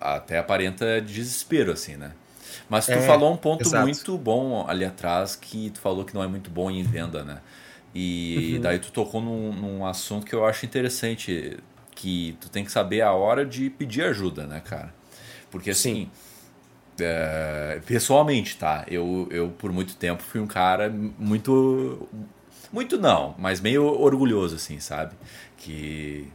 Até 0.01 0.37
aparenta 0.37 0.99
desespero, 0.99 1.71
assim, 1.71 1.95
né? 1.95 2.11
Mas 2.69 2.87
tu 2.87 2.91
é, 2.91 3.01
falou 3.01 3.33
um 3.33 3.37
ponto 3.37 3.61
exato. 3.61 3.83
muito 3.83 4.17
bom 4.17 4.65
ali 4.67 4.83
atrás, 4.83 5.33
que 5.33 5.69
tu 5.69 5.79
falou 5.79 6.03
que 6.03 6.13
não 6.13 6.21
é 6.21 6.27
muito 6.27 6.49
bom 6.51 6.69
em 6.69 6.83
venda, 6.83 7.23
né? 7.23 7.39
E 7.95 8.55
uhum. 8.55 8.61
daí 8.61 8.79
tu 8.79 8.91
tocou 8.91 9.21
num, 9.21 9.53
num, 9.53 9.85
assunto 9.85 10.25
que 10.25 10.35
eu 10.35 10.45
acho 10.45 10.65
interessante, 10.65 11.57
que 11.95 12.37
tu 12.41 12.49
tem 12.49 12.65
que 12.65 12.71
saber 12.71 12.99
a 12.99 13.13
hora 13.13 13.45
de 13.45 13.69
pedir 13.69 14.03
ajuda, 14.03 14.45
né, 14.45 14.59
cara? 14.59 14.93
Porque 15.49 15.69
assim, 15.69 16.09
é, 16.99 17.81
pessoalmente, 17.85 18.57
tá? 18.57 18.85
Eu, 18.89 19.29
eu 19.31 19.49
por 19.51 19.71
muito 19.71 19.95
tempo 19.95 20.21
fui 20.21 20.41
um 20.41 20.47
cara 20.47 20.89
muito 20.89 22.09
muito 22.71 22.97
não, 22.97 23.35
mas 23.37 23.59
meio 23.59 23.85
orgulhoso, 23.85 24.55
assim, 24.55 24.79
sabe? 24.79 25.13
Que. 25.57 26.27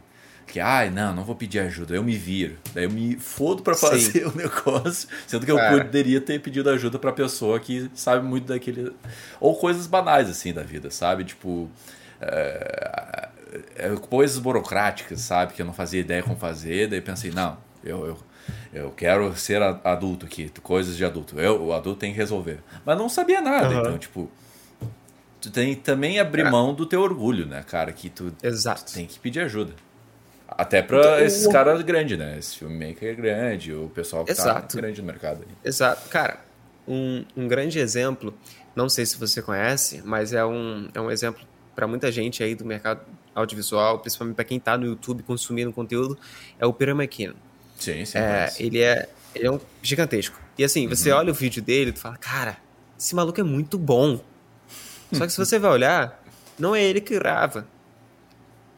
Que, 0.45 0.61
ai, 0.61 0.89
não, 0.89 1.13
não 1.13 1.25
vou 1.25 1.35
pedir 1.35 1.59
ajuda, 1.59 1.93
eu 1.93 2.01
me 2.01 2.15
viro. 2.15 2.55
Daí 2.73 2.85
eu 2.85 2.89
me 2.89 3.17
fodo 3.17 3.61
para 3.61 3.75
fazer 3.75 4.25
o 4.31 4.33
negócio, 4.33 5.09
sendo 5.27 5.45
que 5.45 5.51
eu 5.51 5.59
é. 5.59 5.77
poderia 5.77 6.21
ter 6.21 6.39
pedido 6.39 6.69
ajuda 6.69 6.97
pra 6.97 7.11
pessoa 7.11 7.59
que 7.59 7.91
sabe 7.93 8.25
muito 8.25 8.47
daquele. 8.47 8.93
Ou 9.41 9.57
coisas 9.57 9.87
banais, 9.87 10.29
assim, 10.29 10.53
da 10.53 10.63
vida, 10.63 10.89
sabe? 10.89 11.25
Tipo. 11.25 11.69
É, 12.21 13.29
é, 13.75 13.89
coisas 14.09 14.39
burocráticas, 14.39 15.19
sabe? 15.19 15.53
Que 15.53 15.61
eu 15.61 15.65
não 15.65 15.73
fazia 15.73 15.99
ideia 15.99 16.23
como 16.23 16.37
fazer, 16.37 16.87
daí 16.87 17.01
pensei, 17.01 17.29
não, 17.31 17.57
eu, 17.83 18.05
eu 18.05 18.17
eu 18.73 18.91
quero 18.91 19.35
ser 19.35 19.61
adulto 19.61 20.25
aqui, 20.25 20.51
coisas 20.61 20.95
de 20.95 21.05
adulto. 21.05 21.39
Eu, 21.39 21.65
o 21.65 21.73
adulto 21.73 21.99
tem 21.99 22.11
que 22.11 22.17
resolver. 22.17 22.59
Mas 22.85 22.97
não 22.97 23.09
sabia 23.09 23.41
nada, 23.41 23.69
uhum. 23.69 23.79
então, 23.79 23.97
tipo, 23.97 24.31
tu 25.47 25.51
tem 25.51 25.75
também 25.75 26.19
abrir 26.19 26.45
é. 26.45 26.49
mão 26.49 26.73
do 26.73 26.85
teu 26.85 27.01
orgulho, 27.01 27.45
né, 27.45 27.63
cara? 27.65 27.91
Que 27.91 28.09
tu, 28.09 28.33
Exato. 28.43 28.85
Tu 28.85 28.93
tem 28.93 29.05
que 29.05 29.17
pedir 29.19 29.39
ajuda. 29.41 29.73
Até 30.47 30.81
pra 30.81 30.99
então, 30.99 31.19
esses 31.19 31.45
o... 31.45 31.51
caras 31.51 31.81
grandes, 31.81 32.17
né? 32.17 32.37
Esse 32.37 32.57
filmmaker 32.57 33.15
grande, 33.15 33.73
o 33.73 33.89
pessoal 33.89 34.25
que 34.25 34.33
tá 34.33 34.41
Exato. 34.41 34.75
tá 34.75 34.81
grande 34.81 35.01
no 35.01 35.07
mercado. 35.07 35.41
Aí. 35.41 35.55
Exato. 35.63 36.09
Cara, 36.09 36.39
um, 36.87 37.23
um 37.35 37.47
grande 37.47 37.79
exemplo, 37.79 38.33
não 38.75 38.89
sei 38.89 39.05
se 39.05 39.17
você 39.17 39.41
conhece, 39.41 40.01
mas 40.05 40.33
é 40.33 40.45
um, 40.45 40.89
é 40.93 41.01
um 41.01 41.11
exemplo 41.11 41.41
para 41.75 41.87
muita 41.87 42.11
gente 42.11 42.43
aí 42.43 42.55
do 42.55 42.65
mercado 42.65 43.01
audiovisual, 43.35 43.99
principalmente 43.99 44.35
para 44.35 44.45
quem 44.45 44.59
tá 44.59 44.77
no 44.77 44.85
YouTube 44.85 45.21
consumindo 45.23 45.71
conteúdo, 45.71 46.17
é 46.59 46.65
o 46.65 46.73
Peter 46.73 46.95
McKinnon. 46.95 47.35
Sim, 47.77 48.03
sim. 48.03 48.17
É, 48.17 48.51
ele, 48.57 48.81
é, 48.81 49.07
ele 49.35 49.47
é 49.47 49.51
um 49.51 49.59
gigantesco. 49.83 50.39
E 50.57 50.63
assim, 50.63 50.87
você 50.87 51.11
uhum. 51.11 51.19
olha 51.19 51.31
o 51.31 51.35
vídeo 51.35 51.61
dele 51.61 51.91
e 51.91 51.99
fala, 51.99 52.17
cara, 52.17 52.57
esse 52.97 53.13
maluco 53.13 53.39
é 53.39 53.43
muito 53.43 53.77
bom. 53.77 54.19
Só 55.11 55.25
que 55.25 55.31
se 55.31 55.37
você 55.37 55.57
vai 55.57 55.71
olhar, 55.71 56.23
não 56.57 56.75
é 56.75 56.83
ele 56.83 57.01
que 57.01 57.13
grava. 57.17 57.67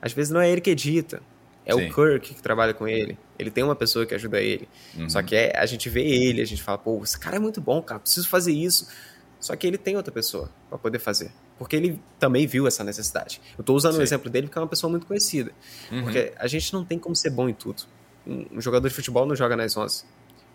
Às 0.01 0.13
vezes 0.13 0.31
não 0.31 0.39
é 0.39 0.49
ele 0.49 0.61
que 0.61 0.69
edita. 0.69 1.21
É 1.65 1.73
Sim. 1.73 1.87
o 1.87 1.93
Kirk 1.93 2.33
que 2.33 2.41
trabalha 2.41 2.73
com 2.73 2.87
ele. 2.87 3.17
Ele 3.37 3.51
tem 3.51 3.63
uma 3.63 3.75
pessoa 3.75 4.05
que 4.05 4.15
ajuda 4.15 4.41
ele. 4.41 4.67
Uhum. 4.97 5.09
Só 5.09 5.21
que 5.21 5.35
é, 5.35 5.57
a 5.57 5.65
gente 5.65 5.89
vê 5.89 6.01
ele, 6.01 6.41
a 6.41 6.45
gente 6.45 6.63
fala, 6.63 6.77
pô, 6.77 7.01
esse 7.03 7.17
cara 7.19 7.35
é 7.35 7.39
muito 7.39 7.61
bom, 7.61 7.81
cara, 7.81 7.99
preciso 7.99 8.27
fazer 8.27 8.51
isso. 8.51 8.87
Só 9.39 9.55
que 9.55 9.65
ele 9.65 9.77
tem 9.77 9.95
outra 9.95 10.11
pessoa 10.11 10.49
para 10.67 10.77
poder 10.77 10.99
fazer. 10.99 11.31
Porque 11.57 11.75
ele 11.75 12.01
também 12.17 12.47
viu 12.47 12.67
essa 12.67 12.83
necessidade. 12.83 13.41
Eu 13.57 13.63
tô 13.63 13.73
usando 13.73 13.93
Sim. 13.93 13.99
o 13.99 14.01
exemplo 14.01 14.29
dele 14.29 14.47
porque 14.47 14.57
é 14.57 14.61
uma 14.61 14.67
pessoa 14.67 14.89
muito 14.89 15.05
conhecida. 15.05 15.51
Uhum. 15.91 16.03
Porque 16.03 16.33
a 16.37 16.47
gente 16.47 16.73
não 16.73 16.83
tem 16.83 16.97
como 16.97 17.15
ser 17.15 17.29
bom 17.29 17.47
em 17.47 17.53
tudo. 17.53 17.83
Um 18.25 18.59
jogador 18.59 18.87
de 18.87 18.93
futebol 18.93 19.25
não 19.25 19.35
joga 19.35 19.55
nas 19.55 19.75
11. 19.75 20.03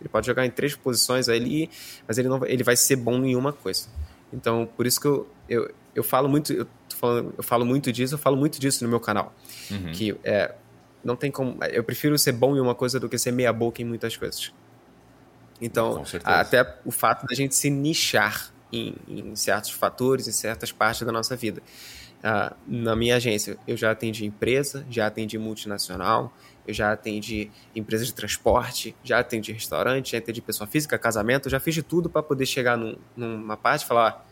Ele 0.00 0.08
pode 0.08 0.26
jogar 0.26 0.44
em 0.44 0.50
três 0.50 0.74
posições 0.74 1.28
ali, 1.28 1.70
mas 2.06 2.18
ele, 2.18 2.28
não, 2.28 2.44
ele 2.44 2.62
vai 2.62 2.76
ser 2.76 2.96
bom 2.96 3.24
em 3.24 3.37
uma 3.37 3.52
coisa. 3.52 3.88
Então, 4.34 4.68
por 4.76 4.86
isso 4.86 5.00
que 5.00 5.06
eu, 5.06 5.28
eu, 5.48 5.70
eu 5.94 6.02
falo 6.02 6.28
muito, 6.28 6.52
eu, 6.52 6.66
falando, 6.96 7.34
eu 7.36 7.42
falo 7.42 7.64
muito 7.64 7.92
disso, 7.92 8.14
eu 8.14 8.18
falo 8.18 8.36
muito 8.36 8.60
disso 8.60 8.82
no 8.82 8.90
meu 8.90 9.00
canal. 9.00 9.32
Uhum. 9.70 9.92
Que 9.92 10.16
é, 10.24 10.54
não 11.04 11.14
tem 11.14 11.30
como. 11.30 11.56
Eu 11.64 11.84
prefiro 11.84 12.18
ser 12.18 12.32
bom 12.32 12.56
em 12.56 12.60
uma 12.60 12.74
coisa 12.74 12.98
do 12.98 13.08
que 13.08 13.16
ser 13.16 13.30
meia 13.30 13.52
boca 13.52 13.80
em 13.80 13.84
muitas 13.84 14.16
coisas. 14.16 14.52
Então, 15.60 16.02
até 16.24 16.78
o 16.84 16.90
fato 16.90 17.26
da 17.26 17.34
gente 17.34 17.54
se 17.54 17.70
nichar 17.70 18.52
em, 18.72 18.96
em, 19.06 19.36
certos 19.36 19.70
fatores, 19.70 20.26
em 20.26 20.32
certas 20.32 20.72
partes 20.72 21.06
da 21.06 21.12
nossa 21.12 21.36
vida. 21.36 21.62
Uh, 22.18 22.54
na 22.66 22.96
minha 22.96 23.16
agência, 23.16 23.58
eu 23.68 23.76
já 23.76 23.90
atendi 23.90 24.24
empresa, 24.24 24.84
já 24.90 25.06
atendi 25.06 25.38
multinacional, 25.38 26.32
eu 26.66 26.72
já 26.72 26.90
atendi 26.92 27.50
empresa 27.76 28.04
de 28.04 28.14
transporte, 28.14 28.96
já 29.04 29.18
atendi 29.18 29.52
restaurante, 29.52 30.12
já 30.12 30.18
atendi 30.18 30.40
pessoa 30.40 30.66
física, 30.66 30.98
casamento, 30.98 31.50
já 31.50 31.60
fiz 31.60 31.74
de 31.74 31.82
tudo 31.82 32.08
para 32.08 32.22
poder 32.22 32.46
chegar 32.46 32.78
num, 32.78 32.96
numa 33.14 33.56
parte 33.56 33.84
e 33.84 33.86
falar: 33.86 34.23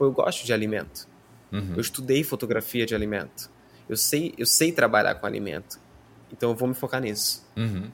pô, 0.00 0.06
eu 0.06 0.12
gosto 0.12 0.46
de 0.46 0.52
alimento. 0.54 1.06
Uhum. 1.52 1.74
Eu 1.74 1.80
estudei 1.82 2.24
fotografia 2.24 2.86
de 2.86 2.94
alimento. 2.94 3.50
Eu 3.86 3.98
sei, 3.98 4.32
eu 4.38 4.46
sei 4.46 4.72
trabalhar 4.72 5.14
com 5.16 5.26
alimento. 5.26 5.78
Então 6.32 6.48
eu 6.48 6.56
vou 6.56 6.66
me 6.66 6.74
focar 6.74 7.02
nisso. 7.02 7.46
Uhum. 7.54 7.90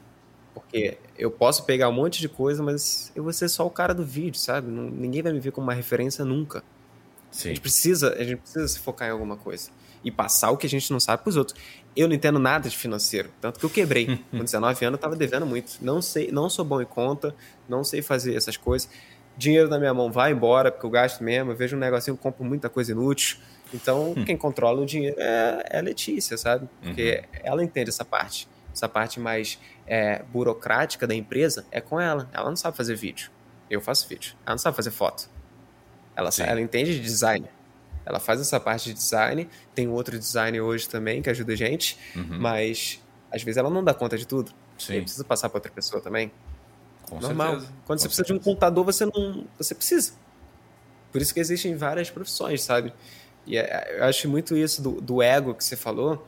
Porque 0.55 0.99
eu 1.19 1.33
posso 1.33 1.65
pegar 1.65 1.89
um 1.89 1.93
monte 1.93 2.21
de 2.21 2.29
coisa, 2.29 2.63
mas 2.63 3.11
eu 3.17 3.25
vou 3.25 3.33
ser 3.33 3.49
só 3.49 3.67
o 3.67 3.71
cara 3.71 3.93
do 3.93 4.05
vídeo, 4.05 4.39
sabe? 4.39 4.71
Não, 4.71 4.85
ninguém 4.85 5.21
vai 5.21 5.33
me 5.33 5.41
ver 5.41 5.51
como 5.51 5.67
uma 5.67 5.75
referência 5.75 6.25
nunca. 6.25 6.63
Sim. 7.29 7.49
A 7.49 7.51
gente 7.51 7.61
precisa, 7.61 8.15
a 8.15 8.23
gente 8.23 8.39
precisa 8.39 8.69
se 8.69 8.79
focar 8.79 9.09
em 9.09 9.11
alguma 9.11 9.37
coisa 9.37 9.71
e 10.05 10.11
passar 10.11 10.53
o 10.53 10.57
que 10.57 10.67
a 10.69 10.71
gente 10.71 10.93
não 10.93 11.01
sabe 11.01 11.25
para 11.25 11.31
os 11.31 11.37
outros. 11.37 11.59
Eu 11.97 12.07
não 12.07 12.15
entendo 12.15 12.39
nada 12.39 12.69
de 12.69 12.77
financeiro, 12.77 13.31
tanto 13.41 13.59
que 13.59 13.67
eu 13.67 13.71
quebrei. 13.71 14.07
Com 14.31 14.45
19 14.45 14.85
anos 14.85 14.95
eu 14.95 14.95
estava 14.95 15.17
devendo 15.17 15.45
muito. 15.45 15.79
Não 15.83 16.01
sei, 16.01 16.31
não 16.31 16.49
sou 16.49 16.65
bom 16.65 16.81
em 16.81 16.87
conta, 16.87 17.35
não 17.69 17.83
sei 17.83 18.01
fazer 18.01 18.37
essas 18.37 18.57
coisas. 18.57 18.89
Dinheiro 19.37 19.69
na 19.69 19.79
minha 19.79 19.93
mão 19.93 20.11
vai 20.11 20.33
embora, 20.33 20.71
porque 20.71 20.87
eu 20.87 20.91
gasto 20.91 21.23
mesmo. 21.23 21.53
Eu 21.53 21.57
vejo 21.57 21.77
um 21.77 21.81
negocinho, 21.81 22.17
compro 22.17 22.45
muita 22.45 22.69
coisa 22.69 22.93
inútil. 22.93 23.39
Então, 23.73 24.13
hum. 24.17 24.25
quem 24.25 24.37
controla 24.37 24.81
o 24.81 24.87
dinheiro 24.87 25.17
é, 25.19 25.65
é 25.71 25.79
a 25.79 25.83
Letícia, 25.83 26.37
sabe? 26.37 26.69
Porque 26.81 27.23
uhum. 27.23 27.41
ela 27.43 27.65
entende 27.65 27.91
essa 27.91 28.05
parte. 28.05 28.49
Essa 28.73 28.89
parte 28.89 29.19
mais 29.19 29.59
é, 29.87 30.23
burocrática 30.23 31.07
da 31.07 31.15
empresa 31.15 31.67
é 31.71 31.81
com 31.81 32.01
ela. 32.01 32.29
Ela 32.33 32.49
não 32.49 32.57
sabe 32.57 32.77
fazer 32.77 32.95
vídeo. 32.95 33.31
Eu 33.71 33.81
faço 33.81 34.09
vídeo. 34.09 34.35
Ela 34.45 34.55
não 34.55 34.59
sabe 34.59 34.77
fazer 34.77 34.91
foto. 34.91 35.29
Ela, 36.15 36.31
ela 36.39 36.61
entende 36.61 36.95
de 36.95 37.01
design. 37.01 37.47
Ela 38.05 38.21
faz 38.21 38.41
essa 38.41 38.61
parte 38.61 38.85
de 38.87 38.95
design. 38.95 39.49
Tem 39.75 39.89
outro 39.89 40.19
design 40.19 40.61
hoje 40.61 40.89
também 40.89 41.21
que 41.21 41.29
ajuda 41.29 41.53
a 41.53 41.57
gente. 41.57 41.99
Uhum. 42.15 42.39
Mas 42.39 43.03
às 43.31 43.43
vezes 43.43 43.57
ela 43.57 43.69
não 43.69 43.83
dá 43.83 43.93
conta 43.93 44.17
de 44.17 44.27
tudo. 44.27 44.53
Sim. 44.79 45.01
precisa 45.01 45.25
passar 45.25 45.49
para 45.49 45.57
outra 45.57 45.73
pessoa 45.73 46.03
também. 46.03 46.31
Com 47.09 47.21
Normal. 47.21 47.53
Certeza. 47.53 47.73
Quando 47.87 47.99
Com 47.99 48.03
você 48.03 48.03
certeza. 48.03 48.09
precisa 48.09 48.25
de 48.25 48.33
um 48.33 48.39
contador, 48.39 48.85
você 48.85 49.07
não. 49.07 49.45
Você 49.59 49.75
precisa. 49.75 50.13
Por 51.13 51.23
isso 51.23 51.33
que 51.33 51.41
existem 51.41 51.77
várias 51.77 52.11
profissões, 52.11 52.63
sabe? 52.63 52.93
E 53.47 53.57
é, 53.57 53.99
eu 53.99 54.05
acho 54.05 54.29
muito 54.29 54.57
isso 54.57 54.83
do, 54.83 55.01
do 55.01 55.23
ego 55.23 55.55
que 55.55 55.65
você 55.65 55.77
falou. 55.77 56.27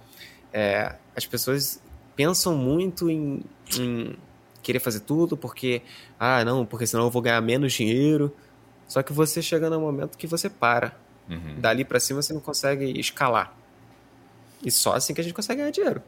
É, 0.52 0.94
as 1.14 1.26
pessoas 1.26 1.80
pensam 2.16 2.56
muito 2.56 3.10
em, 3.10 3.42
em, 3.76 4.16
querer 4.62 4.80
fazer 4.80 5.00
tudo 5.00 5.36
porque, 5.36 5.82
ah, 6.18 6.44
não, 6.44 6.64
porque 6.64 6.86
senão 6.86 7.04
eu 7.04 7.10
vou 7.10 7.20
ganhar 7.20 7.40
menos 7.40 7.72
dinheiro. 7.72 8.34
Só 8.86 9.02
que 9.02 9.12
você 9.12 9.42
chega 9.42 9.68
no 9.68 9.80
momento 9.80 10.16
que 10.16 10.26
você 10.26 10.48
para. 10.48 10.96
Uhum. 11.28 11.60
Dali 11.60 11.84
para 11.84 12.00
cima 12.00 12.22
você 12.22 12.32
não 12.32 12.40
consegue 12.40 12.98
escalar. 12.98 13.54
E 14.64 14.70
só 14.70 14.94
assim 14.94 15.12
que 15.12 15.20
a 15.20 15.24
gente 15.24 15.34
consegue 15.34 15.60
ganhar 15.60 15.70
dinheiro. 15.70 16.02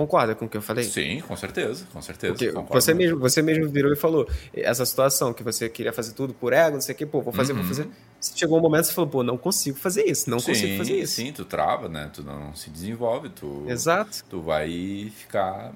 Concorda 0.00 0.34
com 0.34 0.46
o 0.46 0.48
que 0.48 0.56
eu 0.56 0.62
falei? 0.62 0.84
Sim, 0.84 1.20
com 1.20 1.36
certeza, 1.36 1.86
com 1.92 2.00
certeza. 2.00 2.34
você 2.70 2.94
mesmo, 2.94 3.18
você 3.18 3.42
mesmo 3.42 3.68
virou 3.68 3.92
e 3.92 3.96
falou 3.96 4.26
essa 4.54 4.86
situação 4.86 5.34
que 5.34 5.42
você 5.42 5.68
queria 5.68 5.92
fazer 5.92 6.14
tudo 6.14 6.32
por 6.32 6.54
ego, 6.54 6.76
não 6.76 6.80
sei 6.80 6.94
o 6.94 6.96
que, 6.96 7.04
pô, 7.04 7.20
vou 7.20 7.34
fazer, 7.34 7.52
uhum. 7.52 7.58
vou 7.58 7.68
fazer. 7.68 7.86
Chegou 8.34 8.56
um 8.56 8.62
momento 8.62 8.80
que 8.80 8.86
você 8.86 8.94
falou, 8.94 9.10
pô, 9.10 9.22
não 9.22 9.36
consigo 9.36 9.76
fazer 9.78 10.06
isso, 10.06 10.30
não 10.30 10.38
sim, 10.38 10.52
consigo 10.52 10.78
fazer 10.78 10.98
isso. 10.98 11.16
Sim, 11.16 11.32
tu 11.32 11.44
trava, 11.44 11.86
né? 11.86 12.10
Tu 12.14 12.22
não 12.22 12.54
se 12.54 12.70
desenvolve, 12.70 13.28
tu. 13.28 13.66
Exato. 13.68 14.24
Tu 14.26 14.40
vai 14.40 15.12
ficar 15.14 15.74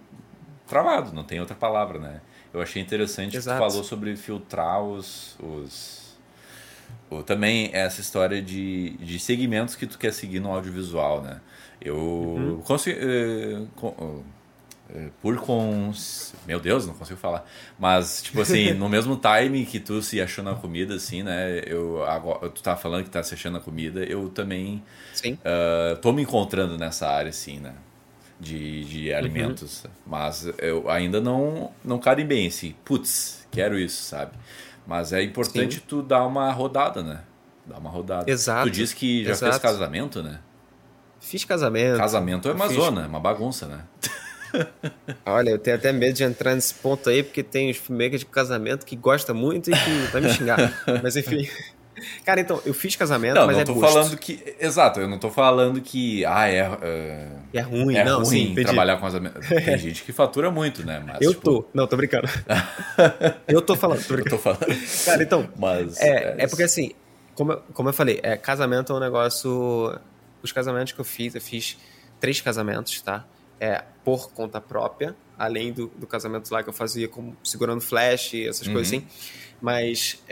travado, 0.67 1.13
não 1.13 1.23
tem 1.23 1.39
outra 1.39 1.55
palavra, 1.55 1.99
né? 1.99 2.23
Eu 2.51 2.63
achei 2.63 2.81
interessante 2.81 3.37
Exato. 3.37 3.61
que 3.61 3.67
tu 3.67 3.71
falou 3.71 3.85
sobre 3.85 4.17
filtrar 4.17 4.83
os, 4.83 5.37
os 5.39 6.04
também 7.27 7.71
essa 7.73 8.01
história 8.01 8.43
de, 8.43 8.91
de 8.99 9.19
segmentos 9.19 9.77
que 9.77 9.87
tu 9.87 9.99
quer 9.99 10.13
seguir 10.13 10.41
no 10.41 10.51
audiovisual, 10.53 11.23
né? 11.23 11.41
Eu 11.81 11.97
uhum. 11.97 12.63
consigo. 12.63 12.99
Eh, 13.01 13.63
eh, 14.91 15.09
por 15.21 15.37
cons. 15.37 16.35
Meu 16.47 16.61
Deus, 16.61 16.87
não 16.87 16.95
consigo 16.95 17.19
falar. 17.19 17.49
Mas, 17.79 18.23
tipo 18.23 18.41
assim, 18.41 18.73
no 18.75 18.89
mesmo 18.89 19.19
time 19.19 19.65
que 19.67 19.81
tu 19.81 20.03
se 20.03 20.21
achou 20.21 20.45
na 20.45 20.55
comida, 20.55 20.95
assim, 20.95 21.23
né? 21.23 21.63
Eu, 21.67 22.05
agora, 22.05 22.49
tu 22.51 22.63
tá 22.63 22.77
falando 22.77 23.05
que 23.05 23.11
tá 23.11 23.23
se 23.23 23.35
achando 23.35 23.55
na 23.55 23.61
comida, 23.61 24.05
eu 24.05 24.29
também. 24.29 24.83
Sim. 25.13 25.35
Uh, 25.35 25.97
tô 26.01 26.13
me 26.13 26.23
encontrando 26.23 26.79
nessa 26.79 27.09
área, 27.09 27.31
assim, 27.31 27.59
né? 27.59 27.75
De, 28.39 28.85
de 28.85 29.11
uhum. 29.11 29.17
alimentos. 29.17 29.85
Uhum. 29.85 29.91
Mas 30.07 30.53
eu 30.59 30.91
ainda 30.91 31.21
não, 31.21 31.73
não 31.85 31.99
bem 32.27 32.47
assim. 32.47 32.75
Putz, 32.85 33.47
quero 33.51 33.79
isso, 33.79 34.03
sabe? 34.03 34.33
Mas 34.87 35.13
é 35.13 35.23
importante 35.23 35.77
Sim. 35.77 35.83
tu 35.87 36.03
dar 36.03 36.27
uma 36.27 36.51
rodada, 36.53 37.03
né? 37.03 37.21
Dar 37.67 37.79
uma 37.79 37.91
rodada. 37.91 38.31
Exato. 38.31 38.69
Tu 38.69 38.71
disse 38.71 38.95
que 38.95 39.25
já 39.25 39.31
Exato. 39.31 39.53
fez 39.53 39.63
casamento, 39.63 40.23
né? 40.23 40.41
Fiz 41.21 41.45
casamento. 41.45 41.97
Casamento 41.97 42.49
é 42.49 42.53
uma 42.53 42.69
fiz... 42.69 42.77
zona, 42.77 43.05
é 43.05 43.07
uma 43.07 43.21
bagunça, 43.21 43.67
né? 43.67 43.81
Olha, 45.25 45.51
eu 45.51 45.59
tenho 45.59 45.77
até 45.77 45.91
medo 45.91 46.15
de 46.15 46.23
entrar 46.23 46.55
nesse 46.55 46.75
ponto 46.75 47.09
aí, 47.09 47.23
porque 47.23 47.43
tem 47.43 47.71
os 47.71 47.77
filmmakers 47.77 48.21
de 48.21 48.27
casamento 48.27 48.85
que 48.85 48.95
gosta 48.95 49.35
muito 49.35 49.71
e 49.71 49.73
que 49.73 50.13
vai 50.13 50.21
me 50.21 50.29
xingar. 50.29 50.85
Mas 51.03 51.17
enfim. 51.17 51.49
Cara, 52.25 52.41
então, 52.41 52.61
eu 52.67 52.75
fiz 52.75 52.97
casamento, 52.97 53.35
não, 53.35 53.47
mas 53.47 53.57
não 53.57 53.63
é 53.63 53.65
tô 53.65 53.75
gosto. 53.75 53.93
falando 53.93 54.17
que. 54.17 54.57
Exato, 54.59 55.01
eu 55.01 55.09
não 55.09 55.19
tô 55.19 55.31
falando 55.31 55.81
que. 55.81 56.25
Ah, 56.25 56.49
é. 56.49 56.69
Uh, 56.69 57.39
é 57.53 57.61
ruim, 57.61 57.97
é 57.97 58.05
não, 58.05 58.23
ruim 58.23 58.55
sim, 58.55 58.55
trabalhar 58.55 58.97
com 58.97 59.03
casamento. 59.03 59.39
Tem 59.49 59.79
gente 59.79 60.03
que 60.03 60.13
fatura 60.13 60.51
muito, 60.51 60.85
né? 60.85 61.03
Mas, 61.07 61.21
eu 61.21 61.35
tipo... 61.35 61.43
tô. 61.43 61.69
Não, 61.73 61.87
tô 61.87 61.97
brincando. 61.97 62.29
eu 63.47 63.63
tô 63.63 63.77
falando, 63.77 64.05
tô 64.05 64.15
brincando. 64.15 64.37
Eu 64.37 64.39
tô 64.39 64.43
falando. 64.43 65.05
Cara, 65.05 65.23
então. 65.23 65.49
Mas. 65.57 66.01
É, 66.01 66.09
é, 66.09 66.35
é 66.39 66.47
porque 66.47 66.65
assim, 66.65 66.93
como 67.35 67.53
eu, 67.53 67.63
como 67.73 67.89
eu 67.89 67.93
falei, 67.93 68.21
é, 68.23 68.37
casamento 68.37 68.93
é 68.93 68.97
um 68.97 69.01
negócio 69.01 69.99
os 70.45 70.53
casamentos 70.53 70.93
que 70.93 71.01
eu 71.01 71.05
fiz, 71.05 71.35
eu 71.35 71.41
fiz 71.41 71.79
três 72.21 72.41
casamentos, 72.41 73.01
tá? 73.01 73.25
É, 73.59 73.83
por 74.05 74.31
conta 74.33 74.61
própria, 74.61 75.17
além 75.39 75.73
do, 75.73 75.87
do 75.97 76.07
casamento 76.07 76.51
lá 76.53 76.63
que 76.63 76.69
eu 76.69 76.73
fazia 76.73 77.09
como 77.09 77.37
segurando 77.43 77.81
flash 77.81 78.35
essas 78.35 78.67
uhum. 78.67 78.75
coisas 78.75 78.93
assim. 78.93 79.07
Mas 79.61 80.23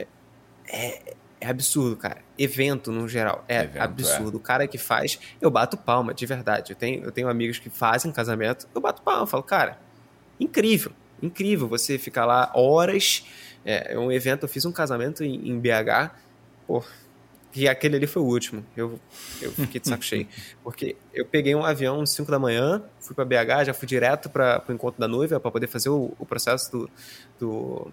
é, 0.67 1.15
é, 1.43 1.47
é, 1.47 1.51
absurdo, 1.51 1.97
cara. 1.97 2.19
Evento, 2.39 2.93
no 2.93 3.09
geral, 3.09 3.45
é 3.49 3.63
Evento, 3.65 3.83
absurdo. 3.83 4.37
É. 4.37 4.41
O 4.41 4.41
cara 4.41 4.67
que 4.67 4.79
faz, 4.79 5.19
eu 5.41 5.51
bato 5.51 5.77
palma, 5.77 6.15
de 6.15 6.25
verdade. 6.25 6.73
Eu 6.73 6.77
tenho, 6.77 7.05
eu 7.05 7.13
tenho 7.13 7.29
amigos 7.29 7.59
que 7.59 7.69
fazem 7.69 8.13
casamento, 8.13 8.69
eu 8.75 8.81
bato 8.81 9.03
palma, 9.03 9.23
eu 9.23 9.27
falo, 9.27 9.43
cara, 9.43 9.79
incrível, 10.39 10.93
incrível 11.23 11.69
você 11.69 11.99
ficar 11.99 12.25
lá 12.25 12.51
horas. 12.55 13.25
É, 13.65 13.95
é 13.95 13.99
um 13.99 14.11
evento, 14.11 14.45
eu 14.45 14.49
fiz 14.49 14.65
um 14.65 14.73
casamento 14.73 15.23
em, 15.23 15.51
em 15.51 15.59
BH, 15.59 16.11
pô, 16.67 16.83
e 17.55 17.69
aquele 17.69 17.97
ali 17.97 18.07
foi 18.07 18.23
o 18.23 18.25
último. 18.25 18.65
Eu, 18.77 18.99
eu 19.41 19.53
fiquei 19.53 19.81
de 19.81 19.89
saco 19.89 20.03
cheio. 20.03 20.27
Porque 20.65 20.97
eu 21.13 21.27
peguei 21.27 21.55
um 21.55 21.65
avião 21.65 22.01
às 22.01 22.11
5 22.11 22.31
da 22.31 22.39
manhã, 22.39 22.83
fui 22.99 23.15
para 23.15 23.25
BH, 23.25 23.67
já 23.67 23.75
fui 23.75 23.87
direto 23.87 24.31
para 24.31 24.65
o 24.67 24.73
encontro 24.73 24.99
da 24.99 25.07
noiva 25.07 25.39
para 25.39 25.51
poder 25.51 25.67
fazer 25.67 25.91
o, 25.91 26.15
o 26.19 26.25
processo 26.25 26.73
do, 26.73 26.91
do 27.39 27.93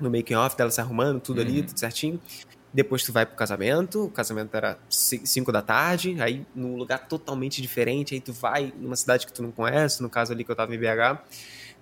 no 0.00 0.10
making 0.10 0.34
off 0.34 0.56
dela 0.56 0.70
se 0.70 0.80
arrumando, 0.80 1.20
tudo 1.20 1.40
uhum. 1.40 1.46
ali, 1.46 1.62
tudo 1.62 1.78
certinho. 1.78 2.20
Depois 2.72 3.02
tu 3.02 3.12
vai 3.12 3.24
pro 3.24 3.34
casamento, 3.34 4.04
o 4.04 4.10
casamento 4.10 4.54
era 4.54 4.78
5 4.90 5.50
da 5.50 5.62
tarde, 5.62 6.20
aí 6.20 6.46
num 6.54 6.76
lugar 6.76 7.08
totalmente 7.08 7.62
diferente, 7.62 8.14
aí 8.14 8.20
tu 8.20 8.32
vai 8.32 8.72
numa 8.76 8.94
cidade 8.94 9.26
que 9.26 9.32
tu 9.32 9.42
não 9.42 9.50
conhece, 9.50 10.02
no 10.02 10.10
caso 10.10 10.32
ali 10.32 10.44
que 10.44 10.50
eu 10.50 10.56
tava 10.56 10.74
em 10.74 10.78
BH. 10.78 11.22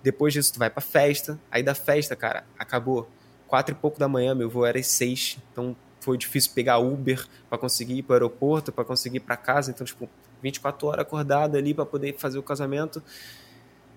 Depois 0.01 0.33
disso 0.33 0.53
tu 0.53 0.59
vai 0.59 0.69
pra 0.69 0.81
festa, 0.81 1.37
aí 1.51 1.61
da 1.61 1.75
festa, 1.75 2.15
cara, 2.15 2.45
acabou 2.57 3.09
quatro 3.47 3.75
e 3.75 3.77
pouco 3.77 3.99
da 3.99 4.07
manhã, 4.07 4.33
meu 4.33 4.49
voo 4.49 4.65
era 4.65 4.79
às 4.79 4.87
seis, 4.87 5.37
então 5.51 5.75
foi 5.99 6.17
difícil 6.17 6.51
pegar 6.53 6.77
Uber 6.77 7.27
para 7.49 7.57
conseguir 7.57 7.97
ir 7.97 8.03
para 8.03 8.13
o 8.13 8.15
aeroporto, 8.15 8.71
para 8.71 8.85
conseguir 8.85 9.17
ir 9.17 9.21
para 9.21 9.35
casa. 9.35 9.71
Então, 9.71 9.85
tipo, 9.85 10.09
24 10.41 10.87
horas 10.87 11.01
acordado 11.01 11.57
ali 11.57 11.73
para 11.73 11.85
poder 11.85 12.15
fazer 12.17 12.37
o 12.37 12.43
casamento. 12.43 13.03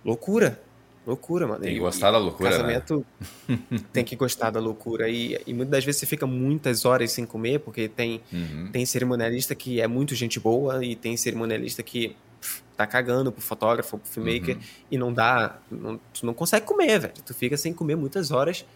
Loucura. 0.05 0.61
Loucura, 1.07 1.47
mano. 1.47 1.63
Tem 1.63 1.75
que 1.75 1.81
gostar 1.81 2.11
da 2.11 2.19
loucura, 2.19 2.51
né? 2.51 2.57
casamento 2.57 3.07
né? 3.49 3.59
tem 3.93 4.05
que 4.05 4.15
gostar 4.17 4.51
da 4.51 4.61
loucura. 4.61 5.09
E, 5.09 5.41
e 5.47 5.55
muitas 5.55 5.71
das 5.71 5.85
vezes 5.85 6.01
você 6.01 6.07
fica 6.07 6.27
muitas 6.27 6.85
horas 6.85 7.11
sem 7.11 7.25
comer, 7.25 7.61
porque 7.61 7.89
tem, 7.89 8.21
uhum. 8.33 8.69
tem 8.71 8.85
cerimonialista 8.85 9.55
que 9.55 9.81
é 9.81 9.87
muito 9.87 10.15
gente 10.15 10.39
boa 10.39 10.85
e 10.85 10.95
tem 10.95 11.17
cerimonialista 11.17 11.83
que 11.83 12.17
pff, 12.41 12.63
tá 12.77 12.87
cagando 12.87 13.33
pro 13.33 13.41
fotógrafo, 13.41 13.99
pro 13.99 14.11
filmmaker 14.11 14.57
uhum. 14.57 14.63
e 14.91 14.99
não 14.99 15.13
dá, 15.13 15.59
não, 15.71 15.99
tu 16.13 16.27
não 16.27 16.35
consegue 16.35 16.67
comer, 16.67 17.01
velho. 17.01 17.15
Tu 17.25 17.33
fica 17.33 17.57
sem 17.57 17.73
comer 17.73 17.97
muitas 17.97 18.31
horas. 18.31 18.67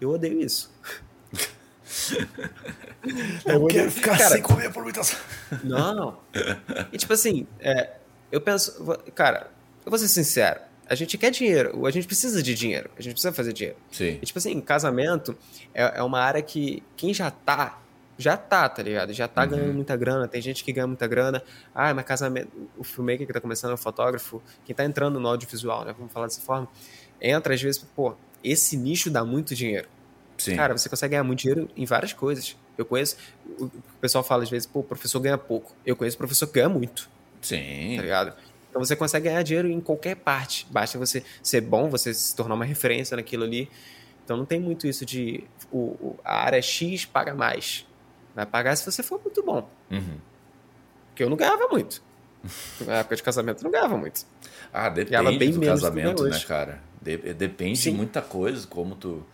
Eu 0.00 0.10
odeio 0.10 0.40
isso. 0.40 0.72
eu 3.44 3.66
quero 3.66 3.90
ficar 3.90 4.16
cara, 4.16 4.30
sem 4.30 4.42
comer 4.42 4.72
por 4.72 4.82
muitas. 4.82 5.16
Não. 5.62 6.18
E 6.90 6.96
tipo 6.96 7.12
assim, 7.12 7.46
é, 7.60 7.96
eu 8.32 8.40
penso, 8.40 8.84
cara, 9.14 9.50
eu 9.84 9.90
vou 9.90 9.98
ser 9.98 10.08
sincero. 10.08 10.67
A 10.88 10.94
gente 10.94 11.18
quer 11.18 11.30
dinheiro, 11.30 11.86
a 11.86 11.90
gente 11.90 12.06
precisa 12.06 12.42
de 12.42 12.54
dinheiro, 12.54 12.90
a 12.98 13.02
gente 13.02 13.12
precisa 13.12 13.32
fazer 13.32 13.52
dinheiro. 13.52 13.78
Sim. 13.90 14.18
E, 14.22 14.26
tipo 14.26 14.38
assim, 14.38 14.58
casamento 14.60 15.36
é, 15.74 15.98
é 15.98 16.02
uma 16.02 16.20
área 16.20 16.40
que 16.40 16.82
quem 16.96 17.12
já 17.12 17.30
tá, 17.30 17.78
já 18.16 18.36
tá, 18.36 18.68
tá 18.68 18.82
ligado? 18.82 19.12
Já 19.12 19.28
tá 19.28 19.42
uhum. 19.42 19.48
ganhando 19.48 19.74
muita 19.74 19.96
grana, 19.96 20.26
tem 20.26 20.40
gente 20.40 20.64
que 20.64 20.72
ganha 20.72 20.86
muita 20.86 21.06
grana. 21.06 21.42
Ah, 21.74 21.92
mas 21.92 22.04
casamento, 22.04 22.50
o 22.76 22.82
filmmaker 22.82 23.26
que 23.26 23.32
tá 23.32 23.40
começando, 23.40 23.74
o 23.74 23.76
fotógrafo, 23.76 24.42
quem 24.64 24.74
tá 24.74 24.84
entrando 24.84 25.20
no 25.20 25.28
audiovisual, 25.28 25.84
né? 25.84 25.94
Vamos 25.96 26.12
falar 26.12 26.26
dessa 26.26 26.40
forma, 26.40 26.66
entra 27.20 27.54
às 27.54 27.60
vezes, 27.60 27.84
pô, 27.94 28.14
esse 28.42 28.76
nicho 28.76 29.10
dá 29.10 29.24
muito 29.24 29.54
dinheiro. 29.54 29.88
Sim. 30.38 30.56
Cara, 30.56 30.76
você 30.76 30.88
consegue 30.88 31.10
ganhar 31.12 31.24
muito 31.24 31.40
dinheiro 31.40 31.68
em 31.76 31.84
várias 31.84 32.12
coisas. 32.12 32.56
Eu 32.78 32.84
conheço, 32.84 33.16
o 33.58 33.70
pessoal 34.00 34.22
fala 34.22 34.44
às 34.44 34.50
vezes, 34.50 34.66
pô, 34.66 34.80
o 34.80 34.84
professor 34.84 35.20
ganha 35.20 35.36
pouco. 35.36 35.74
Eu 35.84 35.96
conheço 35.96 36.16
o 36.16 36.18
professor 36.18 36.46
que 36.46 36.54
ganha 36.54 36.68
muito. 36.68 37.10
Sim. 37.42 37.94
Tá 37.96 38.02
ligado? 38.02 38.32
Então 38.78 38.86
você 38.86 38.94
consegue 38.94 39.28
ganhar 39.28 39.42
dinheiro 39.42 39.68
em 39.68 39.80
qualquer 39.80 40.14
parte. 40.14 40.64
Basta 40.70 40.96
você 40.96 41.24
ser 41.42 41.60
bom, 41.60 41.90
você 41.90 42.14
se 42.14 42.34
tornar 42.34 42.54
uma 42.54 42.64
referência 42.64 43.16
naquilo 43.16 43.42
ali. 43.42 43.68
Então 44.24 44.36
não 44.36 44.44
tem 44.44 44.60
muito 44.60 44.86
isso 44.86 45.04
de 45.04 45.42
o, 45.72 45.78
o 45.78 46.18
a 46.24 46.44
área 46.44 46.62
X 46.62 47.04
paga 47.04 47.34
mais. 47.34 47.84
Vai 48.36 48.46
pagar 48.46 48.76
se 48.76 48.88
você 48.88 49.02
for 49.02 49.20
muito 49.20 49.42
bom. 49.42 49.68
Uhum. 49.90 50.18
Porque 51.08 51.24
eu 51.24 51.28
não 51.28 51.36
ganhava 51.36 51.66
muito. 51.66 52.00
Na 52.86 52.98
época 52.98 53.16
de 53.16 53.22
casamento 53.24 53.58
eu 53.58 53.64
não 53.64 53.70
ganhava 53.72 53.96
muito. 53.96 54.24
Ah, 54.72 54.88
depende 54.88 55.58
do 55.58 55.66
casamento, 55.66 56.22
né, 56.22 56.38
cara? 56.46 56.80
De 57.02 57.16
depende 57.34 57.80
Sim. 57.80 57.90
de 57.90 57.96
muita 57.96 58.22
coisa, 58.22 58.64
como 58.64 58.94
tu 58.94 59.26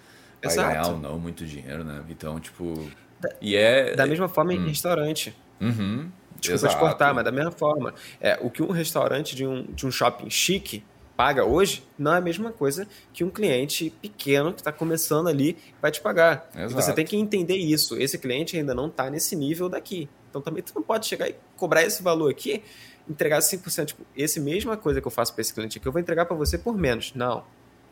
vai 0.42 0.54
Exato. 0.54 0.68
ganhar 0.68 0.86
ou 0.88 0.98
não 0.98 1.18
muito 1.18 1.44
dinheiro, 1.44 1.84
né? 1.84 2.02
Então, 2.08 2.40
tipo. 2.40 2.90
Da, 3.20 3.28
e 3.42 3.54
é. 3.56 3.94
Da 3.94 4.06
mesma 4.06 4.26
forma 4.26 4.52
hum. 4.52 4.56
em 4.56 4.68
restaurante. 4.68 5.36
Uhum. 5.60 6.10
Desculpa 6.52 6.66
Exato. 6.66 6.74
te 6.74 6.80
cortar, 6.80 7.14
mas 7.14 7.24
da 7.24 7.32
mesma 7.32 7.50
forma. 7.50 7.94
É, 8.20 8.38
o 8.40 8.50
que 8.50 8.62
um 8.62 8.70
restaurante 8.70 9.34
de 9.34 9.46
um, 9.46 9.62
de 9.64 9.86
um 9.86 9.90
shopping 9.90 10.30
chique 10.30 10.84
paga 11.16 11.44
hoje 11.44 11.86
não 11.98 12.14
é 12.14 12.18
a 12.18 12.20
mesma 12.20 12.52
coisa 12.52 12.88
que 13.12 13.22
um 13.22 13.30
cliente 13.30 13.90
pequeno 14.02 14.52
que 14.52 14.60
está 14.60 14.72
começando 14.72 15.28
ali 15.28 15.56
vai 15.80 15.90
te 15.90 16.00
pagar. 16.00 16.48
Exato. 16.54 16.72
E 16.72 16.74
você 16.74 16.92
tem 16.92 17.04
que 17.04 17.16
entender 17.16 17.56
isso. 17.56 17.96
Esse 17.96 18.18
cliente 18.18 18.56
ainda 18.56 18.74
não 18.74 18.88
está 18.88 19.08
nesse 19.10 19.36
nível 19.36 19.68
daqui. 19.68 20.08
Então 20.30 20.42
também 20.42 20.62
tu 20.62 20.72
não 20.74 20.82
pode 20.82 21.06
chegar 21.06 21.28
e 21.28 21.36
cobrar 21.56 21.84
esse 21.84 22.02
valor 22.02 22.30
aqui, 22.30 22.62
entregar 23.08 23.38
5%. 23.38 23.86
Tipo, 23.86 24.04
esse 24.16 24.40
mesma 24.40 24.76
coisa 24.76 25.00
que 25.00 25.06
eu 25.06 25.12
faço 25.12 25.32
para 25.32 25.42
esse 25.42 25.54
cliente 25.54 25.78
aqui, 25.78 25.86
eu 25.86 25.92
vou 25.92 26.00
entregar 26.00 26.26
para 26.26 26.36
você 26.36 26.58
por 26.58 26.76
menos. 26.76 27.12
Não, 27.14 27.44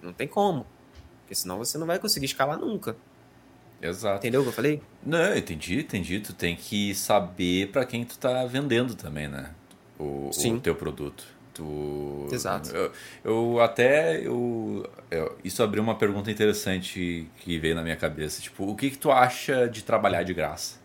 não 0.02 0.12
tem 0.12 0.26
como. 0.26 0.66
Porque 1.20 1.34
senão 1.34 1.58
você 1.58 1.78
não 1.78 1.86
vai 1.86 1.98
conseguir 1.98 2.26
escalar 2.26 2.58
nunca. 2.58 2.96
Exato. 3.82 4.18
Entendeu 4.18 4.40
o 4.40 4.44
que 4.44 4.50
eu 4.50 4.54
falei? 4.54 4.80
Não, 5.04 5.36
entendi, 5.36 5.80
entendi. 5.80 6.20
Tu 6.20 6.32
tem 6.32 6.54
que 6.54 6.94
saber 6.94 7.68
para 7.72 7.84
quem 7.84 8.04
tu 8.04 8.16
tá 8.16 8.44
vendendo 8.46 8.94
também, 8.94 9.26
né? 9.26 9.50
O, 9.98 10.30
Sim. 10.32 10.56
o 10.56 10.60
teu 10.60 10.76
produto. 10.76 11.24
Tu, 11.52 12.28
Exato. 12.32 12.70
Eu, 12.74 12.92
eu 13.24 13.60
até 13.60 14.24
eu, 14.24 14.88
eu, 15.10 15.36
isso 15.44 15.62
abriu 15.62 15.82
uma 15.82 15.96
pergunta 15.96 16.30
interessante 16.30 17.28
que 17.38 17.58
veio 17.58 17.74
na 17.74 17.82
minha 17.82 17.96
cabeça. 17.96 18.40
Tipo, 18.40 18.70
o 18.70 18.76
que, 18.76 18.90
que 18.90 18.98
tu 18.98 19.10
acha 19.10 19.68
de 19.68 19.82
trabalhar 19.82 20.22
de 20.22 20.32
graça? 20.32 20.78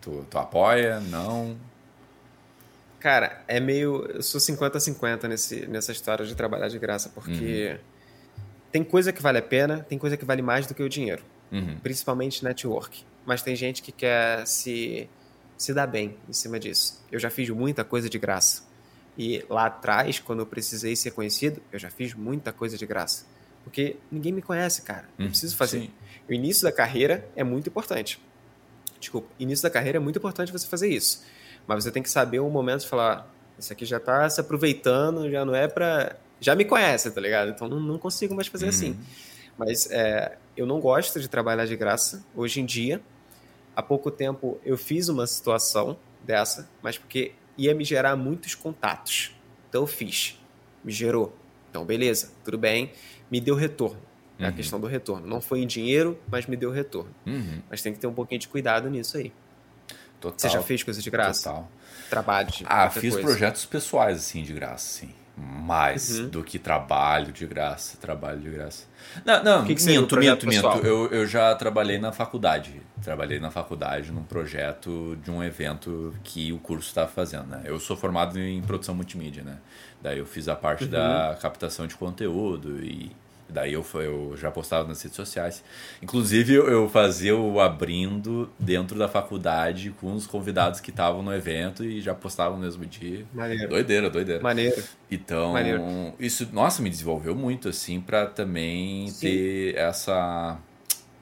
Tu, 0.00 0.24
tu 0.30 0.38
apoia? 0.38 1.00
Não? 1.00 1.56
Cara, 3.00 3.42
é 3.48 3.60
meio. 3.60 4.06
Eu 4.06 4.22
sou 4.22 4.40
50-50 4.40 5.24
nesse, 5.24 5.66
nessa 5.66 5.92
história 5.92 6.24
de 6.24 6.34
trabalhar 6.34 6.68
de 6.68 6.78
graça, 6.78 7.10
porque 7.12 7.72
uhum. 7.72 8.42
tem 8.72 8.84
coisa 8.84 9.12
que 9.12 9.20
vale 9.20 9.38
a 9.38 9.42
pena, 9.42 9.84
tem 9.88 9.98
coisa 9.98 10.16
que 10.16 10.24
vale 10.24 10.40
mais 10.40 10.66
do 10.66 10.74
que 10.74 10.82
o 10.82 10.88
dinheiro. 10.88 11.22
Uhum. 11.50 11.78
Principalmente 11.82 12.44
network. 12.44 13.04
Mas 13.24 13.42
tem 13.42 13.56
gente 13.56 13.82
que 13.82 13.92
quer 13.92 14.46
se, 14.46 15.08
se 15.56 15.72
dar 15.72 15.86
bem 15.86 16.16
em 16.28 16.32
cima 16.32 16.58
disso. 16.58 17.02
Eu 17.10 17.18
já 17.18 17.30
fiz 17.30 17.48
muita 17.50 17.84
coisa 17.84 18.08
de 18.08 18.18
graça. 18.18 18.62
E 19.16 19.44
lá 19.48 19.66
atrás, 19.66 20.18
quando 20.18 20.40
eu 20.40 20.46
precisei 20.46 20.96
ser 20.96 21.12
conhecido, 21.12 21.62
eu 21.72 21.78
já 21.78 21.90
fiz 21.90 22.14
muita 22.14 22.52
coisa 22.52 22.76
de 22.76 22.84
graça. 22.84 23.24
Porque 23.62 23.96
ninguém 24.10 24.32
me 24.32 24.42
conhece, 24.42 24.82
cara. 24.82 25.08
Eu 25.18 25.26
hum, 25.26 25.28
preciso 25.28 25.56
fazer. 25.56 25.80
Sim. 25.80 25.90
O 26.28 26.32
início 26.32 26.64
da 26.64 26.72
carreira 26.72 27.26
é 27.34 27.44
muito 27.44 27.68
importante. 27.68 28.20
Desculpa, 29.00 29.28
início 29.38 29.62
da 29.62 29.70
carreira 29.70 29.98
é 29.98 30.00
muito 30.00 30.18
importante 30.18 30.52
você 30.52 30.66
fazer 30.66 30.88
isso. 30.88 31.24
Mas 31.66 31.84
você 31.84 31.90
tem 31.90 32.02
que 32.02 32.10
saber 32.10 32.40
o 32.40 32.50
momento 32.50 32.80
de 32.80 32.88
falar: 32.88 33.30
isso 33.58 33.72
aqui 33.72 33.84
já 33.84 34.00
tá 34.00 34.28
se 34.28 34.40
aproveitando, 34.40 35.30
já 35.30 35.44
não 35.44 35.54
é 35.54 35.68
pra. 35.68 36.16
Já 36.40 36.54
me 36.54 36.64
conhece, 36.64 37.10
tá 37.10 37.20
ligado? 37.20 37.50
Então 37.50 37.68
não, 37.68 37.80
não 37.80 37.98
consigo 37.98 38.34
mais 38.34 38.48
fazer 38.48 38.64
uhum. 38.64 38.70
assim. 38.70 38.98
Mas 39.56 39.90
é, 39.90 40.36
eu 40.56 40.66
não 40.66 40.80
gosto 40.80 41.20
de 41.20 41.28
trabalhar 41.28 41.66
de 41.66 41.76
graça 41.76 42.24
hoje 42.34 42.60
em 42.60 42.66
dia. 42.66 43.00
Há 43.76 43.82
pouco 43.82 44.10
tempo 44.10 44.58
eu 44.64 44.76
fiz 44.76 45.08
uma 45.08 45.26
situação 45.26 45.96
dessa, 46.22 46.68
mas 46.82 46.98
porque 46.98 47.32
ia 47.56 47.74
me 47.74 47.84
gerar 47.84 48.16
muitos 48.16 48.54
contatos. 48.54 49.34
Então 49.68 49.82
eu 49.82 49.86
fiz, 49.86 50.40
me 50.82 50.92
gerou. 50.92 51.36
Então, 51.70 51.84
beleza, 51.84 52.30
tudo 52.44 52.56
bem, 52.56 52.92
me 53.30 53.40
deu 53.40 53.54
retorno. 53.54 54.00
É 54.38 54.44
uhum. 54.44 54.48
a 54.48 54.52
questão 54.52 54.80
do 54.80 54.86
retorno. 54.86 55.26
Não 55.26 55.40
foi 55.40 55.60
em 55.60 55.66
dinheiro, 55.66 56.18
mas 56.28 56.46
me 56.46 56.56
deu 56.56 56.70
retorno. 56.70 57.12
Uhum. 57.26 57.60
Mas 57.70 57.82
tem 57.82 57.92
que 57.92 57.98
ter 57.98 58.06
um 58.06 58.14
pouquinho 58.14 58.40
de 58.40 58.48
cuidado 58.48 58.88
nisso 58.90 59.16
aí. 59.16 59.32
Total. 60.20 60.38
Você 60.38 60.48
já 60.48 60.62
fez 60.62 60.82
coisa 60.82 61.00
de 61.00 61.10
graça? 61.10 61.50
Total. 61.50 61.68
Trabalho 62.08 62.50
de 62.50 62.64
Ah, 62.66 62.90
fiz 62.90 63.14
coisa. 63.14 63.28
projetos 63.28 63.64
pessoais, 63.66 64.18
assim, 64.18 64.42
de 64.42 64.52
graça, 64.52 65.00
sim. 65.00 65.14
Mais 65.36 66.20
uhum. 66.20 66.28
do 66.28 66.44
que 66.44 66.58
trabalho 66.58 67.32
de 67.32 67.44
graça, 67.44 67.96
trabalho 67.96 68.40
de 68.40 68.50
graça. 68.50 68.86
Não, 69.24 69.42
não, 69.42 69.64
que 69.64 69.74
que 69.74 69.84
minto, 69.84 70.16
minto, 70.16 70.46
minto. 70.46 70.66
Eu, 70.86 71.08
eu 71.08 71.26
já 71.26 71.54
trabalhei 71.56 71.98
na 71.98 72.12
faculdade. 72.12 72.80
Trabalhei 73.02 73.40
na 73.40 73.50
faculdade 73.50 74.12
num 74.12 74.22
projeto 74.22 75.18
de 75.22 75.30
um 75.30 75.42
evento 75.42 76.14
que 76.22 76.52
o 76.52 76.58
curso 76.58 76.88
estava 76.88 77.08
fazendo, 77.08 77.48
né? 77.48 77.62
Eu 77.64 77.80
sou 77.80 77.96
formado 77.96 78.38
em 78.38 78.62
produção 78.62 78.94
multimídia, 78.94 79.42
né? 79.42 79.58
Daí 80.00 80.18
eu 80.18 80.26
fiz 80.26 80.48
a 80.48 80.54
parte 80.54 80.84
uhum. 80.84 80.90
da 80.90 81.36
captação 81.40 81.86
de 81.86 81.96
conteúdo 81.96 82.84
e 82.84 83.10
Daí 83.48 83.72
eu, 83.74 83.84
eu 83.94 84.36
já 84.36 84.50
postava 84.50 84.88
nas 84.88 85.02
redes 85.02 85.16
sociais. 85.16 85.62
Inclusive, 86.02 86.54
eu 86.54 86.88
fazia 86.88 87.36
o 87.36 87.60
abrindo 87.60 88.50
dentro 88.58 88.98
da 88.98 89.08
faculdade 89.08 89.94
com 90.00 90.12
os 90.14 90.26
convidados 90.26 90.80
que 90.80 90.90
estavam 90.90 91.22
no 91.22 91.32
evento 91.32 91.84
e 91.84 92.00
já 92.00 92.14
postava 92.14 92.56
no 92.56 92.62
mesmo 92.62 92.84
dia. 92.86 93.24
Maneiro. 93.32 93.68
Doideira, 93.68 94.10
doideira. 94.10 94.42
Maneiro. 94.42 94.82
Então, 95.10 95.52
Maneiro. 95.52 95.82
isso, 96.18 96.48
nossa, 96.52 96.82
me 96.82 96.90
desenvolveu 96.90 97.34
muito, 97.34 97.68
assim, 97.68 98.00
para 98.00 98.26
também 98.26 99.08
Sim. 99.08 99.20
ter 99.20 99.76
essa, 99.76 100.58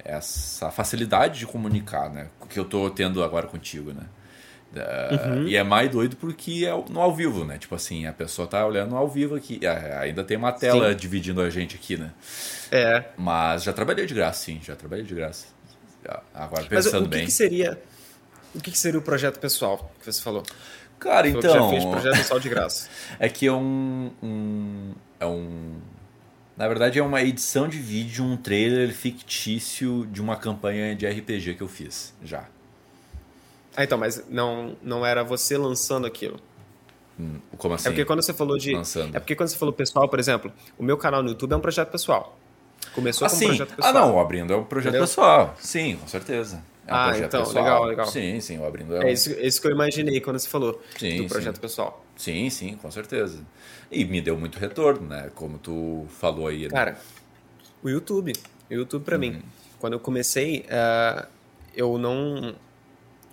essa 0.04 0.70
facilidade 0.70 1.40
de 1.40 1.46
comunicar, 1.46 2.08
né? 2.08 2.28
Que 2.48 2.58
eu 2.58 2.64
tô 2.64 2.88
tendo 2.88 3.22
agora 3.22 3.46
contigo, 3.46 3.92
né? 3.92 4.04
Uhum. 4.74 5.46
E 5.46 5.56
é 5.56 5.62
mais 5.62 5.90
doido 5.90 6.16
porque 6.16 6.64
é 6.64 6.70
no 6.90 7.00
ao 7.00 7.14
vivo, 7.14 7.44
né? 7.44 7.58
Tipo 7.58 7.74
assim, 7.74 8.06
a 8.06 8.12
pessoa 8.12 8.48
tá 8.48 8.64
olhando 8.66 8.96
ao 8.96 9.08
vivo 9.08 9.34
aqui. 9.34 9.60
É, 9.62 9.98
ainda 9.98 10.24
tem 10.24 10.36
uma 10.36 10.52
tela 10.52 10.90
sim. 10.90 10.96
dividindo 10.96 11.42
a 11.42 11.50
gente 11.50 11.76
aqui, 11.76 11.96
né? 11.96 12.10
É. 12.70 13.04
Mas 13.16 13.64
já 13.64 13.72
trabalhei 13.72 14.06
de 14.06 14.14
graça, 14.14 14.44
sim. 14.44 14.60
Já 14.62 14.74
trabalhei 14.74 15.04
de 15.04 15.14
graça. 15.14 15.46
Agora, 16.34 16.64
pensando 16.64 16.92
Mas 16.92 17.06
o 17.06 17.10
que 17.10 17.16
bem. 17.16 17.24
Que 17.26 17.30
seria, 17.30 17.80
o 18.54 18.60
que, 18.60 18.70
que, 18.70 18.78
seria 18.78 18.98
o 18.98 19.02
projeto 19.02 19.38
pessoal 19.38 19.92
que 20.00 20.06
você 20.06 20.20
falou? 20.20 20.42
Cara, 20.98 21.28
você 21.28 21.38
então. 21.38 21.52
já 21.52 21.68
fez 21.68 21.84
projeto 21.84 22.16
pessoal 22.16 22.40
de 22.40 22.48
graça. 22.48 22.88
é 23.18 23.28
que 23.28 23.46
é 23.46 23.52
um, 23.52 24.10
um. 24.22 24.92
É 25.20 25.26
um. 25.26 25.80
Na 26.56 26.68
verdade, 26.68 26.98
é 26.98 27.02
uma 27.02 27.22
edição 27.22 27.68
de 27.68 27.78
vídeo, 27.78 28.24
um 28.24 28.36
trailer 28.36 28.92
fictício 28.92 30.06
de 30.06 30.20
uma 30.20 30.36
campanha 30.36 30.94
de 30.94 31.06
RPG 31.06 31.54
que 31.54 31.62
eu 31.62 31.68
fiz 31.68 32.14
já. 32.22 32.46
Ah, 33.76 33.84
então, 33.84 33.96
mas 33.96 34.24
não, 34.28 34.76
não 34.82 35.04
era 35.04 35.22
você 35.22 35.56
lançando 35.56 36.06
aquilo. 36.06 36.38
Hum, 37.18 37.38
como 37.56 37.74
assim? 37.74 37.88
É 37.88 37.90
porque 37.90 38.04
quando 38.04 38.22
você 38.22 38.32
falou 38.32 38.58
de. 38.58 38.74
Lançando. 38.74 39.16
É 39.16 39.20
porque 39.20 39.34
quando 39.34 39.48
você 39.48 39.56
falou 39.56 39.72
pessoal, 39.72 40.08
por 40.08 40.18
exemplo, 40.18 40.52
o 40.78 40.82
meu 40.82 40.96
canal 40.96 41.22
no 41.22 41.30
YouTube 41.30 41.52
é 41.52 41.56
um 41.56 41.60
projeto 41.60 41.90
pessoal. 41.90 42.38
Começou 42.94 43.26
ah, 43.26 43.30
como 43.30 43.46
projeto 43.46 43.74
pessoal. 43.74 43.96
Ah, 43.96 44.00
não, 44.00 44.14
o 44.16 44.20
Abrindo 44.20 44.52
é 44.52 44.56
um 44.56 44.64
projeto 44.64 44.90
Entendeu? 44.90 45.06
pessoal. 45.06 45.54
Sim, 45.58 45.96
com 45.96 46.08
certeza. 46.08 46.62
É 46.86 46.92
um 46.92 46.96
ah, 46.96 47.04
projeto 47.08 47.26
então, 47.26 47.44
pessoal. 47.44 47.64
legal, 47.64 47.84
legal. 47.84 48.06
Sim, 48.06 48.40
sim, 48.40 48.58
o 48.58 48.66
Abrindo 48.66 48.96
é. 48.96 49.08
É 49.08 49.12
isso, 49.12 49.30
isso 49.40 49.60
que 49.60 49.68
eu 49.68 49.70
imaginei 49.70 50.20
quando 50.20 50.38
você 50.38 50.48
falou 50.48 50.82
sim, 50.98 51.22
do 51.22 51.28
projeto 51.28 51.56
sim. 51.56 51.60
pessoal. 51.60 52.04
Sim, 52.16 52.50
sim, 52.50 52.74
com 52.74 52.90
certeza. 52.90 53.40
E 53.90 54.04
me 54.04 54.20
deu 54.20 54.36
muito 54.36 54.58
retorno, 54.58 55.06
né? 55.06 55.30
Como 55.34 55.58
tu 55.58 56.06
falou 56.08 56.48
aí. 56.48 56.64
Né? 56.64 56.70
Cara, 56.70 56.98
o 57.82 57.88
YouTube. 57.88 58.32
O 58.70 58.74
YouTube 58.74 59.04
pra 59.04 59.14
uhum. 59.14 59.20
mim. 59.20 59.42
Quando 59.78 59.94
eu 59.94 60.00
comecei, 60.00 60.66
uh, 60.66 61.26
eu 61.74 61.98
não 61.98 62.54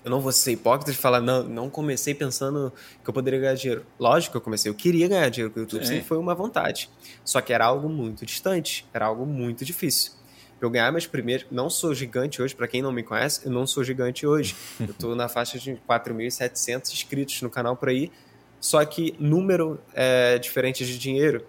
eu 0.09 0.11
não 0.11 0.19
vou 0.19 0.31
ser 0.31 0.53
hipócrita 0.53 0.91
de 0.91 0.97
falar, 0.97 1.21
não, 1.21 1.43
não 1.43 1.69
comecei 1.69 2.15
pensando 2.15 2.73
que 3.03 3.07
eu 3.09 3.13
poderia 3.13 3.39
ganhar 3.39 3.53
dinheiro. 3.53 3.85
Lógico 3.99 4.31
que 4.31 4.37
eu 4.37 4.41
comecei, 4.41 4.69
eu 4.69 4.73
queria 4.73 5.07
ganhar 5.07 5.29
dinheiro 5.29 5.53
com 5.53 5.59
o 5.59 5.63
YouTube, 5.63 5.83
Sim. 5.83 5.93
sempre 5.93 6.07
foi 6.07 6.17
uma 6.17 6.33
vontade. 6.33 6.89
Só 7.23 7.39
que 7.39 7.53
era 7.53 7.65
algo 7.65 7.87
muito 7.87 8.25
distante, 8.25 8.85
era 8.91 9.05
algo 9.05 9.25
muito 9.25 9.63
difícil. 9.63 10.13
Eu 10.59 10.69
ganhar 10.69 10.91
meus 10.91 11.05
primeiros. 11.05 11.45
Não 11.49 11.69
sou 11.69 11.93
gigante 11.93 12.41
hoje, 12.41 12.53
para 12.55 12.67
quem 12.67 12.81
não 12.81 12.91
me 12.91 13.03
conhece, 13.03 13.45
eu 13.45 13.51
não 13.51 13.67
sou 13.67 13.83
gigante 13.83 14.25
hoje. 14.25 14.55
Eu 14.81 14.93
tô 14.93 15.15
na 15.15 15.29
faixa 15.29 15.57
de 15.57 15.79
4.700 15.87 16.91
inscritos 16.91 17.41
no 17.41 17.49
canal 17.49 17.77
por 17.77 17.87
aí. 17.89 18.11
Só 18.59 18.83
que 18.83 19.15
número 19.19 19.79
é 19.93 20.37
diferente 20.37 20.85
de 20.85 20.99
dinheiro, 20.99 21.45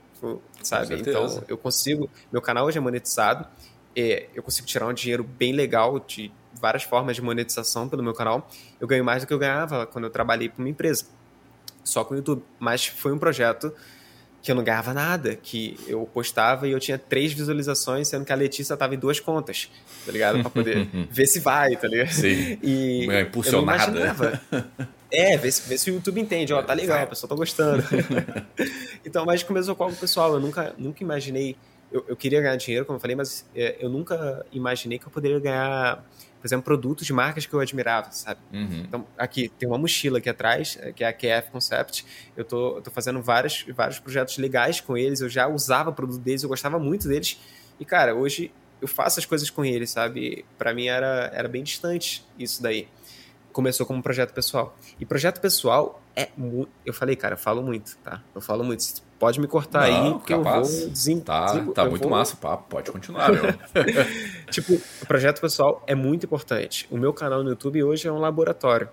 sabe? 0.62 0.94
Então 0.94 1.42
eu 1.48 1.58
consigo. 1.58 2.08
Meu 2.30 2.40
canal 2.40 2.66
hoje 2.66 2.78
é 2.78 2.80
monetizado. 2.80 3.48
É, 3.97 4.28
eu 4.34 4.43
consigo 4.43 4.66
tirar 4.66 4.86
um 4.86 4.93
dinheiro 4.93 5.24
bem 5.24 5.53
legal 5.53 5.99
de 6.01 6.32
várias 6.61 6.82
formas 6.82 7.16
de 7.16 7.22
monetização 7.22 7.88
pelo 7.88 8.03
meu 8.03 8.14
canal. 8.14 8.49
Eu 8.80 8.86
ganho 8.86 9.05
mais 9.05 9.22
do 9.22 9.26
que 9.26 9.32
eu 9.32 9.38
ganhava 9.38 9.86
quando 9.86 10.05
eu 10.05 10.11
trabalhei 10.11 10.49
para 10.49 10.62
uma 10.62 10.68
empresa, 10.68 11.07
só 11.82 12.05
com 12.05 12.14
o 12.14 12.16
YouTube. 12.16 12.43
Mas 12.59 12.86
foi 12.86 13.12
um 13.12 13.18
projeto 13.18 13.72
que 14.43 14.51
eu 14.51 14.55
não 14.55 14.64
ganhava 14.64 14.95
nada, 14.95 15.36
que 15.36 15.78
eu 15.86 16.09
postava 16.12 16.66
e 16.66 16.72
eu 16.72 16.80
tinha 16.80 16.99
três 16.99 17.32
visualizações, 17.32 18.09
sendo 18.09 18.24
que 18.24 18.32
a 18.32 18.36
Letícia 18.36 18.76
tava 18.76 18.95
em 18.95 18.99
duas 18.99 19.20
contas, 19.20 19.70
tá 20.07 20.12
ligado? 20.12 20.41
Pra 20.41 20.51
poder 20.51 20.88
ver 21.11 21.26
se 21.26 21.41
vai, 21.41 21.76
tá 21.76 21.86
ligado? 21.86 22.11
Sim. 22.11 22.59
E 22.62 23.07
é 23.11 23.22
impulsionada. 23.22 24.41
É, 25.12 25.36
ver 25.36 25.51
se, 25.51 25.68
ver 25.68 25.76
se 25.76 25.91
o 25.91 25.95
YouTube 25.95 26.20
entende, 26.20 26.53
ó, 26.53 26.62
tá 26.62 26.72
legal, 26.72 27.05
o 27.05 27.09
pessoal 27.09 27.28
tá 27.28 27.34
gostando. 27.34 27.82
então, 29.05 29.26
mas 29.26 29.43
começou 29.43 29.74
com 29.74 29.84
algo 29.84 29.97
pessoal, 29.97 30.34
eu 30.34 30.41
nunca, 30.41 30.72
nunca 30.78 31.03
imaginei, 31.03 31.57
eu, 31.93 32.05
eu 32.09 32.16
queria 32.16 32.41
ganhar 32.41 32.57
dinheiro, 32.57 32.86
como 32.86 32.97
eu 32.97 33.01
falei, 33.01 33.16
mas 33.16 33.49
é, 33.55 33.76
eu 33.80 33.88
nunca 33.88 34.45
imaginei 34.53 34.99
que 34.99 35.07
eu 35.07 35.11
poderia 35.11 35.38
ganhar 35.38 36.05
por 36.41 36.47
exemplo, 36.47 36.64
produtos 36.64 37.07
de 37.07 37.12
marcas 37.12 37.45
que 37.45 37.53
eu 37.53 37.61
admirava, 37.61 38.11
sabe? 38.12 38.41
Uhum. 38.51 38.82
Então, 38.86 39.07
aqui 39.18 39.51
tem 39.59 39.68
uma 39.68 39.76
mochila 39.76 40.18
aqui 40.18 40.28
atrás, 40.28 40.78
é, 40.80 40.91
que 40.91 41.05
é 41.05 41.09
a 41.09 41.12
QF 41.12 41.51
Concept. 41.51 42.07
Eu 42.34 42.47
tô, 42.47 42.76
eu 42.76 42.82
tô 42.82 42.91
fazendo 42.91 43.20
vários, 43.20 43.66
vários 43.74 43.99
projetos 43.99 44.38
legais 44.38 44.80
com 44.80 44.97
eles, 44.97 45.20
eu 45.20 45.28
já 45.28 45.47
usava 45.47 45.93
produto 45.93 46.18
deles, 46.18 46.43
eu 46.43 46.49
gostava 46.49 46.78
muito 46.78 47.07
deles. 47.07 47.38
E, 47.78 47.84
cara, 47.84 48.14
hoje 48.14 48.51
eu 48.80 48.88
faço 48.88 49.20
as 49.20 49.26
coisas 49.26 49.51
com 49.51 49.62
eles, 49.64 49.91
sabe? 49.91 50.45
Para 50.57 50.72
mim 50.72 50.86
era, 50.86 51.30
era 51.34 51.47
bem 51.47 51.62
distante 51.62 52.24
isso 52.38 52.62
daí. 52.62 52.88
Começou 53.53 53.84
como 53.84 54.03
projeto 54.03 54.32
pessoal. 54.32 54.74
E 54.99 55.05
projeto 55.05 55.41
pessoal 55.41 56.03
é 56.16 56.30
muito. 56.38 56.70
Eu 56.86 56.95
falei, 56.95 57.16
cara, 57.16 57.34
eu 57.34 57.38
falo 57.38 57.62
muito, 57.62 57.99
tá? 57.99 58.22
Eu 58.34 58.41
falo 58.41 58.64
muito 58.64 58.80
pode 59.20 59.38
me 59.38 59.46
cortar 59.46 59.86
Não, 59.86 60.06
aí, 60.06 60.12
porque 60.14 60.34
capaz. 60.34 60.72
eu 60.72 60.80
vou 60.80 60.88
desem... 60.88 61.20
Tá, 61.20 61.46
tá 61.74 61.84
muito 61.84 62.00
vou... 62.00 62.10
massa 62.10 62.34
o 62.34 62.38
papo, 62.38 62.64
pode 62.70 62.90
continuar, 62.90 63.30
tipo, 64.50 64.72
o 65.02 65.06
projeto 65.06 65.42
pessoal 65.42 65.84
é 65.86 65.94
muito 65.94 66.24
importante. 66.24 66.88
O 66.90 66.96
meu 66.96 67.12
canal 67.12 67.44
no 67.44 67.50
YouTube 67.50 67.84
hoje 67.84 68.08
é 68.08 68.12
um 68.12 68.18
laboratório. 68.18 68.88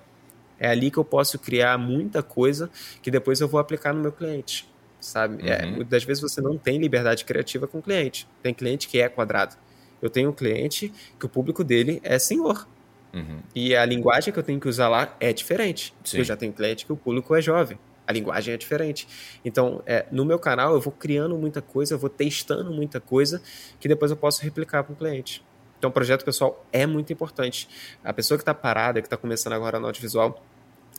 É 0.60 0.68
ali 0.70 0.92
que 0.92 0.98
eu 0.98 1.06
posso 1.06 1.40
criar 1.40 1.78
muita 1.78 2.22
coisa 2.22 2.70
que 3.02 3.10
depois 3.10 3.40
eu 3.40 3.48
vou 3.48 3.58
aplicar 3.58 3.94
no 3.94 4.02
meu 4.02 4.12
cliente, 4.12 4.70
sabe? 5.00 5.48
É, 5.48 5.64
uhum. 5.64 5.70
É, 5.70 5.72
muitas 5.78 6.04
vezes 6.04 6.22
você 6.22 6.42
não 6.42 6.58
tem 6.58 6.78
liberdade 6.78 7.24
criativa 7.24 7.66
com 7.66 7.78
o 7.78 7.82
cliente. 7.82 8.28
Tem 8.44 8.54
cliente 8.54 8.90
que 8.90 9.00
é 9.00 9.08
quadrado. 9.08 9.56
Eu 10.02 10.10
tenho 10.10 10.30
um 10.30 10.34
cliente 10.34 10.92
que 11.18 11.26
o 11.26 11.30
público 11.30 11.64
dele 11.64 12.02
é 12.04 12.20
senhor. 12.20 12.68
Uhum. 13.14 13.40
E 13.56 13.74
a 13.76 13.86
linguagem 13.86 14.34
que 14.34 14.40
eu 14.40 14.44
tenho 14.44 14.60
que 14.60 14.68
usar 14.68 14.90
lá 14.90 15.16
é 15.20 15.32
diferente. 15.32 15.94
Sim. 16.04 16.18
Eu 16.18 16.24
já 16.26 16.36
tenho 16.36 16.52
cliente 16.52 16.86
que 16.86 16.92
o 16.92 16.98
público 16.98 17.34
é 17.34 17.42
jovem 17.42 17.80
a 18.08 18.14
linguagem 18.14 18.54
é 18.54 18.58
diferente. 18.58 19.08
Então, 19.44 19.84
é, 19.86 20.06
no 20.10 20.24
meu 20.24 20.40
canal, 20.40 20.74
eu 20.74 20.80
vou 20.80 20.94
criando 20.94 21.38
muita 21.38 21.62
coisa, 21.62 21.94
eu 21.94 22.00
vou 22.00 22.10
testando 22.10 22.72
muita 22.72 23.02
coisa 23.02 23.42
que 23.80 23.88
depois 23.88 24.10
eu 24.10 24.18
posso 24.18 24.42
replicar 24.42 24.84
para 24.84 24.94
o 24.94 24.96
cliente. 24.96 25.44
Então, 25.78 25.90
o 25.90 25.94
projeto 25.94 26.24
pessoal 26.24 26.66
é 26.72 26.86
muito 26.86 27.12
importante. 27.12 27.68
A 28.04 28.14
pessoa 28.14 28.38
que 28.38 28.42
está 28.42 28.54
parada, 28.54 29.02
que 29.02 29.08
está 29.08 29.18
começando 29.18 29.54
agora 29.54 29.80
no 29.80 29.86
audiovisual, 29.86 30.42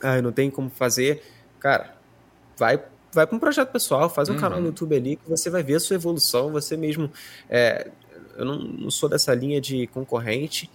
ah, 0.01 0.17
eu 0.17 0.23
não 0.23 0.31
tenho 0.31 0.51
como 0.51 0.69
fazer, 0.69 1.21
cara, 1.59 1.95
vai 2.55 2.81
vai 3.11 3.25
para 3.25 3.35
um 3.35 3.39
projeto 3.39 3.71
pessoal, 3.71 4.07
faz 4.07 4.29
um 4.29 4.33
uhum. 4.33 4.39
canal 4.39 4.59
no 4.59 4.67
YouTube 4.67 4.95
ali 4.95 5.15
que 5.15 5.27
você 5.27 5.49
vai 5.49 5.63
ver 5.63 5.75
a 5.75 5.79
sua 5.79 5.95
evolução, 5.95 6.51
você 6.51 6.77
mesmo. 6.77 7.11
É, 7.49 7.89
eu 8.37 8.45
não, 8.45 8.59
não, 8.59 8.91
sou 8.91 9.09
dessa 9.09 9.33
linha 9.33 9.59
de 9.59 9.87
concorrente. 9.87 10.69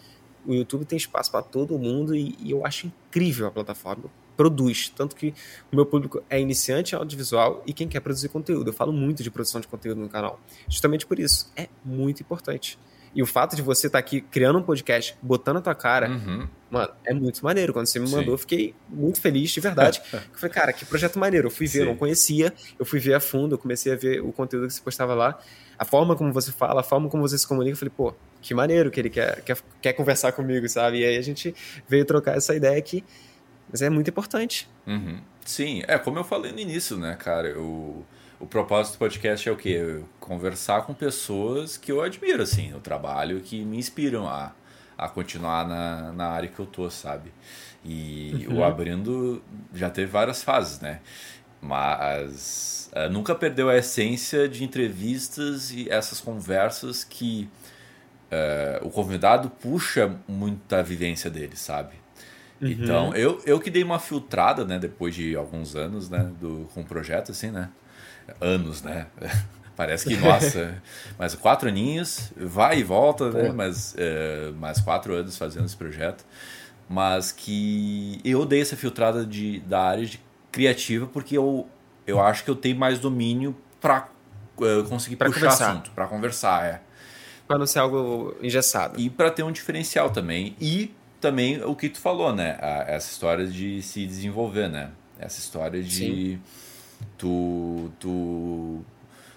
O 0.44 0.52
YouTube 0.52 0.84
tem 0.84 0.96
espaço 0.96 1.30
para 1.30 1.42
todo 1.42 1.78
mundo 1.78 2.14
e, 2.14 2.36
e, 2.40 2.50
eu 2.50 2.66
acho 2.66 2.88
incrível 2.88 3.46
a 3.46 3.50
plataforma 3.50 4.10
produz. 4.36 4.88
Tanto 4.88 5.16
que 5.16 5.34
o 5.72 5.76
meu 5.76 5.86
público 5.86 6.22
é 6.28 6.40
iniciante 6.40 6.94
em 6.94 6.98
audiovisual 6.98 7.62
e 7.66 7.72
quem 7.72 7.88
quer 7.88 8.00
produzir 8.00 8.28
conteúdo. 8.28 8.68
Eu 8.68 8.74
falo 8.74 8.92
muito 8.92 9.22
de 9.22 9.30
produção 9.30 9.60
de 9.60 9.68
conteúdo 9.68 10.00
no 10.00 10.08
canal. 10.08 10.40
Justamente 10.68 11.06
por 11.06 11.18
isso. 11.18 11.50
É 11.56 11.68
muito 11.84 12.20
importante. 12.20 12.78
E 13.14 13.22
o 13.22 13.26
fato 13.26 13.54
de 13.54 13.62
você 13.62 13.86
estar 13.86 14.00
tá 14.00 14.04
aqui 14.04 14.20
criando 14.20 14.58
um 14.58 14.62
podcast, 14.62 15.16
botando 15.22 15.58
a 15.58 15.60
tua 15.60 15.74
cara, 15.74 16.10
uhum. 16.10 16.48
mano, 16.68 16.92
é 17.04 17.14
muito 17.14 17.44
maneiro. 17.44 17.72
Quando 17.72 17.86
você 17.86 18.00
me 18.00 18.06
mandou, 18.06 18.24
Sim. 18.24 18.30
eu 18.32 18.38
fiquei 18.38 18.74
muito 18.88 19.20
feliz, 19.20 19.50
de 19.50 19.60
verdade. 19.60 20.02
eu 20.12 20.20
falei, 20.32 20.52
cara, 20.52 20.72
que 20.72 20.84
projeto 20.84 21.16
maneiro. 21.16 21.46
Eu 21.46 21.50
fui 21.50 21.66
ver, 21.66 21.72
Sim. 21.72 21.78
eu 21.80 21.86
não 21.86 21.96
conhecia, 21.96 22.52
eu 22.76 22.84
fui 22.84 22.98
ver 22.98 23.14
a 23.14 23.20
fundo, 23.20 23.54
eu 23.54 23.58
comecei 23.58 23.92
a 23.92 23.96
ver 23.96 24.20
o 24.20 24.32
conteúdo 24.32 24.66
que 24.66 24.74
você 24.74 24.80
postava 24.80 25.14
lá. 25.14 25.38
A 25.78 25.84
forma 25.84 26.16
como 26.16 26.32
você 26.32 26.50
fala, 26.50 26.80
a 26.80 26.84
forma 26.84 27.08
como 27.08 27.22
você 27.22 27.38
se 27.38 27.46
comunica, 27.46 27.74
eu 27.74 27.78
falei, 27.78 27.92
pô, 27.96 28.14
que 28.42 28.52
maneiro 28.52 28.90
que 28.90 29.00
ele 29.00 29.10
quer, 29.10 29.42
quer, 29.42 29.58
quer 29.80 29.92
conversar 29.92 30.32
comigo, 30.32 30.68
sabe? 30.68 31.00
E 31.00 31.04
aí 31.04 31.16
a 31.16 31.22
gente 31.22 31.54
veio 31.88 32.04
trocar 32.04 32.36
essa 32.36 32.54
ideia 32.54 32.76
aqui. 32.76 33.04
Mas 33.70 33.82
é 33.82 33.90
muito 33.90 34.08
importante. 34.08 34.68
Uhum. 34.86 35.18
Sim, 35.44 35.82
é 35.86 35.98
como 35.98 36.18
eu 36.18 36.24
falei 36.24 36.52
no 36.52 36.58
início, 36.58 36.96
né, 36.96 37.16
cara? 37.16 37.58
O, 37.58 38.04
o 38.40 38.46
propósito 38.46 38.94
do 38.94 38.98
podcast 38.98 39.48
é 39.48 39.52
o 39.52 39.56
quê? 39.56 40.00
Conversar 40.20 40.82
com 40.82 40.94
pessoas 40.94 41.76
que 41.76 41.92
eu 41.92 42.02
admiro, 42.02 42.42
assim, 42.42 42.72
o 42.74 42.80
trabalho, 42.80 43.40
que 43.40 43.62
me 43.64 43.76
inspiram 43.76 44.26
a, 44.28 44.52
a 44.96 45.08
continuar 45.08 45.66
na, 45.66 46.12
na 46.12 46.28
área 46.28 46.48
que 46.48 46.58
eu 46.58 46.66
tô, 46.66 46.90
sabe? 46.90 47.32
E 47.84 48.46
uhum. 48.48 48.58
o 48.58 48.64
Abrindo 48.64 49.42
já 49.74 49.90
teve 49.90 50.10
várias 50.10 50.42
fases, 50.42 50.80
né? 50.80 51.00
Mas 51.60 52.90
uh, 52.94 53.10
nunca 53.10 53.34
perdeu 53.34 53.68
a 53.68 53.76
essência 53.76 54.48
de 54.48 54.64
entrevistas 54.64 55.70
e 55.70 55.88
essas 55.90 56.20
conversas 56.20 57.04
que 57.04 57.48
uh, 58.30 58.86
o 58.86 58.90
convidado 58.90 59.50
puxa 59.50 60.14
muita 60.28 60.82
vivência 60.82 61.30
dele, 61.30 61.56
sabe? 61.56 62.03
Uhum. 62.60 62.68
Então, 62.68 63.14
eu, 63.14 63.40
eu 63.44 63.60
que 63.60 63.70
dei 63.70 63.82
uma 63.82 63.98
filtrada, 63.98 64.64
né, 64.64 64.78
depois 64.78 65.14
de 65.14 65.34
alguns 65.36 65.74
anos, 65.74 66.08
né, 66.08 66.30
do, 66.40 66.68
com 66.72 66.80
o 66.80 66.84
projeto, 66.84 67.32
assim, 67.32 67.50
né? 67.50 67.70
Anos, 68.40 68.82
né? 68.82 69.06
Parece 69.76 70.08
que, 70.08 70.16
nossa, 70.16 70.80
mais 71.18 71.34
quatro 71.34 71.68
aninhos, 71.68 72.32
vai 72.36 72.78
e 72.78 72.82
volta, 72.82 73.30
né? 73.30 73.50
Mas 73.50 73.94
é, 73.98 74.52
mais 74.52 74.80
quatro 74.80 75.14
anos 75.14 75.36
fazendo 75.36 75.66
esse 75.66 75.76
projeto. 75.76 76.24
Mas 76.88 77.32
que 77.32 78.20
eu 78.24 78.46
dei 78.46 78.60
essa 78.60 78.76
filtrada 78.76 79.26
de, 79.26 79.60
da 79.60 79.82
área 79.82 80.06
de 80.06 80.20
criativa 80.52 81.06
porque 81.06 81.36
eu, 81.36 81.66
eu 82.06 82.20
acho 82.20 82.44
que 82.44 82.50
eu 82.50 82.54
tenho 82.54 82.76
mais 82.76 83.00
domínio 83.00 83.56
para 83.80 84.08
uh, 84.58 84.80
é, 84.80 84.82
conseguir 84.84 85.16
pra 85.16 85.26
puxar 85.28 85.40
conversar. 85.40 85.70
assunto, 85.70 85.90
para 85.90 86.06
conversar, 86.06 86.64
é. 86.64 86.80
Para 87.48 87.58
não 87.58 87.66
ser 87.66 87.80
algo 87.80 88.34
engessado. 88.40 88.98
E 89.00 89.10
para 89.10 89.30
ter 89.30 89.42
um 89.42 89.50
diferencial 89.50 90.10
também. 90.10 90.56
E 90.60 90.94
também 91.24 91.64
o 91.64 91.74
que 91.74 91.88
tu 91.88 91.98
falou, 91.98 92.34
né? 92.34 92.58
A, 92.60 92.84
essa 92.86 93.10
história 93.10 93.46
de 93.46 93.80
se 93.80 94.06
desenvolver, 94.06 94.68
né? 94.68 94.90
Essa 95.18 95.40
história 95.40 95.82
de 95.82 96.38
tu, 97.16 97.90
tu, 97.98 98.84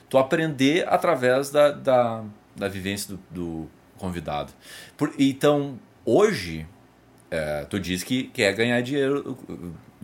tu 0.09 0.17
aprender 0.17 0.85
através 0.89 1.49
da, 1.49 1.71
da, 1.71 2.25
da 2.53 2.67
vivência 2.67 3.15
do, 3.15 3.19
do 3.31 3.69
convidado. 3.97 4.51
Por, 4.97 5.13
então, 5.17 5.79
hoje, 6.03 6.67
é, 7.31 7.63
tu 7.69 7.79
diz 7.79 8.03
que 8.03 8.23
quer 8.23 8.53
ganhar 8.53 8.81
dinheiro, 8.81 9.37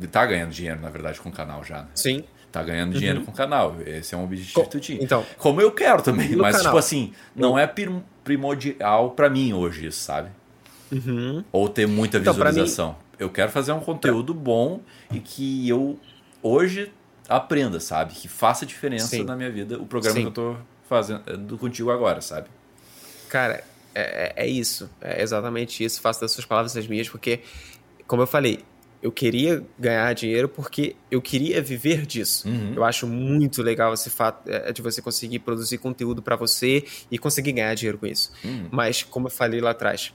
tá 0.10 0.26
ganhando 0.26 0.52
dinheiro, 0.52 0.80
na 0.80 0.90
verdade, 0.90 1.20
com 1.20 1.28
o 1.28 1.34
canal 1.34 1.66
já. 1.66 1.82
Né? 1.82 1.88
Sim. 1.96 2.24
Tá 2.50 2.64
ganhando 2.64 2.98
dinheiro 2.98 3.20
uhum. 3.20 3.26
com 3.26 3.32
o 3.32 3.36
canal. 3.36 3.76
Esse 3.86 4.16
é 4.16 4.18
um 4.18 4.24
objetivo 4.24 4.64
que 4.64 4.70
tu 4.70 4.80
tinha. 4.80 5.04
Então, 5.04 5.26
Como 5.38 5.60
eu 5.60 5.72
quero 5.72 6.02
também, 6.02 6.34
mas, 6.38 6.56
canal. 6.56 6.72
tipo 6.72 6.78
assim, 6.78 7.12
não 7.36 7.60
é 7.60 7.70
primordial 8.24 9.12
para 9.12 9.30
mim 9.30 9.52
hoje 9.52 9.88
isso, 9.88 10.00
sabe? 10.00 10.30
Uhum. 10.94 11.44
Ou 11.52 11.68
ter 11.70 11.88
muita 11.88 12.18
então, 12.18 12.34
visualização. 12.34 12.90
Mim... 12.90 12.96
Eu 13.20 13.30
quero 13.30 13.52
fazer 13.52 13.72
um 13.72 13.80
conteúdo 13.80 14.34
bom 14.34 14.82
e 15.12 15.20
que 15.20 15.68
eu 15.68 16.00
hoje 16.42 16.92
aprenda, 17.28 17.80
sabe? 17.80 18.14
Que 18.14 18.28
faça 18.28 18.66
diferença 18.66 19.08
Sim. 19.08 19.24
na 19.24 19.36
minha 19.36 19.52
vida 19.52 19.78
o 19.80 19.86
programa 19.86 20.16
Sim. 20.16 20.22
que 20.24 20.28
eu 20.28 20.32
tô 20.32 20.56
fazendo 20.88 21.58
contigo 21.58 21.90
agora, 21.90 22.22
sabe? 22.22 22.50
Cara, 23.30 23.64
é, 23.96 24.34
é, 24.36 24.46
é 24.46 24.48
isso. 24.48 24.90
É 25.02 25.22
exatamente 25.22 25.84
isso. 25.84 26.02
Faço 26.02 26.22
das 26.22 26.32
suas 26.32 26.46
palavras 26.46 26.76
as 26.76 26.88
minhas, 26.88 27.10
porque, 27.10 27.42
como 28.08 28.22
eu 28.22 28.28
falei, 28.28 28.60
eu 29.02 29.12
queria 29.12 29.64
ganhar 29.78 30.14
dinheiro 30.14 30.48
porque 30.48 30.96
eu 31.12 31.22
queria 31.22 31.62
viver 31.62 32.06
disso. 32.06 32.48
Uhum. 32.48 32.74
Eu 32.76 32.84
acho 32.84 33.06
muito 33.06 33.62
legal 33.62 33.94
esse 33.94 34.10
fato 34.10 34.50
é, 34.50 34.72
de 34.72 34.82
você 34.82 35.02
conseguir 35.02 35.40
produzir 35.40 35.78
conteúdo 35.78 36.22
para 36.22 36.36
você 36.36 36.86
e 37.12 37.18
conseguir 37.18 37.52
ganhar 37.52 37.74
dinheiro 37.76 37.98
com 37.98 38.06
isso. 38.06 38.32
Uhum. 38.44 38.70
Mas, 38.72 39.04
como 39.04 39.28
eu 39.28 39.32
falei 39.32 39.60
lá 39.60 39.72
atrás, 39.72 40.14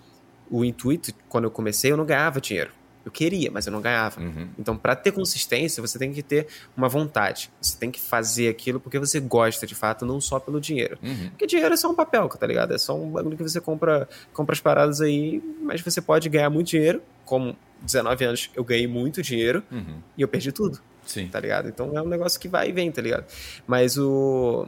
o 0.50 0.64
intuito, 0.64 1.12
quando 1.28 1.44
eu 1.44 1.50
comecei, 1.50 1.92
eu 1.92 1.96
não 1.96 2.04
ganhava 2.04 2.40
dinheiro. 2.40 2.70
Eu 3.04 3.12
queria, 3.12 3.50
mas 3.50 3.66
eu 3.66 3.72
não 3.72 3.80
ganhava. 3.80 4.20
Uhum. 4.20 4.48
Então, 4.58 4.76
para 4.76 4.94
ter 4.94 5.12
consistência, 5.12 5.80
você 5.80 5.98
tem 5.98 6.12
que 6.12 6.22
ter 6.22 6.46
uma 6.76 6.88
vontade. 6.90 7.50
Você 7.58 7.74
tem 7.78 7.90
que 7.90 7.98
fazer 7.98 8.48
aquilo 8.48 8.78
porque 8.78 8.98
você 8.98 9.18
gosta 9.18 9.66
de 9.66 9.74
fato, 9.74 10.04
não 10.04 10.20
só 10.20 10.38
pelo 10.38 10.60
dinheiro. 10.60 10.98
Uhum. 11.02 11.30
Porque 11.30 11.46
dinheiro 11.46 11.72
é 11.72 11.76
só 11.76 11.90
um 11.90 11.94
papel, 11.94 12.28
tá 12.28 12.46
ligado? 12.46 12.74
É 12.74 12.78
só 12.78 12.94
um 12.94 13.10
bagulho 13.10 13.36
que 13.36 13.42
você 13.42 13.62
compra, 13.62 14.06
compra 14.34 14.52
as 14.52 14.60
paradas 14.60 15.00
aí, 15.00 15.42
mas 15.62 15.80
você 15.80 16.02
pode 16.02 16.28
ganhar 16.28 16.50
muito 16.50 16.68
dinheiro. 16.68 17.00
Como 17.24 17.56
19 17.80 18.24
anos 18.24 18.50
eu 18.54 18.62
ganhei 18.62 18.86
muito 18.86 19.22
dinheiro 19.22 19.62
uhum. 19.70 20.02
e 20.16 20.20
eu 20.20 20.28
perdi 20.28 20.52
tudo. 20.52 20.78
Sim. 21.06 21.28
Tá 21.28 21.40
ligado? 21.40 21.68
Então 21.68 21.96
é 21.96 22.02
um 22.02 22.08
negócio 22.08 22.38
que 22.38 22.48
vai 22.48 22.68
e 22.68 22.72
vem, 22.72 22.92
tá 22.92 23.00
ligado? 23.00 23.24
Mas 23.66 23.96
o. 23.96 24.66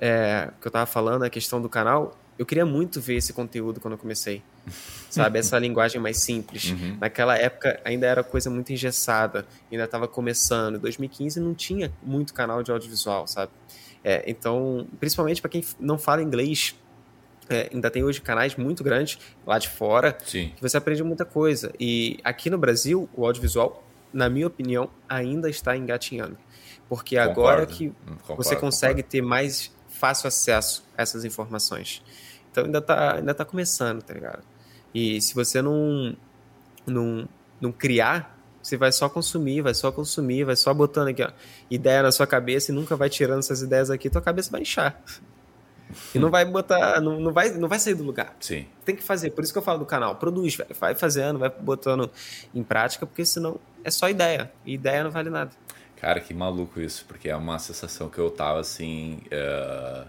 É, 0.00 0.50
que 0.60 0.66
eu 0.66 0.72
tava 0.72 0.86
falando, 0.86 1.22
a 1.22 1.30
questão 1.30 1.60
do 1.60 1.68
canal, 1.68 2.16
eu 2.38 2.44
queria 2.44 2.66
muito 2.66 3.00
ver 3.00 3.16
esse 3.16 3.32
conteúdo 3.32 3.80
quando 3.80 3.92
eu 3.92 3.98
comecei. 3.98 4.42
Sabe? 5.10 5.38
Essa 5.38 5.58
linguagem 5.58 6.00
mais 6.00 6.18
simples. 6.18 6.70
Uhum. 6.70 6.98
Naquela 7.00 7.36
época 7.36 7.80
ainda 7.84 8.06
era 8.06 8.24
coisa 8.24 8.50
muito 8.50 8.72
engessada, 8.72 9.46
ainda 9.70 9.84
estava 9.84 10.08
começando. 10.08 10.76
Em 10.76 10.80
2015 10.80 11.38
não 11.38 11.54
tinha 11.54 11.92
muito 12.02 12.34
canal 12.34 12.62
de 12.62 12.72
audiovisual, 12.72 13.26
sabe? 13.28 13.52
É, 14.02 14.24
então, 14.26 14.88
principalmente 14.98 15.40
para 15.40 15.50
quem 15.50 15.64
não 15.78 15.96
fala 15.96 16.20
inglês, 16.20 16.74
é, 17.48 17.70
ainda 17.72 17.90
tem 17.90 18.02
hoje 18.02 18.20
canais 18.20 18.56
muito 18.56 18.82
grandes 18.82 19.18
lá 19.46 19.56
de 19.58 19.68
fora 19.68 20.18
Sim. 20.24 20.52
que 20.56 20.60
você 20.60 20.76
aprende 20.76 21.02
muita 21.04 21.24
coisa. 21.24 21.72
E 21.78 22.18
aqui 22.24 22.50
no 22.50 22.58
Brasil, 22.58 23.08
o 23.14 23.24
audiovisual 23.24 23.84
na 24.14 24.28
minha 24.30 24.46
opinião, 24.46 24.88
ainda 25.08 25.50
está 25.50 25.76
engatinhando. 25.76 26.38
Porque 26.88 27.16
Concordo. 27.16 27.40
agora 27.40 27.66
que 27.66 27.90
Concordo, 27.90 28.42
você 28.42 28.54
consegue 28.54 29.02
Concordo. 29.02 29.10
ter 29.10 29.22
mais 29.22 29.73
fácil 30.04 30.28
acesso 30.28 30.84
a 30.98 31.02
essas 31.02 31.24
informações. 31.24 32.02
Então 32.50 32.64
ainda 32.64 32.78
está 32.78 33.14
ainda 33.14 33.32
tá 33.32 33.42
começando, 33.42 34.02
tá 34.02 34.12
ligado? 34.12 34.42
E 34.94 35.18
se 35.22 35.34
você 35.34 35.62
não, 35.62 36.14
não, 36.86 37.26
não 37.58 37.72
criar, 37.72 38.38
você 38.62 38.76
vai 38.76 38.92
só 38.92 39.08
consumir, 39.08 39.62
vai 39.62 39.72
só 39.72 39.90
consumir, 39.90 40.44
vai 40.44 40.56
só 40.56 40.74
botando 40.74 41.08
aqui, 41.08 41.22
ó, 41.22 41.30
ideia 41.70 42.02
na 42.02 42.12
sua 42.12 42.26
cabeça 42.26 42.70
e 42.70 42.74
nunca 42.74 42.94
vai 42.96 43.08
tirando 43.08 43.38
essas 43.38 43.62
ideias 43.62 43.90
aqui, 43.90 44.10
tua 44.10 44.20
cabeça 44.20 44.50
vai 44.50 44.60
inchar. 44.60 45.00
E 46.14 46.18
não 46.18 46.30
vai 46.30 46.44
botar, 46.44 47.00
não, 47.00 47.18
não, 47.18 47.32
vai, 47.32 47.50
não 47.50 47.68
vai 47.68 47.78
sair 47.78 47.94
do 47.94 48.02
lugar. 48.02 48.36
Sim. 48.40 48.66
Tem 48.84 48.94
que 48.94 49.02
fazer, 49.02 49.30
por 49.30 49.42
isso 49.42 49.52
que 49.52 49.58
eu 49.58 49.62
falo 49.62 49.78
do 49.78 49.86
canal. 49.86 50.16
Produz, 50.16 50.58
vai 50.78 50.94
fazendo, 50.94 51.38
vai 51.38 51.48
botando 51.48 52.10
em 52.54 52.62
prática, 52.62 53.06
porque 53.06 53.24
senão 53.24 53.58
é 53.82 53.90
só 53.90 54.08
ideia. 54.08 54.52
E 54.66 54.74
ideia 54.74 55.02
não 55.02 55.10
vale 55.10 55.30
nada. 55.30 55.50
Cara, 56.04 56.20
que 56.20 56.34
maluco 56.34 56.82
isso, 56.82 57.06
porque 57.08 57.30
é 57.30 57.34
uma 57.34 57.58
sensação 57.58 58.10
que 58.10 58.18
eu 58.18 58.30
tava 58.30 58.60
assim. 58.60 59.22
Uh, 59.32 60.06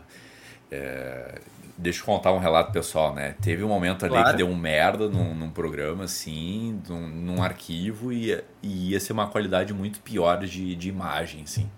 uh, 0.73 1.41
deixa 1.77 2.01
eu 2.01 2.05
contar 2.05 2.33
um 2.33 2.37
relato 2.37 2.73
pessoal, 2.73 3.15
né? 3.15 3.33
Teve 3.41 3.63
um 3.63 3.69
momento 3.69 4.03
ali 4.03 4.13
claro. 4.13 4.31
que 4.31 4.35
deu 4.35 4.49
um 4.49 4.57
merda 4.57 5.07
num, 5.07 5.33
num 5.33 5.49
programa, 5.49 6.03
assim, 6.03 6.81
num, 6.89 7.07
num 7.07 7.41
arquivo, 7.41 8.11
e, 8.11 8.33
e, 8.61 8.91
ia 8.91 8.99
ser 8.99 9.13
uma 9.13 9.27
qualidade 9.27 9.73
muito 9.73 10.01
pior 10.01 10.45
de, 10.45 10.75
de 10.75 10.89
imagem, 10.89 11.43
assim. 11.43 11.71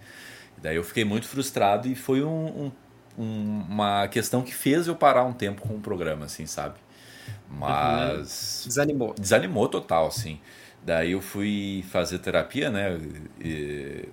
Daí 0.57 0.77
eu 0.77 0.83
fiquei 0.83 1.05
muito 1.05 1.27
frustrado 1.27 1.87
e 1.87 1.93
foi 1.93 2.23
um, 2.23 2.71
um, 3.15 3.65
uma 3.69 4.07
questão 4.07 4.41
que 4.41 4.51
fez 4.51 4.87
eu 4.87 4.95
parar 4.95 5.25
um 5.25 5.33
tempo 5.33 5.61
com 5.61 5.75
o 5.75 5.79
programa, 5.79 6.25
assim, 6.25 6.47
sabe? 6.47 6.79
Mas. 7.47 8.63
Uhum. 8.63 8.67
Desanimou. 8.69 9.13
Desanimou 9.13 9.67
total, 9.67 10.07
assim. 10.07 10.39
Daí 10.87 11.11
eu 11.11 11.21
fui 11.21 11.83
fazer 11.91 12.17
terapia, 12.19 12.69
né? 12.69 12.97
E 13.43 14.07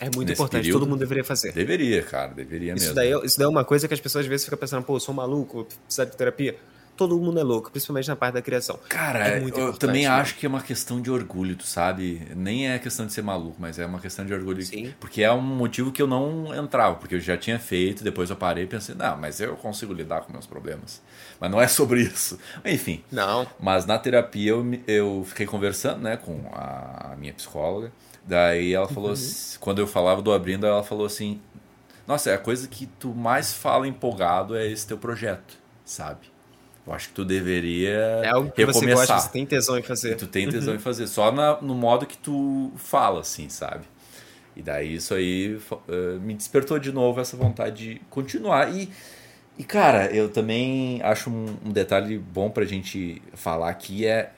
é 0.00 0.08
muito 0.16 0.32
importante, 0.32 0.62
período, 0.62 0.80
todo 0.80 0.88
mundo 0.88 1.00
deveria 1.00 1.22
fazer. 1.22 1.52
Deveria, 1.52 2.02
cara, 2.02 2.32
deveria 2.32 2.72
isso 2.72 2.86
mesmo. 2.86 2.94
Daí, 2.94 3.12
é, 3.12 3.26
isso 3.26 3.38
daí 3.38 3.44
é 3.44 3.48
uma 3.48 3.62
coisa 3.62 3.86
que 3.86 3.92
as 3.92 4.00
pessoas 4.00 4.24
às 4.24 4.28
vezes 4.30 4.46
ficam 4.46 4.58
pensando, 4.58 4.82
pô, 4.82 4.96
eu 4.96 5.00
sou 5.00 5.14
maluco, 5.14 5.66
preciso 5.86 6.06
de 6.06 6.16
terapia. 6.16 6.56
Todo 6.96 7.18
mundo 7.18 7.40
é 7.40 7.42
louco, 7.42 7.70
principalmente 7.70 8.08
na 8.08 8.14
parte 8.14 8.34
da 8.34 8.42
criação. 8.42 8.78
Cara, 8.88 9.28
é 9.28 9.42
eu 9.42 9.72
também 9.72 10.04
né? 10.04 10.08
acho 10.08 10.36
que 10.36 10.46
é 10.46 10.48
uma 10.48 10.62
questão 10.62 11.00
de 11.00 11.10
orgulho, 11.10 11.56
tu 11.56 11.66
sabe? 11.66 12.22
Nem 12.36 12.70
é 12.70 12.78
questão 12.78 13.04
de 13.04 13.12
ser 13.12 13.22
maluco, 13.22 13.56
mas 13.58 13.78
é 13.78 13.86
uma 13.86 13.98
questão 13.98 14.24
de 14.24 14.32
orgulho. 14.32 14.62
Sim. 14.62 14.94
Porque 15.00 15.22
é 15.22 15.32
um 15.32 15.40
motivo 15.40 15.90
que 15.90 16.00
eu 16.00 16.06
não 16.06 16.54
entrava, 16.54 16.94
porque 16.96 17.16
eu 17.16 17.20
já 17.20 17.36
tinha 17.36 17.58
feito, 17.58 18.04
depois 18.04 18.30
eu 18.30 18.36
parei 18.36 18.64
e 18.64 18.66
pensei, 18.66 18.94
não, 18.94 19.16
mas 19.16 19.40
eu 19.40 19.56
consigo 19.56 19.92
lidar 19.92 20.22
com 20.22 20.32
meus 20.32 20.46
problemas. 20.46 21.02
Mas 21.40 21.50
não 21.50 21.60
é 21.60 21.66
sobre 21.66 22.02
isso. 22.02 22.38
Enfim. 22.64 23.02
Não. 23.10 23.46
Mas 23.58 23.86
na 23.86 23.98
terapia 23.98 24.50
eu, 24.50 24.64
eu 24.86 25.24
fiquei 25.26 25.46
conversando, 25.46 26.00
né, 26.00 26.16
com 26.16 26.48
a 26.52 27.16
minha 27.18 27.32
psicóloga. 27.32 27.92
Daí 28.26 28.72
ela 28.72 28.88
falou, 28.88 29.08
uhum. 29.08 29.14
assim, 29.14 29.58
quando 29.60 29.80
eu 29.80 29.86
falava 29.86 30.22
do 30.22 30.32
abrindo, 30.32 30.66
ela 30.66 30.82
falou 30.82 31.04
assim: 31.04 31.40
Nossa, 32.06 32.30
é 32.30 32.34
a 32.34 32.38
coisa 32.38 32.66
que 32.66 32.86
tu 32.86 33.14
mais 33.14 33.52
fala 33.52 33.86
empolgado 33.86 34.56
é 34.56 34.66
esse 34.66 34.86
teu 34.86 34.96
projeto, 34.96 35.58
sabe? 35.84 36.33
Eu 36.86 36.92
acho 36.92 37.08
que 37.08 37.14
tu 37.14 37.24
deveria 37.24 38.20
é 38.22 38.28
algo 38.28 38.50
que 38.50 38.64
recomeçar. 38.64 38.82
Você, 38.82 39.12
gosta, 39.12 39.18
você 39.20 39.32
tem 39.32 39.46
tesão 39.46 39.78
em 39.78 39.82
fazer. 39.82 40.16
Tu 40.16 40.26
tem 40.26 40.48
tesão 40.50 40.74
uhum. 40.74 40.78
em 40.78 40.82
fazer, 40.82 41.06
só 41.06 41.32
na, 41.32 41.60
no 41.60 41.74
modo 41.74 42.04
que 42.04 42.16
tu 42.18 42.72
fala, 42.76 43.20
assim, 43.20 43.48
sabe? 43.48 43.84
E 44.56 44.62
daí 44.62 44.94
isso 44.94 45.14
aí 45.14 45.56
uh, 45.56 46.20
me 46.20 46.34
despertou 46.34 46.78
de 46.78 46.92
novo 46.92 47.20
essa 47.20 47.36
vontade 47.36 47.94
de 47.94 48.00
continuar. 48.10 48.72
E, 48.72 48.90
e 49.58 49.64
cara, 49.64 50.06
eu 50.14 50.28
também 50.28 51.00
acho 51.02 51.30
um, 51.30 51.56
um 51.64 51.72
detalhe 51.72 52.18
bom 52.18 52.50
pra 52.50 52.64
gente 52.64 53.22
falar 53.32 53.70
aqui 53.70 54.06
é. 54.06 54.30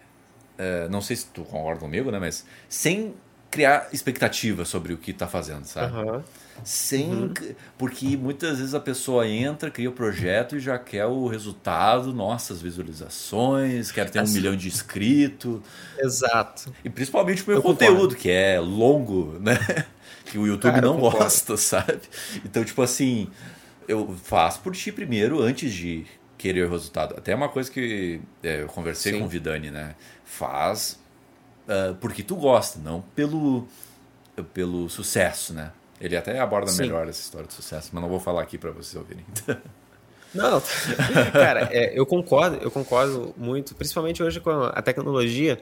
Uh, 0.59 0.89
não 0.89 1.03
sei 1.03 1.17
se 1.17 1.27
tu 1.27 1.45
concorda 1.45 1.81
comigo, 1.81 2.11
né? 2.11 2.19
Mas 2.19 2.47
sem 2.69 3.15
criar 3.51 3.89
expectativa 3.93 4.65
sobre 4.65 4.95
o 4.95 4.97
que 4.97 5.11
está 5.11 5.27
fazendo, 5.27 5.65
sabe? 5.65 5.95
Uhum. 5.95 6.23
Sem, 6.65 7.13
uhum. 7.13 7.35
Porque 7.79 8.17
muitas 8.17 8.59
vezes 8.59 8.75
a 8.75 8.81
pessoa 8.81 9.27
entra, 9.27 9.71
cria 9.71 9.89
o 9.89 9.93
projeto 9.93 10.57
e 10.57 10.61
já 10.61 10.79
quer 10.79 11.07
o 11.07 11.27
resultado, 11.27 12.13
nossas 12.13 12.61
visualizações, 12.61 13.91
quer 13.93 14.11
ter 14.11 14.21
assim. 14.21 14.33
um 14.33 14.35
milhão 14.35 14.57
de 14.57 14.69
inscritos. 14.69 15.61
Exato. 15.99 16.73
E 16.85 16.91
principalmente 16.91 17.43
o 17.43 17.47
meu 17.47 17.59
Eu 17.59 17.63
conteúdo, 17.63 17.95
concordo. 17.95 18.17
que 18.17 18.31
é 18.31 18.61
longo, 18.61 19.39
né? 19.41 19.57
Que 20.27 20.39
o 20.39 20.45
YouTube 20.45 20.73
Cara, 20.73 20.85
não 20.85 20.99
gosta, 20.99 21.55
sabe? 21.57 22.01
Então, 22.45 22.65
tipo 22.65 22.83
assim, 22.83 23.29
eu 23.87 24.13
faço 24.25 24.59
por 24.59 24.75
ti 24.75 24.91
primeiro 24.91 25.41
antes 25.41 25.73
de 25.73 26.05
querer 26.37 26.67
o 26.67 26.71
resultado. 26.71 27.15
Até 27.17 27.33
uma 27.33 27.49
coisa 27.49 27.71
que 27.71 28.21
é, 28.43 28.63
eu 28.63 28.67
conversei 28.67 29.13
Sim. 29.13 29.21
com 29.21 29.27
o 29.27 29.29
Vidani, 29.29 29.71
né? 29.71 29.95
Faz 30.25 30.99
uh, 31.67 31.95
porque 31.97 32.23
tu 32.23 32.37
gosta, 32.37 32.79
não 32.79 33.03
pelo, 33.15 33.67
pelo 34.55 34.89
sucesso, 34.89 35.53
né? 35.53 35.73
Ele 36.01 36.17
até 36.17 36.39
aborda 36.39 36.71
Sim. 36.71 36.83
melhor 36.83 37.09
essa 37.09 37.21
história 37.21 37.47
de 37.47 37.55
sucesso, 37.55 37.91
mas 37.93 38.03
não 38.03 38.09
vou 38.09 38.21
falar 38.21 38.43
aqui 38.43 38.59
para 38.59 38.71
vocês 38.71 38.95
ouvirem. 38.97 39.25
Não, 40.35 40.61
cara, 41.33 41.69
é, 41.73 41.99
eu 41.99 42.05
concordo, 42.05 42.59
eu 42.61 42.71
concordo 42.71 43.33
muito, 43.39 43.75
principalmente 43.75 44.23
hoje 44.23 44.39
com 44.39 44.51
a 44.51 44.83
tecnologia, 44.83 45.59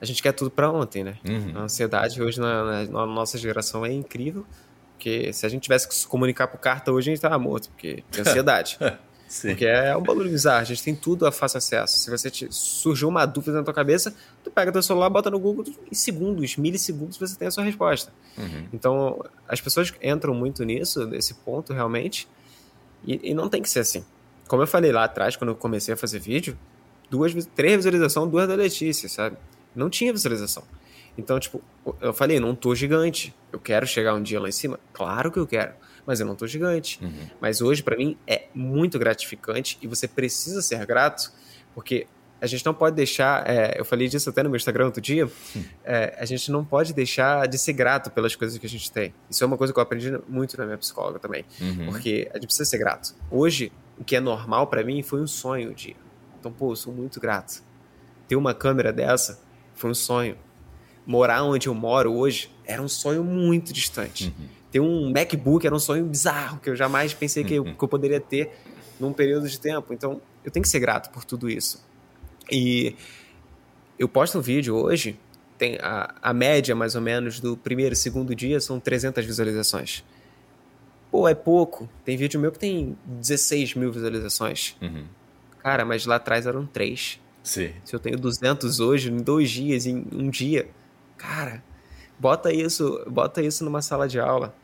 a 0.00 0.04
gente 0.06 0.22
quer 0.22 0.32
tudo 0.32 0.50
para 0.50 0.70
ontem, 0.70 1.04
né? 1.04 1.18
Uhum. 1.28 1.52
A 1.54 1.60
ansiedade 1.62 2.22
hoje 2.22 2.40
na, 2.40 2.64
na, 2.64 2.84
na, 2.84 3.06
nossa 3.06 3.36
geração 3.36 3.84
é 3.84 3.92
incrível, 3.92 4.46
porque 4.92 5.32
se 5.34 5.44
a 5.44 5.48
gente 5.48 5.64
tivesse 5.64 5.86
que 5.86 5.94
se 5.94 6.06
comunicar 6.06 6.46
por 6.46 6.58
carta 6.58 6.90
hoje, 6.92 7.10
a 7.10 7.14
gente 7.14 7.20
tava 7.20 7.38
morto, 7.38 7.68
porque 7.70 8.02
tem 8.10 8.22
ansiedade. 8.22 8.78
Sim. 9.28 9.48
Porque 9.48 9.66
é 9.66 9.96
um 9.96 10.02
bagulho 10.02 10.30
bizarro, 10.30 10.60
a 10.60 10.64
gente 10.64 10.82
tem 10.82 10.94
tudo 10.94 11.26
a 11.26 11.32
fácil 11.32 11.58
acesso. 11.58 11.98
Se 11.98 12.10
você 12.10 12.30
te, 12.30 12.46
surgiu 12.50 13.08
uma 13.08 13.26
dúvida 13.26 13.58
na 13.58 13.64
tua 13.64 13.74
cabeça, 13.74 14.14
tu 14.44 14.50
pega 14.50 14.70
teu 14.70 14.82
celular, 14.82 15.10
bota 15.10 15.30
no 15.30 15.38
Google, 15.38 15.64
em 15.90 15.94
segundos, 15.94 16.56
milissegundos, 16.56 17.18
você 17.18 17.36
tem 17.36 17.48
a 17.48 17.50
sua 17.50 17.64
resposta. 17.64 18.12
Uhum. 18.38 18.68
Então, 18.72 19.24
as 19.48 19.60
pessoas 19.60 19.92
entram 20.00 20.32
muito 20.32 20.64
nisso, 20.64 21.06
nesse 21.06 21.34
ponto, 21.34 21.72
realmente, 21.72 22.28
e, 23.04 23.30
e, 23.30 23.34
não 23.34 23.48
tem 23.48 23.60
que 23.60 23.68
ser 23.68 23.80
assim. 23.80 24.04
Como 24.46 24.62
eu 24.62 24.66
falei 24.66 24.92
lá 24.92 25.04
atrás, 25.04 25.34
quando 25.36 25.50
eu 25.50 25.56
comecei 25.56 25.92
a 25.92 25.96
fazer 25.96 26.20
vídeo, 26.20 26.56
duas, 27.10 27.32
três 27.54 27.76
visualizações, 27.76 28.30
duas 28.30 28.46
da 28.46 28.54
Letícia, 28.54 29.08
sabe? 29.08 29.36
Não 29.74 29.90
tinha 29.90 30.12
visualização. 30.12 30.62
Então, 31.18 31.40
tipo, 31.40 31.62
eu 32.00 32.12
falei, 32.12 32.38
não 32.38 32.54
tô 32.54 32.74
gigante, 32.74 33.34
eu 33.52 33.58
quero 33.58 33.86
chegar 33.86 34.14
um 34.14 34.22
dia 34.22 34.40
lá 34.40 34.48
em 34.48 34.52
cima? 34.52 34.78
Claro 34.92 35.32
que 35.32 35.38
eu 35.38 35.46
quero 35.46 35.72
mas 36.06 36.20
eu 36.20 36.26
não 36.26 36.36
tô 36.36 36.46
gigante. 36.46 36.98
Uhum. 37.02 37.26
Mas 37.40 37.60
hoje, 37.60 37.82
para 37.82 37.96
mim, 37.96 38.16
é 38.26 38.46
muito 38.54 38.98
gratificante 38.98 39.76
e 39.82 39.86
você 39.86 40.06
precisa 40.06 40.62
ser 40.62 40.84
grato, 40.86 41.32
porque 41.74 42.06
a 42.40 42.46
gente 42.46 42.64
não 42.64 42.72
pode 42.72 42.94
deixar. 42.94 43.48
É, 43.48 43.78
eu 43.78 43.84
falei 43.84 44.08
disso 44.08 44.30
até 44.30 44.42
no 44.42 44.48
meu 44.48 44.56
Instagram 44.56 44.86
outro 44.86 45.00
dia. 45.00 45.28
É, 45.88 46.16
a 46.18 46.24
gente 46.24 46.50
não 46.50 46.64
pode 46.64 46.92
deixar 46.92 47.46
de 47.46 47.56
ser 47.56 47.72
grato 47.72 48.10
pelas 48.10 48.34
coisas 48.34 48.58
que 48.58 48.66
a 48.66 48.68
gente 48.68 48.90
tem. 48.90 49.14
Isso 49.30 49.42
é 49.42 49.46
uma 49.46 49.56
coisa 49.56 49.72
que 49.72 49.78
eu 49.78 49.82
aprendi 49.82 50.12
muito 50.28 50.56
na 50.58 50.64
minha 50.64 50.76
psicóloga 50.76 51.18
também. 51.18 51.44
Uhum. 51.60 51.86
Porque 51.86 52.28
a 52.30 52.34
gente 52.34 52.46
precisa 52.46 52.64
ser 52.64 52.78
grato. 52.78 53.14
Hoje, 53.30 53.70
o 53.96 54.04
que 54.04 54.16
é 54.16 54.20
normal 54.20 54.66
para 54.66 54.82
mim 54.82 55.02
foi 55.02 55.20
um 55.20 55.26
sonho 55.26 55.70
o 55.70 55.74
dia. 55.74 55.94
Então, 56.40 56.52
pô, 56.52 56.72
eu 56.72 56.76
sou 56.76 56.92
muito 56.92 57.20
grato. 57.20 57.62
Ter 58.28 58.36
uma 58.36 58.52
câmera 58.52 58.92
dessa 58.92 59.40
foi 59.74 59.90
um 59.90 59.94
sonho. 59.94 60.36
Morar 61.06 61.44
onde 61.44 61.68
eu 61.68 61.74
moro 61.74 62.12
hoje 62.12 62.50
era 62.64 62.82
um 62.82 62.88
sonho 62.88 63.22
muito 63.22 63.72
distante. 63.72 64.34
Uhum 64.36 64.55
ter 64.70 64.80
um 64.80 65.10
MacBook 65.10 65.66
era 65.66 65.74
um 65.74 65.78
sonho 65.78 66.04
bizarro 66.04 66.58
que 66.60 66.70
eu 66.70 66.76
jamais 66.76 67.14
pensei 67.14 67.44
que 67.44 67.54
eu, 67.54 67.64
uhum. 67.64 67.74
que 67.74 67.82
eu 67.82 67.88
poderia 67.88 68.20
ter 68.20 68.50
num 68.98 69.12
período 69.12 69.48
de 69.48 69.58
tempo. 69.58 69.92
Então, 69.92 70.20
eu 70.44 70.50
tenho 70.50 70.62
que 70.62 70.68
ser 70.68 70.80
grato 70.80 71.10
por 71.10 71.24
tudo 71.24 71.48
isso. 71.48 71.84
E 72.50 72.94
eu 73.98 74.08
posto 74.08 74.38
um 74.38 74.40
vídeo 74.40 74.76
hoje, 74.76 75.18
tem 75.58 75.78
a, 75.80 76.14
a 76.22 76.32
média 76.32 76.74
mais 76.74 76.94
ou 76.94 77.00
menos 77.00 77.40
do 77.40 77.56
primeiro 77.56 77.94
e 77.94 77.96
segundo 77.96 78.34
dia 78.34 78.60
são 78.60 78.78
300 78.78 79.24
visualizações. 79.24 80.04
Pô, 81.10 81.28
é 81.28 81.34
pouco. 81.34 81.88
Tem 82.04 82.16
vídeo 82.16 82.38
meu 82.38 82.52
que 82.52 82.58
tem 82.58 82.96
16 83.06 83.74
mil 83.74 83.90
visualizações. 83.90 84.76
Uhum. 84.82 85.04
Cara, 85.58 85.84
mas 85.84 86.04
lá 86.06 86.16
atrás 86.16 86.46
eram 86.46 86.66
3. 86.66 87.20
Sim. 87.42 87.72
Se 87.84 87.94
eu 87.94 88.00
tenho 88.00 88.18
200 88.18 88.80
hoje, 88.80 89.10
em 89.10 89.18
dois 89.18 89.50
dias, 89.50 89.86
em 89.86 90.04
um 90.12 90.28
dia, 90.28 90.68
cara, 91.16 91.62
Bota 92.18 92.52
isso, 92.52 93.02
bota 93.06 93.42
isso 93.42 93.64
numa 93.64 93.82
sala 93.82 94.08
de 94.08 94.18
aula. 94.18 94.54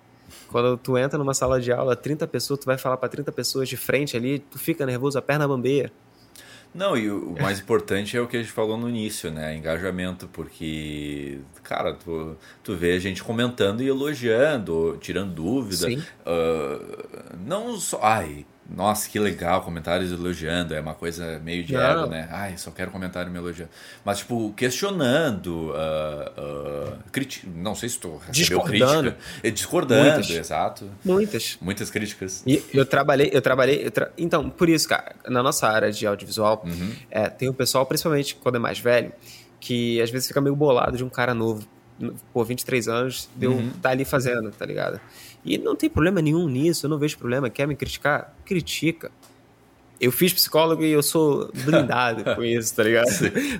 Quando 0.48 0.76
tu 0.76 0.96
entra 0.96 1.18
numa 1.18 1.34
sala 1.34 1.60
de 1.60 1.72
aula, 1.72 1.94
30 1.94 2.26
pessoas, 2.26 2.60
tu 2.60 2.66
vai 2.66 2.78
falar 2.78 2.96
para 2.96 3.08
30 3.08 3.30
pessoas 3.32 3.68
de 3.68 3.76
frente 3.76 4.16
ali, 4.16 4.38
tu 4.38 4.58
fica 4.58 4.86
nervoso, 4.86 5.18
a 5.18 5.22
perna 5.22 5.46
bambeia. 5.46 5.92
Não, 6.74 6.96
e 6.96 7.10
o 7.10 7.34
mais 7.38 7.60
importante 7.60 8.16
é 8.16 8.20
o 8.20 8.26
que 8.26 8.36
a 8.36 8.40
gente 8.40 8.50
falou 8.50 8.78
no 8.78 8.88
início, 8.88 9.30
né? 9.30 9.54
Engajamento, 9.54 10.26
porque, 10.28 11.38
cara, 11.62 11.92
tu, 11.92 12.34
tu 12.62 12.74
vê 12.74 12.92
a 12.92 12.98
gente 12.98 13.22
comentando 13.22 13.82
e 13.82 13.88
elogiando, 13.88 14.96
tirando 14.98 15.34
dúvida. 15.34 15.88
Sim. 15.88 15.98
Uh, 15.98 17.36
não 17.46 17.76
só. 17.78 18.00
Ai, 18.02 18.46
nossa, 18.74 19.08
que 19.08 19.18
legal, 19.18 19.62
comentários 19.62 20.10
elogiando, 20.10 20.74
é 20.74 20.80
uma 20.80 20.94
coisa 20.94 21.38
meio 21.40 21.62
de 21.62 21.76
ego, 21.76 22.06
né? 22.06 22.28
Ai, 22.30 22.56
só 22.56 22.70
quero 22.70 22.90
comentário 22.90 23.30
me 23.30 23.38
elogiando. 23.38 23.70
Mas, 24.04 24.18
tipo, 24.18 24.52
questionando, 24.54 25.70
uh, 25.70 26.92
uh, 26.92 26.98
criti... 27.10 27.46
não 27.48 27.74
sei 27.74 27.88
se 27.88 27.98
tu 27.98 28.20
recebeu 28.26 28.60
crítica. 28.62 29.16
É, 29.42 29.50
discordando, 29.50 30.14
Muitas. 30.14 30.30
exato. 30.30 30.90
Muitas. 31.04 31.58
Muitas 31.60 31.90
críticas. 31.90 32.42
E 32.46 32.62
eu 32.72 32.86
trabalhei, 32.86 33.30
eu 33.32 33.42
trabalhei, 33.42 33.86
eu 33.86 33.90
tra... 33.90 34.10
então, 34.16 34.48
por 34.48 34.68
isso, 34.68 34.88
cara, 34.88 35.14
na 35.28 35.42
nossa 35.42 35.68
área 35.68 35.92
de 35.92 36.06
audiovisual, 36.06 36.62
uhum. 36.64 36.92
é, 37.10 37.28
tem 37.28 37.48
o 37.48 37.54
pessoal, 37.54 37.84
principalmente 37.84 38.34
quando 38.36 38.56
é 38.56 38.58
mais 38.58 38.78
velho, 38.78 39.12
que 39.60 40.00
às 40.00 40.10
vezes 40.10 40.28
fica 40.28 40.40
meio 40.40 40.56
bolado 40.56 40.96
de 40.96 41.04
um 41.04 41.08
cara 41.08 41.34
novo 41.34 41.66
por 42.32 42.44
23 42.44 42.88
anos, 42.88 43.28
deu 43.36 43.52
uhum. 43.52 43.70
tá 43.80 43.90
ali 43.90 44.04
fazendo, 44.04 44.50
tá 44.50 44.66
ligado? 44.66 45.00
E 45.44 45.58
não 45.58 45.74
tem 45.74 45.90
problema 45.90 46.22
nenhum 46.22 46.48
nisso, 46.48 46.86
eu 46.86 46.90
não 46.90 46.98
vejo 46.98 47.18
problema. 47.18 47.50
Quer 47.50 47.66
me 47.66 47.74
criticar? 47.74 48.34
Critica. 48.44 49.10
Eu 50.00 50.10
fiz 50.10 50.32
psicólogo 50.32 50.82
e 50.82 50.90
eu 50.90 51.02
sou 51.02 51.50
blindado 51.64 52.24
com 52.34 52.42
isso, 52.42 52.74
tá 52.74 52.82
ligado? 52.82 53.08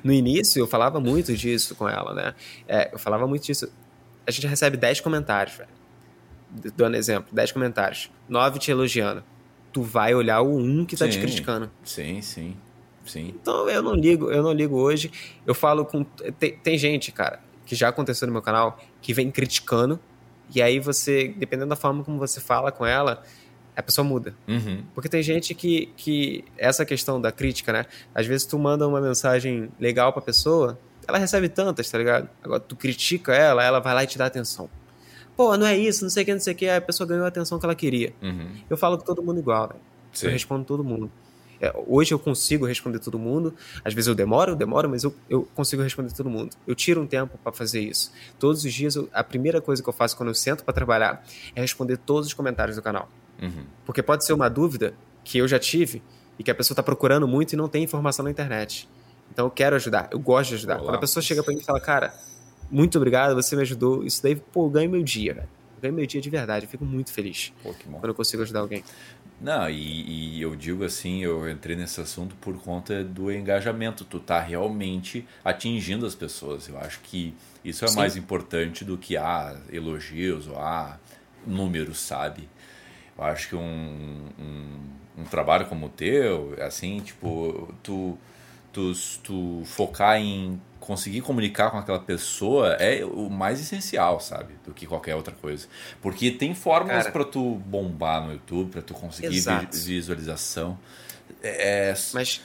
No 0.02 0.12
início 0.12 0.60
eu 0.60 0.66
falava 0.66 1.00
muito 1.00 1.36
disso 1.36 1.74
com 1.74 1.88
ela, 1.88 2.14
né? 2.14 2.34
É, 2.66 2.90
eu 2.92 2.98
falava 2.98 3.26
muito 3.26 3.44
disso. 3.44 3.68
A 4.26 4.30
gente 4.30 4.46
recebe 4.46 4.76
10 4.76 5.00
comentários, 5.00 5.56
velho. 5.56 5.70
Dando 6.76 6.96
exemplo, 6.96 7.32
10 7.32 7.52
comentários. 7.52 8.10
9 8.28 8.58
te 8.58 8.70
elogiando. 8.70 9.24
Tu 9.72 9.82
vai 9.82 10.14
olhar 10.14 10.40
o 10.40 10.56
1 10.56 10.84
que 10.84 10.96
tá 10.96 11.06
sim, 11.06 11.12
te 11.12 11.18
criticando. 11.18 11.70
Sim, 11.82 12.20
sim. 12.20 12.56
Sim. 13.04 13.34
Então 13.40 13.68
eu 13.68 13.82
não 13.82 13.94
ligo, 13.94 14.30
eu 14.30 14.42
não 14.42 14.52
ligo 14.52 14.76
hoje. 14.76 15.10
Eu 15.46 15.54
falo 15.54 15.84
com. 15.84 16.04
Tem, 16.38 16.56
tem 16.56 16.78
gente, 16.78 17.10
cara, 17.10 17.40
que 17.64 17.74
já 17.74 17.88
aconteceu 17.88 18.26
no 18.26 18.32
meu 18.32 18.42
canal, 18.42 18.78
que 19.00 19.12
vem 19.12 19.30
criticando 19.30 19.98
e 20.54 20.62
aí 20.62 20.78
você, 20.78 21.34
dependendo 21.36 21.70
da 21.70 21.76
forma 21.76 22.04
como 22.04 22.18
você 22.18 22.40
fala 22.40 22.70
com 22.72 22.84
ela, 22.84 23.22
a 23.76 23.82
pessoa 23.82 24.04
muda. 24.04 24.34
Uhum. 24.46 24.84
Porque 24.94 25.08
tem 25.08 25.22
gente 25.22 25.54
que, 25.54 25.86
que. 25.96 26.44
Essa 26.58 26.84
questão 26.84 27.20
da 27.20 27.32
crítica, 27.32 27.72
né? 27.72 27.86
Às 28.14 28.26
vezes 28.26 28.46
tu 28.46 28.58
manda 28.58 28.86
uma 28.86 29.00
mensagem 29.00 29.70
legal 29.80 30.12
pra 30.12 30.20
pessoa, 30.20 30.78
ela 31.06 31.18
recebe 31.18 31.48
tantas, 31.48 31.90
tá 31.90 31.98
ligado? 31.98 32.28
Agora 32.42 32.60
tu 32.60 32.76
critica 32.76 33.34
ela, 33.34 33.64
ela 33.64 33.80
vai 33.80 33.94
lá 33.94 34.04
e 34.04 34.06
te 34.06 34.18
dá 34.18 34.26
atenção. 34.26 34.68
Pô, 35.36 35.56
não 35.56 35.66
é 35.66 35.76
isso, 35.76 36.04
não 36.04 36.10
sei 36.10 36.22
o 36.22 36.26
que, 36.26 36.32
não 36.32 36.40
sei 36.40 36.52
o 36.52 36.56
que. 36.56 36.68
A 36.68 36.80
pessoa 36.80 37.06
ganhou 37.06 37.24
a 37.24 37.28
atenção 37.28 37.58
que 37.58 37.64
ela 37.64 37.74
queria. 37.74 38.12
Uhum. 38.22 38.48
Eu 38.68 38.76
falo 38.76 38.98
com 38.98 39.04
todo 39.04 39.22
mundo 39.22 39.40
igual, 39.40 39.68
velho. 39.68 39.80
Eu 40.22 40.30
respondo 40.30 40.64
todo 40.64 40.84
mundo. 40.84 41.10
É, 41.62 41.72
hoje 41.86 42.12
eu 42.12 42.18
consigo 42.18 42.66
responder 42.66 42.98
todo 42.98 43.16
mundo. 43.16 43.54
Às 43.84 43.94
vezes 43.94 44.08
eu 44.08 44.16
demoro, 44.16 44.50
eu 44.50 44.56
demoro, 44.56 44.88
mas 44.88 45.04
eu, 45.04 45.14
eu 45.30 45.48
consigo 45.54 45.80
responder 45.80 46.12
todo 46.12 46.28
mundo. 46.28 46.50
Eu 46.66 46.74
tiro 46.74 47.00
um 47.00 47.06
tempo 47.06 47.38
para 47.38 47.52
fazer 47.52 47.80
isso. 47.80 48.12
Todos 48.36 48.64
os 48.64 48.72
dias, 48.74 48.96
eu, 48.96 49.08
a 49.12 49.22
primeira 49.22 49.60
coisa 49.60 49.80
que 49.80 49.88
eu 49.88 49.92
faço 49.92 50.16
quando 50.16 50.30
eu 50.30 50.34
sento 50.34 50.64
para 50.64 50.74
trabalhar 50.74 51.24
é 51.54 51.60
responder 51.60 51.98
todos 51.98 52.26
os 52.26 52.34
comentários 52.34 52.74
do 52.74 52.82
canal. 52.82 53.08
Uhum. 53.40 53.64
Porque 53.86 54.02
pode 54.02 54.24
ser 54.24 54.32
uma 54.32 54.50
dúvida 54.50 54.92
que 55.22 55.38
eu 55.38 55.46
já 55.46 55.58
tive 55.58 56.02
e 56.36 56.42
que 56.42 56.50
a 56.50 56.54
pessoa 56.54 56.74
está 56.74 56.82
procurando 56.82 57.28
muito 57.28 57.52
e 57.52 57.56
não 57.56 57.68
tem 57.68 57.84
informação 57.84 58.24
na 58.24 58.30
internet. 58.32 58.88
Então 59.32 59.46
eu 59.46 59.50
quero 59.50 59.76
ajudar, 59.76 60.08
eu 60.10 60.18
gosto 60.18 60.50
de 60.50 60.56
ajudar. 60.56 60.74
Olá. 60.74 60.86
Quando 60.86 60.96
a 60.96 60.98
pessoa 60.98 61.22
chega 61.22 61.44
para 61.44 61.54
mim 61.54 61.60
e 61.60 61.64
fala, 61.64 61.80
cara, 61.80 62.12
muito 62.68 62.98
obrigado, 62.98 63.34
você 63.34 63.54
me 63.54 63.62
ajudou, 63.62 64.04
isso 64.04 64.20
daí, 64.20 64.34
pô, 64.34 64.66
eu 64.66 64.70
ganho 64.70 64.90
meu 64.90 65.02
dia, 65.02 65.34
velho. 65.34 65.48
Eu 65.76 65.82
ganho 65.82 65.94
meu 65.94 66.06
dia 66.06 66.20
de 66.20 66.28
verdade, 66.28 66.66
eu 66.66 66.68
fico 66.68 66.84
muito 66.84 67.12
feliz 67.12 67.52
pô, 67.62 67.72
quando 67.72 68.08
eu 68.08 68.14
consigo 68.14 68.42
ajudar 68.42 68.60
alguém. 68.60 68.82
Não, 69.42 69.68
e, 69.68 70.36
e, 70.36 70.40
eu 70.40 70.54
digo 70.54 70.84
assim, 70.84 71.24
eu 71.24 71.50
entrei 71.50 71.74
nesse 71.74 72.00
assunto 72.00 72.36
por 72.36 72.56
conta 72.62 73.02
do 73.02 73.30
engajamento. 73.32 74.04
Tu 74.04 74.20
tá 74.20 74.40
realmente 74.40 75.26
atingindo 75.44 76.06
as 76.06 76.14
pessoas. 76.14 76.68
Eu 76.68 76.78
acho 76.78 77.00
que 77.00 77.34
isso 77.64 77.84
é 77.84 77.88
Sim. 77.88 77.96
mais 77.96 78.16
importante 78.16 78.84
do 78.84 78.96
que 78.96 79.16
ah, 79.16 79.60
elogios 79.68 80.46
ou 80.46 80.56
ah, 80.56 80.96
números, 81.44 81.98
sabe? 81.98 82.48
Eu 83.18 83.24
acho 83.24 83.48
que 83.48 83.56
um, 83.56 84.28
um, 84.38 85.22
um 85.22 85.24
trabalho 85.24 85.66
como 85.66 85.86
o 85.86 85.88
teu, 85.88 86.54
assim, 86.60 87.00
tipo, 87.00 87.74
tu, 87.82 88.16
tu, 88.72 88.92
tu 89.24 89.62
focar 89.66 90.20
em 90.20 90.60
conseguir 90.82 91.20
comunicar 91.20 91.70
com 91.70 91.78
aquela 91.78 92.00
pessoa 92.00 92.72
é 92.74 93.04
o 93.04 93.30
mais 93.30 93.60
essencial, 93.60 94.18
sabe? 94.18 94.54
Do 94.66 94.74
que 94.74 94.84
qualquer 94.84 95.14
outra 95.14 95.32
coisa. 95.32 95.68
Porque 96.00 96.30
tem 96.30 96.54
fórmulas 96.54 97.06
para 97.06 97.24
tu 97.24 97.54
bombar 97.66 98.26
no 98.26 98.32
YouTube, 98.32 98.72
para 98.72 98.82
tu 98.82 98.92
conseguir 98.92 99.36
Exato. 99.36 99.76
visualização. 99.76 100.76
É, 101.40 101.90
é 101.90 101.94
Mas 102.12 102.42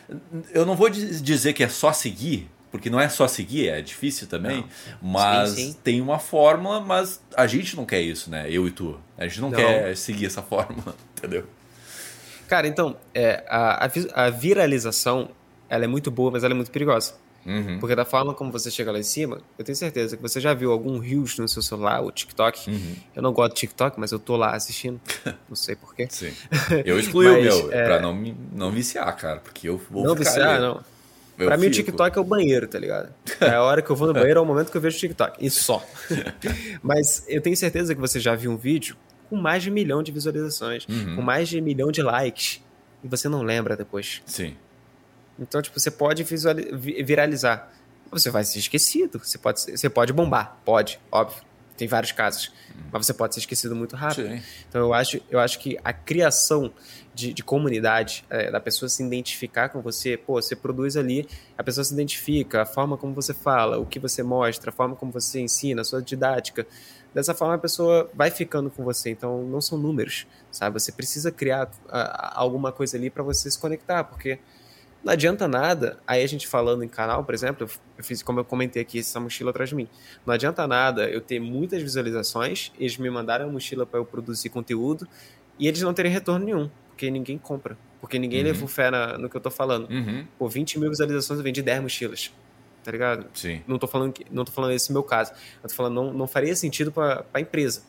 eu 0.53 0.65
não 0.65 0.75
vou 0.75 0.87
dizer 0.89 1.53
que 1.53 1.63
é 1.63 1.67
só 1.67 1.91
seguir, 1.91 2.47
porque 2.71 2.91
não 2.91 2.99
é 2.99 3.09
só 3.09 3.27
seguir, 3.27 3.69
é 3.69 3.81
difícil 3.81 4.27
também, 4.27 4.61
não. 5.01 5.11
mas 5.11 5.49
sim, 5.51 5.71
sim. 5.71 5.77
tem 5.83 5.99
uma 5.99 6.19
fórmula, 6.19 6.79
mas 6.79 7.19
a 7.35 7.47
gente 7.47 7.75
não 7.75 7.85
quer 7.85 8.01
isso, 8.01 8.29
né? 8.29 8.45
Eu 8.49 8.67
e 8.67 8.71
tu. 8.71 8.99
A 9.17 9.27
gente 9.27 9.41
não, 9.41 9.49
não. 9.49 9.57
quer 9.57 9.97
seguir 9.97 10.27
essa 10.27 10.43
fórmula, 10.43 10.95
entendeu? 11.17 11.43
Cara, 12.47 12.67
então, 12.67 12.95
é, 13.15 13.43
a, 13.49 13.89
a 14.13 14.29
viralização 14.29 15.31
ela 15.67 15.85
é 15.85 15.87
muito 15.87 16.11
boa, 16.11 16.31
mas 16.31 16.43
ela 16.43 16.53
é 16.53 16.55
muito 16.55 16.71
perigosa. 16.71 17.15
Uhum. 17.47 17.79
Porque 17.79 17.95
da 17.95 18.03
forma 18.03 18.33
como 18.33 18.51
você 18.51 18.69
chega 18.69 18.91
lá 18.91 18.99
em 18.99 19.03
cima, 19.03 19.39
eu 19.57 19.63
tenho 19.63 19.75
certeza 19.75 20.17
que 20.17 20.21
você 20.21 20.41
já 20.41 20.53
viu 20.53 20.69
algum 20.71 20.99
Reels 20.99 21.37
no 21.37 21.47
seu 21.47 21.61
celular, 21.61 22.01
o 22.01 22.11
TikTok. 22.11 22.69
Uhum. 22.69 22.95
Eu 23.15 23.21
não 23.23 23.31
gosto 23.31 23.53
de 23.53 23.61
TikTok, 23.61 23.97
mas 23.97 24.11
eu 24.11 24.19
tô 24.19 24.35
lá 24.35 24.53
assistindo. 24.53 24.99
Não 25.47 25.55
sei 25.55 25.75
porquê. 25.75 26.07
Sim. 26.09 26.33
Eu 26.83 26.99
excluí 26.99 27.27
o 27.27 27.41
meu, 27.41 27.71
é... 27.71 27.85
pra 27.85 28.01
não, 28.01 28.13
não 28.53 28.69
viciar, 28.69 29.15
cara. 29.15 29.39
Porque 29.39 29.69
eu 29.69 29.79
vou 29.89 30.03
Não 30.03 30.13
viciar, 30.13 30.55
ali. 30.55 30.61
não. 30.61 30.83
Eu 31.37 31.47
pra 31.47 31.55
fico. 31.55 31.61
mim 31.61 31.67
o 31.67 31.71
TikTok 31.71 32.17
é 32.17 32.21
o 32.21 32.23
banheiro, 32.23 32.67
tá 32.67 32.77
ligado? 32.77 33.13
É 33.39 33.51
a 33.51 33.63
hora 33.63 33.81
que 33.81 33.89
eu 33.89 33.95
vou 33.95 34.07
no 34.07 34.13
banheiro, 34.13 34.39
é 34.39 34.43
o 34.43 34.45
momento 34.45 34.71
que 34.71 34.77
eu 34.77 34.81
vejo 34.81 34.97
o 34.97 34.99
TikTok. 34.99 35.37
E 35.39 35.49
só. 35.49 35.83
mas 36.83 37.23
eu 37.27 37.41
tenho 37.41 37.55
certeza 37.55 37.95
que 37.95 38.01
você 38.01 38.19
já 38.19 38.35
viu 38.35 38.51
um 38.51 38.57
vídeo 38.57 38.97
com 39.29 39.35
mais 39.35 39.63
de 39.63 39.69
um 39.69 39.73
milhão 39.73 40.03
de 40.03 40.11
visualizações, 40.11 40.85
uhum. 40.87 41.15
com 41.15 41.21
mais 41.21 41.47
de 41.47 41.59
um 41.59 41.63
milhão 41.63 41.91
de 41.91 42.01
likes. 42.01 42.61
E 43.03 43.07
você 43.07 43.29
não 43.29 43.43
lembra 43.43 43.77
depois. 43.77 44.21
Sim. 44.25 44.55
Então, 45.39 45.61
tipo, 45.61 45.79
você 45.79 45.91
pode 45.91 46.23
viralizar. 46.23 47.71
Você 48.11 48.29
vai 48.29 48.43
ser 48.43 48.59
esquecido. 48.59 49.19
Você 49.19 49.37
pode, 49.37 49.61
você 49.61 49.89
pode 49.89 50.13
bombar. 50.13 50.57
Pode, 50.65 50.99
óbvio. 51.11 51.45
Tem 51.77 51.87
vários 51.87 52.11
casos. 52.11 52.51
Hum. 52.71 52.81
Mas 52.91 53.05
você 53.05 53.13
pode 53.13 53.35
ser 53.35 53.41
esquecido 53.41 53.75
muito 53.75 53.95
rápido. 53.95 54.27
Sim. 54.29 54.41
Então, 54.67 54.81
eu 54.81 54.93
acho, 54.93 55.21
eu 55.29 55.39
acho 55.39 55.59
que 55.59 55.77
a 55.83 55.93
criação 55.93 56.73
de, 57.13 57.33
de 57.33 57.43
comunidade, 57.43 58.25
é, 58.29 58.49
da 58.51 58.59
pessoa 58.59 58.89
se 58.89 59.03
identificar 59.03 59.69
com 59.69 59.81
você, 59.81 60.17
pô, 60.17 60.41
você 60.41 60.55
produz 60.55 60.95
ali, 60.95 61.27
a 61.57 61.63
pessoa 61.63 61.83
se 61.83 61.93
identifica, 61.93 62.61
a 62.61 62.65
forma 62.65 62.95
como 62.97 63.13
você 63.13 63.33
fala, 63.33 63.79
o 63.79 63.85
que 63.85 63.99
você 63.99 64.21
mostra, 64.21 64.69
a 64.69 64.73
forma 64.73 64.95
como 64.95 65.11
você 65.11 65.39
ensina, 65.39 65.81
a 65.81 65.83
sua 65.83 66.01
didática. 66.01 66.65
Dessa 67.13 67.33
forma, 67.33 67.55
a 67.55 67.57
pessoa 67.57 68.09
vai 68.13 68.29
ficando 68.29 68.69
com 68.69 68.83
você. 68.83 69.09
Então, 69.09 69.43
não 69.43 69.61
são 69.61 69.77
números, 69.77 70.27
sabe? 70.51 70.79
Você 70.79 70.91
precisa 70.91 71.31
criar 71.31 71.69
alguma 72.33 72.71
coisa 72.71 72.97
ali 72.97 73.09
para 73.09 73.23
você 73.23 73.49
se 73.49 73.57
conectar, 73.57 74.03
porque 74.03 74.39
não 75.03 75.13
adianta 75.13 75.47
nada, 75.47 75.99
aí 76.05 76.23
a 76.23 76.27
gente 76.27 76.47
falando 76.47 76.83
em 76.83 76.87
canal, 76.87 77.23
por 77.23 77.33
exemplo, 77.33 77.69
eu 77.97 78.03
fiz, 78.03 78.21
como 78.21 78.39
eu 78.39 78.45
comentei 78.45 78.81
aqui, 78.81 78.99
essa 78.99 79.19
mochila 79.19 79.51
atrás 79.51 79.69
de 79.69 79.75
mim. 79.75 79.87
Não 80.25 80.33
adianta 80.33 80.67
nada 80.67 81.09
eu 81.09 81.21
ter 81.21 81.39
muitas 81.39 81.81
visualizações, 81.81 82.71
eles 82.79 82.97
me 82.97 83.09
mandaram 83.09 83.47
a 83.47 83.51
mochila 83.51 83.85
para 83.85 83.99
eu 83.99 84.05
produzir 84.05 84.49
conteúdo 84.49 85.07
e 85.59 85.67
eles 85.67 85.81
não 85.81 85.93
terem 85.93 86.11
retorno 86.11 86.45
nenhum, 86.45 86.69
porque 86.89 87.09
ninguém 87.09 87.37
compra. 87.37 87.77
Porque 87.99 88.19
ninguém 88.19 88.41
uhum. 88.41 88.47
levou 88.47 88.67
fé 88.67 88.91
na, 88.91 89.17
no 89.17 89.29
que 89.29 89.35
eu 89.35 89.41
tô 89.41 89.49
falando. 89.49 89.89
Uhum. 89.89 90.25
Por 90.37 90.49
20 90.49 90.79
mil 90.79 90.89
visualizações 90.89 91.39
eu 91.39 91.43
vendi 91.43 91.61
10 91.61 91.81
mochilas. 91.81 92.31
Tá 92.83 92.91
ligado? 92.91 93.25
Sim. 93.33 93.61
Não 93.67 93.77
tô 93.77 93.87
falando, 93.87 94.13
não 94.31 94.45
tô 94.45 94.51
falando 94.51 94.71
esse 94.71 94.93
meu 94.93 95.03
caso. 95.03 95.33
Eu 95.61 95.69
tô 95.69 95.75
falando, 95.75 95.95
não, 95.95 96.13
não 96.13 96.27
faria 96.27 96.55
sentido 96.55 96.91
para 96.91 97.25
a 97.33 97.41
empresa. 97.41 97.83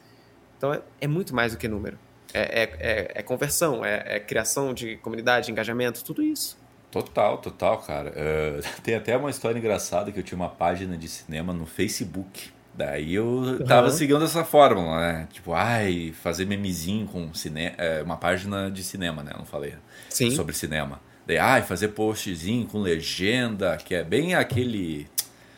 Então 0.56 0.74
é, 0.74 0.82
é, 1.00 1.06
muito 1.06 1.34
mais 1.34 1.52
do 1.52 1.58
que 1.58 1.68
número. 1.68 1.98
É, 2.34 2.40
é, 2.40 2.62
é, 2.80 3.12
é 3.14 3.22
conversão, 3.22 3.84
é, 3.84 4.16
é 4.16 4.20
criação 4.20 4.74
de 4.74 4.96
comunidade, 4.96 5.50
engajamento, 5.50 6.02
tudo 6.04 6.22
isso. 6.22 6.58
Total, 6.90 7.38
total, 7.38 7.78
cara. 7.78 8.10
Uh, 8.10 8.62
tem 8.82 8.94
até 8.94 9.16
uma 9.16 9.30
história 9.30 9.58
engraçada 9.58 10.10
que 10.10 10.18
eu 10.18 10.22
tinha 10.22 10.36
uma 10.36 10.48
página 10.48 10.96
de 10.96 11.08
cinema 11.08 11.52
no 11.52 11.66
Facebook. 11.66 12.50
Daí 12.74 13.14
eu 13.14 13.64
tava 13.66 13.88
uhum. 13.88 13.92
seguindo 13.92 14.24
essa 14.24 14.44
fórmula, 14.44 15.00
né? 15.00 15.28
Tipo, 15.32 15.52
ai, 15.52 16.14
fazer 16.22 16.44
memezinho 16.46 17.08
com 17.08 17.34
cinema, 17.34 17.74
é, 17.76 18.02
uma 18.02 18.16
página 18.16 18.70
de 18.70 18.84
cinema, 18.84 19.20
né? 19.22 19.32
Eu 19.34 19.38
não 19.38 19.44
falei 19.44 19.74
Sim. 20.08 20.30
sobre 20.30 20.54
cinema. 20.54 21.00
Daí, 21.26 21.38
ai, 21.38 21.62
fazer 21.62 21.88
postzinho 21.88 22.66
com 22.66 22.78
legenda, 22.78 23.76
que 23.76 23.96
é 23.96 24.04
bem 24.04 24.36
aquele 24.36 25.08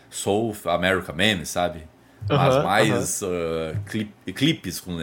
Soul 0.08 0.56
America 0.64 1.12
Meme, 1.12 1.44
sabe? 1.44 1.82
Mas 2.28 2.54
uhum, 2.54 2.62
mais 2.62 3.22
uhum. 3.22 3.28
Uh, 3.28 3.80
clip, 3.84 4.12
clipes 4.32 4.80
com, 4.80 4.96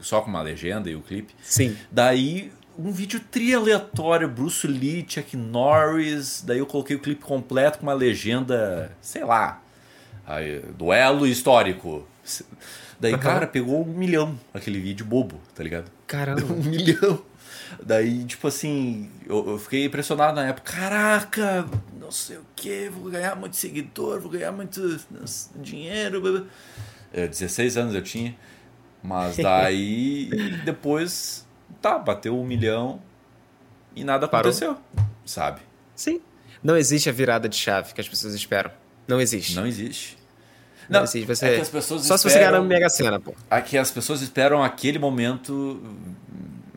só 0.00 0.20
com 0.20 0.28
uma 0.28 0.42
legenda 0.42 0.90
e 0.90 0.94
o 0.94 1.00
clipe. 1.00 1.34
Sim. 1.42 1.76
Daí 1.90 2.52
um 2.78 2.90
vídeo 2.90 3.20
tri 3.30 3.54
aleatório, 3.54 4.28
Bruce 4.28 4.66
Lee, 4.66 5.04
Chuck 5.08 5.36
Norris, 5.36 6.42
daí 6.46 6.58
eu 6.58 6.66
coloquei 6.66 6.96
o 6.96 6.98
clipe 6.98 7.22
completo 7.22 7.78
com 7.78 7.86
uma 7.86 7.94
legenda, 7.94 8.90
sei 9.00 9.24
lá, 9.24 9.62
aí, 10.26 10.60
duelo 10.76 11.26
histórico. 11.26 12.06
Daí, 12.98 13.14
uhum. 13.14 13.18
cara, 13.18 13.46
pegou 13.46 13.82
um 13.82 13.92
milhão 13.92 14.38
aquele 14.54 14.78
vídeo 14.80 15.04
bobo, 15.04 15.40
tá 15.54 15.62
ligado? 15.62 15.90
Caramba. 16.06 16.42
um 16.52 16.62
milhão. 16.62 17.22
Daí, 17.82 18.24
tipo 18.24 18.46
assim, 18.46 19.10
eu, 19.26 19.50
eu, 19.50 19.58
fiquei 19.58 19.86
impressionado 19.86 20.36
na 20.36 20.46
época. 20.46 20.72
Caraca, 20.72 21.66
não 21.98 22.12
sei 22.12 22.36
o 22.36 22.44
que, 22.54 22.88
vou 22.88 23.10
ganhar 23.10 23.34
muito 23.34 23.56
seguidor, 23.56 24.20
vou 24.20 24.30
ganhar 24.30 24.52
muito 24.52 25.00
dinheiro. 25.56 26.46
É, 27.12 27.26
16 27.26 27.76
anos 27.76 27.94
eu 27.94 28.02
tinha. 28.02 28.36
Mas 29.02 29.36
daí, 29.42 30.30
depois 30.64 31.41
tá, 31.80 31.98
bateu 31.98 32.38
um 32.38 32.44
milhão 32.44 33.00
e 33.94 34.04
nada 34.04 34.26
aconteceu, 34.26 34.74
Parou. 34.74 35.08
sabe? 35.24 35.60
Sim. 35.94 36.20
Não 36.62 36.76
existe 36.76 37.08
a 37.08 37.12
virada 37.12 37.48
de 37.48 37.56
chave 37.56 37.92
que 37.92 38.00
as 38.00 38.08
pessoas 38.08 38.34
esperam. 38.34 38.70
Não 39.06 39.20
existe. 39.20 39.54
Não 39.56 39.66
existe. 39.66 40.16
Não, 40.88 41.00
não 41.00 41.04
existe. 41.04 41.26
Você... 41.26 41.46
É 41.46 41.54
que 41.56 41.60
as 41.60 41.68
pessoas 41.68 42.06
Só 42.06 42.14
esperam... 42.14 42.18
se 42.18 42.28
você 42.28 42.38
ganhar 42.38 42.52
na 42.52 42.60
Mega 42.62 42.88
Sena, 42.88 43.20
pô. 43.20 43.34
Aqui 43.50 43.76
as 43.76 43.90
pessoas 43.90 44.22
esperam 44.22 44.62
aquele 44.62 44.98
momento, 44.98 45.82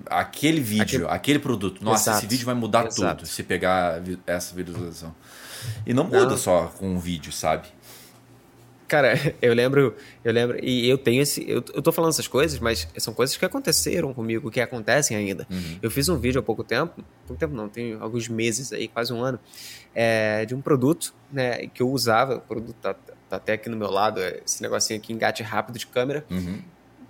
aquele 0.07 0.59
vídeo, 0.59 0.83
aquele, 0.83 1.05
aquele 1.05 1.39
produto. 1.39 1.83
Nossa, 1.83 2.11
Exato. 2.11 2.17
esse 2.19 2.27
vídeo 2.27 2.45
vai 2.45 2.55
mudar 2.55 2.87
Exato. 2.87 3.17
tudo 3.17 3.27
se 3.27 3.43
pegar 3.43 4.01
essa 4.25 4.55
visualização. 4.55 5.13
E 5.85 5.93
não 5.93 6.03
muda 6.03 6.29
não. 6.29 6.37
só 6.37 6.67
com 6.77 6.87
um 6.87 6.99
vídeo, 6.99 7.31
sabe? 7.31 7.67
Cara, 8.87 9.13
eu 9.41 9.53
lembro, 9.53 9.95
eu 10.23 10.31
lembro, 10.31 10.63
e 10.63 10.87
eu 10.87 10.97
tenho 10.97 11.21
esse. 11.21 11.47
Eu, 11.49 11.63
eu 11.73 11.81
tô 11.81 11.91
falando 11.91 12.11
essas 12.11 12.27
coisas, 12.27 12.59
mas 12.59 12.87
são 12.97 13.13
coisas 13.13 13.35
que 13.35 13.45
aconteceram 13.45 14.13
comigo, 14.13 14.51
que 14.51 14.61
acontecem 14.61 15.17
ainda. 15.17 15.47
Uhum. 15.49 15.79
Eu 15.81 15.89
fiz 15.89 16.07
um 16.09 16.17
vídeo 16.17 16.39
há 16.39 16.43
pouco 16.43 16.63
tempo, 16.63 17.03
pouco 17.27 17.39
tempo 17.39 17.55
não, 17.55 17.67
tem 17.67 17.93
alguns 17.93 18.27
meses 18.27 18.71
aí, 18.71 18.87
quase 18.87 19.11
um 19.11 19.23
ano, 19.23 19.39
é, 19.93 20.45
de 20.45 20.53
um 20.53 20.61
produto, 20.61 21.13
né, 21.31 21.67
que 21.67 21.81
eu 21.81 21.89
usava, 21.89 22.35
o 22.35 22.41
produto 22.41 22.75
tá, 22.81 22.93
tá, 22.93 23.37
até 23.37 23.53
aqui 23.53 23.69
no 23.69 23.77
meu 23.77 23.89
lado, 23.89 24.21
é 24.21 24.41
esse 24.45 24.61
negocinho 24.61 24.99
aqui, 24.99 25.13
engate 25.13 25.41
rápido 25.41 25.79
de 25.79 25.87
câmera. 25.87 26.25
Uhum. 26.29 26.61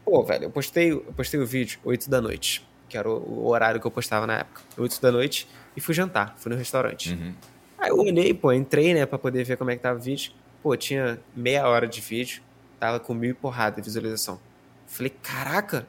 Pô, 0.03 0.23
velho, 0.23 0.45
eu 0.45 0.49
postei, 0.49 0.91
eu 0.91 1.13
postei 1.15 1.39
o 1.39 1.45
vídeo 1.45 1.79
8 1.83 2.09
da 2.09 2.21
noite, 2.21 2.65
que 2.87 2.97
era 2.97 3.09
o, 3.09 3.43
o, 3.43 3.47
horário 3.47 3.81
que 3.81 3.87
eu 3.87 3.91
postava 3.91 4.25
na 4.25 4.39
época, 4.39 4.61
8 4.77 5.01
da 5.01 5.11
noite, 5.11 5.47
e 5.75 5.81
fui 5.81 5.93
jantar, 5.93 6.35
fui 6.37 6.51
no 6.51 6.57
restaurante. 6.57 7.13
Uhum. 7.13 7.33
Aí 7.77 7.89
eu 7.89 7.97
olhei, 7.97 8.33
pô, 8.33 8.53
entrei, 8.53 8.93
né, 8.93 9.05
pra 9.05 9.17
poder 9.17 9.43
ver 9.43 9.57
como 9.57 9.71
é 9.71 9.75
que 9.75 9.81
tava 9.81 9.99
o 9.99 10.01
vídeo 10.01 10.31
pô, 10.65 10.75
tinha 10.75 11.19
meia 11.35 11.67
hora 11.67 11.87
de 11.87 12.01
vídeo, 12.01 12.41
tava 12.79 12.99
com 12.99 13.13
mil 13.13 13.29
e 13.29 13.33
porrada 13.35 13.79
de 13.79 13.87
visualização. 13.87 14.39
Falei, 14.87 15.13
caraca, 15.21 15.85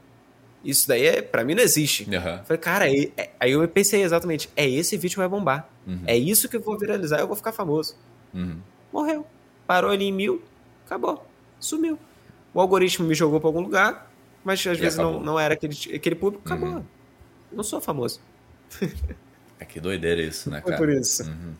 isso 0.62 0.86
daí 0.86 1.06
é, 1.06 1.22
pra 1.22 1.42
mim 1.42 1.54
não 1.54 1.62
existe. 1.62 2.02
Uhum. 2.04 2.44
Falei, 2.44 2.58
cara, 2.60 2.90
é, 2.90 3.10
é, 3.16 3.30
aí 3.40 3.52
eu 3.52 3.66
pensei 3.68 4.02
exatamente, 4.02 4.50
é 4.54 4.68
esse 4.68 4.94
vídeo 4.98 5.14
que 5.14 5.20
vai 5.20 5.28
bombar. 5.28 5.66
Uhum. 5.86 6.02
É 6.06 6.14
isso 6.14 6.46
que 6.46 6.56
eu 6.56 6.60
vou 6.60 6.78
viralizar, 6.78 7.20
eu 7.20 7.26
vou 7.26 7.34
ficar 7.34 7.52
famoso. 7.52 7.96
Uhum. 8.34 8.58
Morreu. 8.92 9.26
Parou 9.66 9.90
ali 9.90 10.04
em 10.04 10.12
mil, 10.12 10.42
acabou. 10.84 11.26
Sumiu. 11.58 11.98
O 12.52 12.60
algoritmo 12.60 13.06
me 13.06 13.14
jogou 13.14 13.40
pra 13.40 13.48
algum 13.48 13.62
lugar, 13.62 14.12
mas 14.44 14.60
às 14.66 14.76
e 14.76 14.80
vezes 14.82 14.98
não, 14.98 15.18
não 15.18 15.40
era 15.40 15.54
aquele, 15.54 15.74
aquele 15.94 16.16
público, 16.16 16.42
acabou. 16.44 16.68
Uhum. 16.68 16.84
Não 17.50 17.64
sou 17.64 17.80
famoso. 17.80 18.20
é 19.58 19.64
que 19.64 19.80
doideira 19.80 20.20
isso, 20.20 20.50
né, 20.50 20.60
cara? 20.60 20.76
Foi 20.76 20.86
por 20.86 20.94
isso. 20.94 21.22
Uhum. 21.22 21.54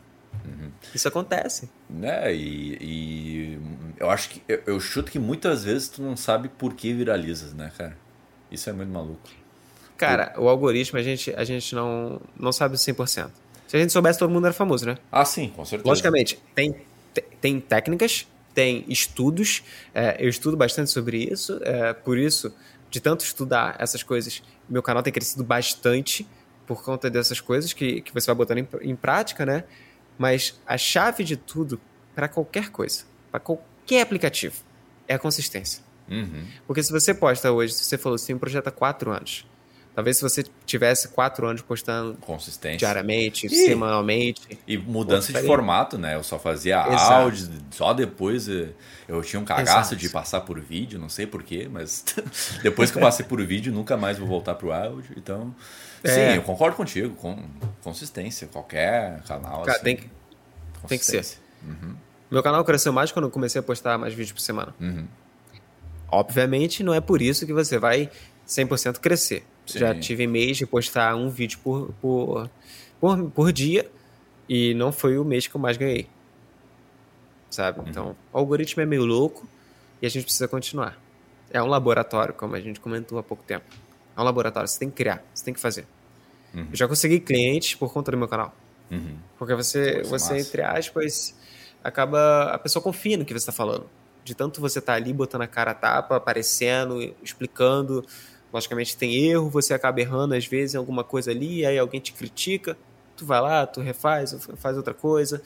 Uhum. 0.47 0.71
Isso 0.93 1.07
acontece. 1.07 1.69
Né? 1.89 2.33
E, 2.33 2.77
e, 2.79 3.59
eu 3.99 4.09
acho 4.09 4.29
que 4.29 4.41
eu, 4.47 4.61
eu, 4.65 4.79
chuto 4.79 5.11
que 5.11 5.19
muitas 5.19 5.63
vezes 5.63 5.89
tu 5.89 6.01
não 6.01 6.15
sabe 6.15 6.49
por 6.49 6.73
que 6.73 6.93
viralizas, 6.93 7.53
né, 7.53 7.71
cara? 7.77 7.97
Isso 8.51 8.69
é 8.69 8.73
muito 8.73 8.91
maluco. 8.91 9.29
Cara, 9.97 10.33
o 10.37 10.47
algoritmo 10.47 10.99
a 10.99 11.03
gente, 11.03 11.33
a 11.35 11.43
gente 11.43 11.73
não, 11.73 12.21
não 12.39 12.51
sabe 12.51 12.77
100%. 12.77 13.29
Se 13.67 13.75
a 13.75 13.79
gente 13.79 13.91
soubesse, 13.91 14.19
todo 14.19 14.29
mundo 14.29 14.45
era 14.45 14.53
famoso, 14.53 14.85
né? 14.85 14.97
Ah, 15.11 15.25
sim, 15.25 15.49
com 15.49 15.65
certeza. 15.65 15.89
Logicamente, 15.89 16.39
tem, 16.55 16.75
tem 17.41 17.59
técnicas, 17.59 18.25
tem 18.53 18.85
estudos. 18.87 19.63
É, 19.93 20.15
eu 20.19 20.29
estudo 20.29 20.55
bastante 20.55 20.89
sobre 20.91 21.17
isso. 21.17 21.59
É, 21.63 21.93
por 21.93 22.17
isso, 22.17 22.53
de 22.89 23.01
tanto 23.01 23.25
estudar 23.25 23.75
essas 23.79 24.03
coisas, 24.03 24.41
meu 24.69 24.81
canal 24.81 25.03
tem 25.03 25.11
crescido 25.11 25.43
bastante 25.43 26.25
por 26.65 26.83
conta 26.83 27.09
dessas 27.09 27.41
coisas 27.41 27.73
que, 27.73 28.01
que 28.01 28.13
você 28.13 28.27
vai 28.27 28.35
botando 28.35 28.59
em, 28.59 28.67
em 28.81 28.95
prática, 28.95 29.45
né? 29.45 29.63
Mas 30.17 30.59
a 30.65 30.77
chave 30.77 31.23
de 31.23 31.37
tudo 31.37 31.79
para 32.15 32.27
qualquer 32.27 32.69
coisa, 32.69 33.03
para 33.31 33.39
qualquer 33.39 34.01
aplicativo, 34.01 34.55
é 35.07 35.15
a 35.15 35.19
consistência. 35.19 35.83
Uhum. 36.09 36.45
Porque 36.65 36.81
se 36.81 36.91
você 36.91 37.13
posta 37.13 37.51
hoje, 37.51 37.73
se 37.73 37.83
você 37.83 37.97
falou, 37.97 38.17
tem 38.17 38.35
um 38.35 38.39
projeto 38.39 38.67
há 38.67 38.71
quatro 38.71 39.11
anos. 39.11 39.45
Talvez 39.97 40.17
se 40.17 40.21
você 40.21 40.45
tivesse 40.63 41.07
quatro 41.07 41.47
anos 41.47 41.63
postando 41.63 42.13
Consistência. 42.21 42.77
diariamente, 42.77 43.47
e, 43.47 43.49
semanalmente. 43.49 44.59
E 44.67 44.77
mudança 44.77 45.33
de 45.33 45.41
formato, 45.41 45.97
né? 45.97 46.13
Eu 46.13 46.21
só 46.21 46.37
fazia 46.37 46.85
Exato. 46.87 47.13
áudio, 47.13 47.49
só 47.71 47.95
depois 47.95 48.47
eu 48.47 49.23
tinha 49.23 49.39
um 49.39 49.43
cagaço 49.43 49.93
Exato. 49.93 49.95
de 49.95 50.09
passar 50.09 50.41
por 50.41 50.59
vídeo, 50.59 50.99
não 50.99 51.09
sei 51.09 51.25
porquê, 51.25 51.67
mas 51.67 52.05
depois 52.61 52.91
que 52.91 52.97
eu 52.99 53.01
passei 53.01 53.25
por 53.25 53.43
vídeo, 53.43 53.73
nunca 53.73 53.97
mais 53.97 54.19
vou 54.19 54.27
voltar 54.27 54.53
pro 54.53 54.71
áudio. 54.71 55.15
Então, 55.17 55.55
é. 56.03 56.09
sim, 56.09 56.35
eu 56.37 56.43
concordo 56.43 56.75
contigo, 56.75 57.15
com 57.15 57.37
consistência, 57.83 58.47
qualquer 58.47 59.21
canal. 59.23 59.61
Cara, 59.63 59.77
assim, 59.77 59.83
tem, 59.83 59.95
que, 59.95 60.09
tem 60.87 60.97
que 60.97 61.05
ser. 61.05 61.25
Uhum. 61.63 61.95
Meu 62.29 62.43
canal 62.43 62.63
cresceu 62.63 62.91
mais 62.91 63.11
quando 63.11 63.25
eu 63.25 63.31
comecei 63.31 63.59
a 63.59 63.63
postar 63.63 63.97
mais 63.97 64.13
vídeos 64.13 64.33
por 64.33 64.41
semana. 64.41 64.75
Uhum. 64.79 65.07
Obviamente, 66.09 66.83
não 66.83 66.93
é 66.93 67.01
por 67.01 67.21
isso 67.21 67.45
que 67.45 67.53
você 67.53 67.77
vai 67.77 68.09
100% 68.47 68.99
crescer. 68.99 69.45
Sim. 69.65 69.79
Já 69.79 69.95
tive 69.95 70.27
mês 70.27 70.57
de 70.57 70.65
postar 70.65 71.15
um 71.15 71.29
vídeo 71.29 71.59
por, 71.63 71.93
por, 72.01 72.49
por, 72.99 73.29
por, 73.31 73.51
dia 73.51 73.89
e 74.47 74.73
não 74.73 74.91
foi 74.91 75.17
o 75.17 75.25
mês 75.25 75.47
que 75.47 75.55
eu 75.55 75.59
mais 75.59 75.77
ganhei. 75.77 76.07
Sabe? 77.49 77.79
Uhum. 77.79 77.85
Então, 77.87 78.15
o 78.31 78.37
algoritmo 78.37 78.81
é 78.81 78.85
meio 78.85 79.05
louco 79.05 79.47
e 80.01 80.05
a 80.05 80.09
gente 80.09 80.23
precisa 80.23 80.47
continuar. 80.47 80.97
É 81.49 81.61
um 81.61 81.67
laboratório, 81.67 82.33
como 82.33 82.55
a 82.55 82.59
gente 82.59 82.79
comentou 82.79 83.17
há 83.17 83.23
pouco 83.23 83.43
tempo. 83.43 83.65
É 84.17 84.21
um 84.21 84.23
laboratório, 84.23 84.67
você 84.67 84.79
tem 84.79 84.89
que 84.89 84.95
criar, 84.95 85.23
você 85.33 85.45
tem 85.45 85.53
que 85.53 85.59
fazer. 85.59 85.85
Uhum. 86.53 86.67
Eu 86.71 86.75
já 86.75 86.87
consegui 86.87 87.19
clientes 87.19 87.75
por 87.75 87.93
conta 87.93 88.11
do 88.11 88.17
meu 88.17 88.27
canal. 88.27 88.53
Uhum. 88.89 89.17
Porque 89.37 89.53
você, 89.53 90.01
você 90.03 90.39
entre 90.39 90.61
aspas, 90.63 91.35
acaba. 91.83 92.45
A 92.53 92.57
pessoa 92.57 92.81
confia 92.81 93.17
no 93.17 93.25
que 93.25 93.33
você 93.33 93.37
está 93.37 93.51
falando. 93.51 93.85
De 94.23 94.33
tanto 94.33 94.59
você 94.59 94.79
estar 94.79 94.93
tá 94.93 94.97
ali 94.97 95.13
botando 95.13 95.43
a 95.43 95.47
cara 95.47 95.71
a 95.71 95.73
tapa, 95.73 96.15
aparecendo, 96.15 97.15
explicando 97.23 98.03
Logicamente 98.51 98.95
tem 98.95 99.13
erro, 99.25 99.49
você 99.49 99.73
acaba 99.73 99.99
errando 99.99 100.33
às 100.33 100.45
vezes 100.45 100.73
em 100.73 100.77
alguma 100.77 101.03
coisa 101.03 101.31
ali, 101.31 101.65
aí 101.65 101.77
alguém 101.77 101.99
te 101.99 102.13
critica, 102.13 102.77
tu 103.15 103.25
vai 103.25 103.41
lá, 103.41 103.67
tu 103.67 103.81
refaz, 103.81 104.35
faz 104.55 104.77
outra 104.77 104.93
coisa. 104.93 105.41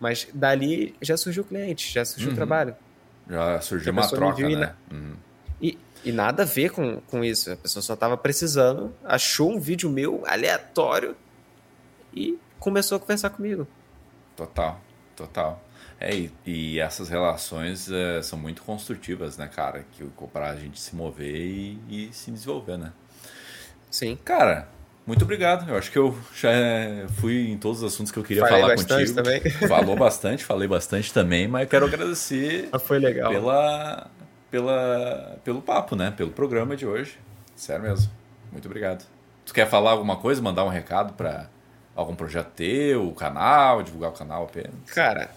Mas 0.00 0.28
dali 0.34 0.94
já 1.00 1.16
surgiu 1.16 1.42
o 1.42 1.46
cliente, 1.46 1.92
já 1.92 2.04
surgiu 2.04 2.28
uhum. 2.28 2.32
o 2.32 2.36
trabalho. 2.36 2.74
Já 3.28 3.60
surgiu 3.60 3.92
uma 3.92 4.08
troca, 4.08 4.48
né? 4.48 4.74
Uhum. 4.90 5.14
E, 5.62 5.78
e 6.04 6.12
nada 6.12 6.42
a 6.42 6.46
ver 6.46 6.70
com, 6.70 7.00
com 7.08 7.24
isso. 7.24 7.52
A 7.52 7.56
pessoa 7.56 7.82
só 7.82 7.94
estava 7.94 8.16
precisando, 8.16 8.94
achou 9.04 9.50
um 9.50 9.60
vídeo 9.60 9.90
meu 9.90 10.22
aleatório 10.26 11.16
e 12.14 12.38
começou 12.58 12.96
a 12.96 13.00
conversar 13.00 13.30
comigo. 13.30 13.66
Total, 14.36 14.80
total. 15.14 15.62
É, 15.98 16.14
e, 16.14 16.32
e 16.46 16.80
essas 16.80 17.10
relações 17.10 17.90
é, 17.90 18.22
são 18.22 18.38
muito 18.38 18.62
construtivas, 18.62 19.36
né, 19.36 19.46
cara? 19.46 19.84
Que 19.92 20.04
para 20.32 20.50
a 20.50 20.56
gente 20.56 20.80
se 20.80 20.96
mover 20.96 21.36
e, 21.36 21.78
e, 21.90 22.10
se 22.12 22.30
desenvolver, 22.30 22.78
né? 22.78 22.92
Sim. 23.90 24.16
Cara, 24.24 24.68
muito 25.06 25.22
obrigado. 25.24 25.68
Eu 25.68 25.76
acho 25.76 25.92
que 25.92 25.98
eu 25.98 26.16
já 26.34 26.48
fui 27.20 27.50
em 27.50 27.58
todos 27.58 27.82
os 27.82 27.92
assuntos 27.92 28.10
que 28.10 28.18
eu 28.18 28.24
queria 28.24 28.46
falei 28.46 28.62
falar 28.62 28.76
contigo. 28.76 29.14
Também. 29.14 29.40
Falou 29.68 29.96
bastante, 29.96 30.42
falei 30.42 30.66
bastante 30.66 31.12
também, 31.12 31.46
mas 31.46 31.62
eu 31.64 31.68
quero 31.68 31.84
agradecer. 31.84 32.70
Ah, 32.72 32.78
foi 32.78 32.98
legal. 32.98 33.30
Pela, 33.30 34.10
pela, 34.50 35.38
pelo 35.44 35.62
papo, 35.62 35.94
né? 35.96 36.10
Pelo 36.10 36.30
programa 36.30 36.76
de 36.76 36.86
hoje. 36.86 37.18
Sério 37.56 37.84
mesmo. 37.84 38.10
Muito 38.50 38.66
obrigado. 38.66 39.06
Tu 39.46 39.54
quer 39.54 39.68
falar 39.68 39.92
alguma 39.92 40.16
coisa, 40.16 40.40
mandar 40.42 40.64
um 40.64 40.68
recado 40.68 41.12
para 41.14 41.48
algum 41.94 42.14
projeto 42.14 42.50
teu, 42.54 43.08
o 43.08 43.14
canal, 43.14 43.82
divulgar 43.82 44.10
o 44.10 44.14
canal 44.14 44.44
apenas? 44.44 44.72
Cara, 44.86 45.30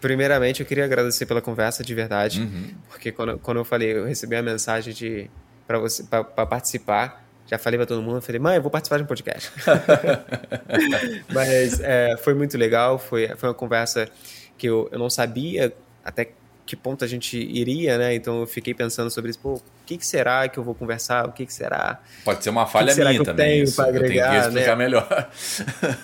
Primeiramente, 0.00 0.60
eu 0.60 0.66
queria 0.66 0.84
agradecer 0.84 1.26
pela 1.26 1.42
conversa 1.42 1.82
de 1.82 1.92
verdade, 1.92 2.42
uhum. 2.42 2.70
porque 2.88 3.10
quando, 3.10 3.38
quando 3.38 3.56
eu 3.56 3.64
falei, 3.64 3.96
eu 3.96 4.04
recebi 4.04 4.36
a 4.36 4.42
mensagem 4.42 4.94
de 4.94 5.28
para 5.66 5.78
você 5.78 6.04
para 6.04 6.46
participar, 6.46 7.24
já 7.46 7.58
falei 7.58 7.76
para 7.78 7.86
todo 7.86 8.00
mundo, 8.00 8.22
falei, 8.22 8.38
mãe, 8.38 8.56
eu 8.56 8.62
vou 8.62 8.70
participar 8.70 8.98
de 8.98 9.02
um 9.02 9.06
podcast. 9.06 9.50
Mas 11.34 11.80
é, 11.80 12.16
foi 12.18 12.32
muito 12.32 12.56
legal, 12.56 12.98
foi, 12.98 13.28
foi 13.36 13.48
uma 13.48 13.54
conversa 13.54 14.08
que 14.56 14.68
eu, 14.68 14.88
eu 14.92 14.98
não 14.98 15.10
sabia 15.10 15.74
até 16.04 16.30
que 16.68 16.76
ponto 16.76 17.02
a 17.02 17.08
gente 17.08 17.38
iria, 17.38 17.96
né? 17.96 18.14
Então 18.14 18.40
eu 18.40 18.46
fiquei 18.46 18.74
pensando 18.74 19.10
sobre 19.10 19.30
isso, 19.30 19.38
pô, 19.38 19.54
o 19.54 19.62
que, 19.86 19.96
que 19.96 20.06
será 20.06 20.46
que 20.50 20.58
eu 20.58 20.62
vou 20.62 20.74
conversar? 20.74 21.26
O 21.26 21.32
que, 21.32 21.46
que 21.46 21.52
será? 21.54 21.98
Pode 22.22 22.44
ser 22.44 22.50
uma 22.50 22.66
falha 22.66 22.94
que 22.94 23.00
que 23.00 23.08
minha 23.08 23.24
também. 23.24 23.64
Tenho 23.64 23.88
agregar, 23.88 24.26
eu 24.26 24.30
tenho 24.30 24.42
que 24.42 24.48
explicar 24.48 24.76
né? 24.76 24.84
melhor. 24.84 25.30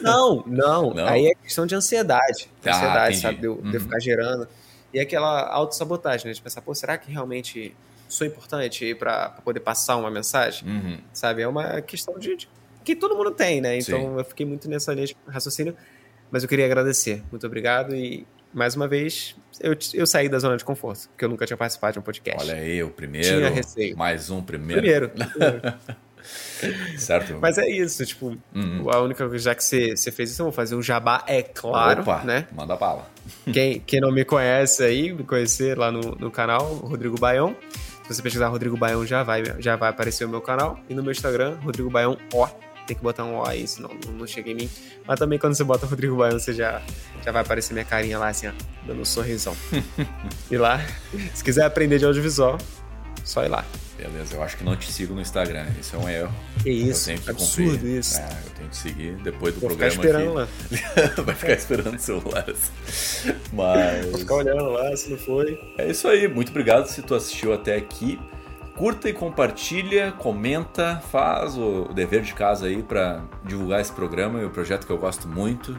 Não, 0.01 0.43
não, 0.47 0.95
não, 0.95 1.07
Aí 1.07 1.27
é 1.27 1.35
questão 1.35 1.67
de 1.67 1.75
ansiedade. 1.75 2.49
Ah, 2.65 2.71
ansiedade, 2.71 3.17
sabe? 3.19 3.41
De 3.41 3.47
eu, 3.47 3.57
uhum. 3.57 3.71
de 3.71 3.77
eu 3.77 3.81
ficar 3.83 4.01
gerando. 4.01 4.49
E 4.93 4.99
aquela 4.99 5.47
autossabotagem, 5.51 6.29
né? 6.29 6.33
De 6.33 6.41
pensar, 6.41 6.62
pô, 6.62 6.75
será 6.75 6.97
que 6.97 7.12
realmente 7.12 7.77
sou 8.09 8.27
importante 8.27 8.95
para 8.95 9.29
poder 9.45 9.61
passar 9.61 9.97
uma 9.97 10.11
mensagem? 10.11 10.67
Uhum. 10.67 10.99
Sabe? 11.12 11.43
É 11.43 11.49
uma 11.49 11.83
questão 11.83 12.19
de, 12.19 12.37
de, 12.37 12.49
que 12.83 12.97
todo 12.97 13.15
mundo 13.15 13.33
tem, 13.33 13.61
né? 13.61 13.77
Então 13.77 14.01
Sim. 14.01 14.19
eu 14.19 14.25
fiquei 14.25 14.47
muito 14.47 14.67
nessa 14.67 14.95
linha 14.95 15.09
de 15.09 15.17
raciocínio. 15.29 15.77
Mas 16.31 16.43
eu 16.43 16.49
queria 16.49 16.65
agradecer. 16.65 17.23
Muito 17.31 17.47
obrigado 17.47 17.95
e 17.95 18.27
mais 18.55 18.77
uma 18.77 18.87
vez, 18.87 19.35
eu, 19.61 19.77
eu 19.93 20.07
saí 20.07 20.29
da 20.29 20.39
zona 20.39 20.57
de 20.57 20.65
conforto, 20.65 21.09
porque 21.09 21.25
eu 21.25 21.29
nunca 21.29 21.45
tinha 21.45 21.57
participado 21.57 21.95
de 21.95 21.99
um 21.99 22.03
podcast. 22.03 22.43
Olha 22.43 22.55
aí, 22.55 22.83
o 22.83 22.91
primeiro. 22.91 23.27
Tinha 23.27 23.51
receio. 23.51 23.97
Mais 23.97 24.31
um 24.31 24.41
primeiro. 24.41 24.81
Primeiro. 24.81 25.75
certo. 26.97 27.37
Mas 27.41 27.59
é 27.59 27.69
isso, 27.69 28.05
tipo, 28.07 28.37
uhum. 28.55 28.89
a 28.91 29.01
única 29.01 29.29
coisa, 29.29 29.45
já 29.45 29.55
que 29.55 29.63
você, 29.63 29.97
você 29.97 30.11
fez 30.11 30.31
isso, 30.31 30.41
eu 30.41 30.47
vou 30.47 30.53
fazer 30.53 30.75
um 30.77 30.83
jabá, 30.83 31.25
é 31.27 31.43
claro, 31.43 32.03
Opa, 32.03 32.23
né? 32.25 32.47
Manda 32.53 32.77
bala. 32.77 33.07
Quem, 33.53 33.81
quem 33.81 34.01
não 34.01 34.13
me 34.13 34.25
conhece 34.25 34.83
aí, 34.83 35.13
me 35.13 35.25
conhecer 35.25 35.77
lá 35.77 35.91
no, 35.91 36.15
no 36.15 36.31
canal, 36.31 36.75
Rodrigo 36.77 37.19
Baião. 37.19 37.57
Se 38.05 38.15
você 38.15 38.23
pesquisar 38.23 38.49
Rodrigo 38.49 38.77
Baião, 38.77 39.07
já 39.07 39.23
vai, 39.23 39.43
já 39.59 39.77
vai 39.77 39.89
aparecer 39.89 40.27
o 40.27 40.29
meu 40.29 40.41
canal. 40.41 40.79
E 40.91 40.95
no 40.95 41.03
meu 41.03 41.11
Instagram, 41.11 41.57
Rodrigo 41.63 41.89
Baião, 41.91 42.19
ó 42.35 42.49
tem 42.87 42.97
que 42.97 43.03
botar 43.03 43.24
um 43.24 43.39
O 43.39 43.47
aí, 43.47 43.66
senão 43.66 43.91
não 44.12 44.26
chega 44.26 44.51
em 44.51 44.55
mim. 44.55 44.70
Mas 45.07 45.18
também 45.18 45.39
quando 45.39 45.55
você 45.55 45.64
bota 45.64 45.87
Rodrigo 45.87 46.16
Baiano, 46.16 46.39
você 46.39 46.53
já, 46.53 46.82
já 47.24 47.32
vai 47.32 47.43
aparecer 47.43 47.72
minha 47.72 47.85
carinha 47.85 48.18
lá, 48.18 48.28
assim, 48.28 48.49
ó, 48.49 48.53
dando 48.87 49.01
um 49.01 49.05
sorrisão. 49.05 49.57
e 50.51 50.57
lá, 50.57 50.80
se 51.35 51.43
quiser 51.43 51.64
aprender 51.64 51.99
de 51.99 52.05
audiovisual, 52.05 52.59
Só 53.24 53.45
ir 53.45 53.49
lá. 53.49 53.64
Beleza, 53.97 54.35
eu 54.35 54.43
acho 54.43 54.57
que 54.59 54.64
não 54.64 54.76
te 54.76 54.91
sigo 54.93 55.14
no 55.14 55.20
Instagram. 55.20 55.66
Isso 55.80 55.97
é 55.97 55.99
um 55.99 56.09
erro. 56.09 56.35
Que 56.62 56.70
isso, 56.70 57.11
eu 57.11 57.14
tenho 57.14 57.24
que 57.24 57.30
absurdo 57.30 57.70
cumprir. 57.72 57.99
isso. 57.99 58.18
É, 58.20 58.24
eu 58.24 58.51
tenho 58.51 58.68
que 58.68 58.76
seguir 58.76 59.16
depois 59.16 59.55
do 59.55 59.61
Vou 59.61 59.68
programa. 59.70 59.93
Ficar 59.93 60.09
esperando 60.09 60.41
aqui. 60.41 61.14
lá. 61.16 61.22
Vai 61.24 61.35
ficar 61.35 61.53
esperando 61.53 61.95
o 61.95 61.99
celular. 61.99 62.47
Mas. 63.53 64.07
Vou 64.11 64.18
ficar 64.18 64.35
olhando 64.35 64.64
lá 64.70 64.95
se 64.97 65.11
não 65.11 65.16
foi. 65.16 65.59
É 65.78 65.89
isso 65.91 66.07
aí. 66.09 66.28
Muito 66.28 66.51
obrigado 66.51 66.87
se 66.87 67.01
tu 67.03 67.14
assistiu 67.14 67.55
até 67.55 67.76
aqui. 67.76 68.18
Curta 68.77 69.09
e 69.09 69.12
compartilha, 69.12 70.11
comenta, 70.12 71.01
faz 71.11 71.57
o 71.57 71.85
dever 71.95 72.22
de 72.22 72.35
casa 72.35 72.66
aí 72.66 72.83
para 72.83 73.22
divulgar 73.45 73.81
esse 73.81 73.93
programa 73.93 74.41
e 74.41 74.45
o 74.45 74.51
projeto 74.51 74.85
que 74.85 74.93
eu 74.93 74.99
gosto 74.99 75.29
muito. 75.29 75.79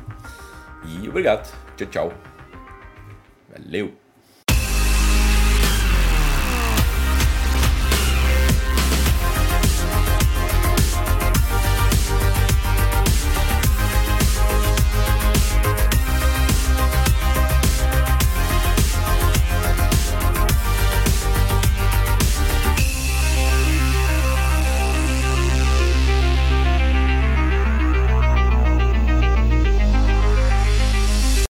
E 0.86 1.10
obrigado. 1.10 1.54
Tchau, 1.76 1.88
tchau. 1.88 2.14
Valeu! 3.50 4.05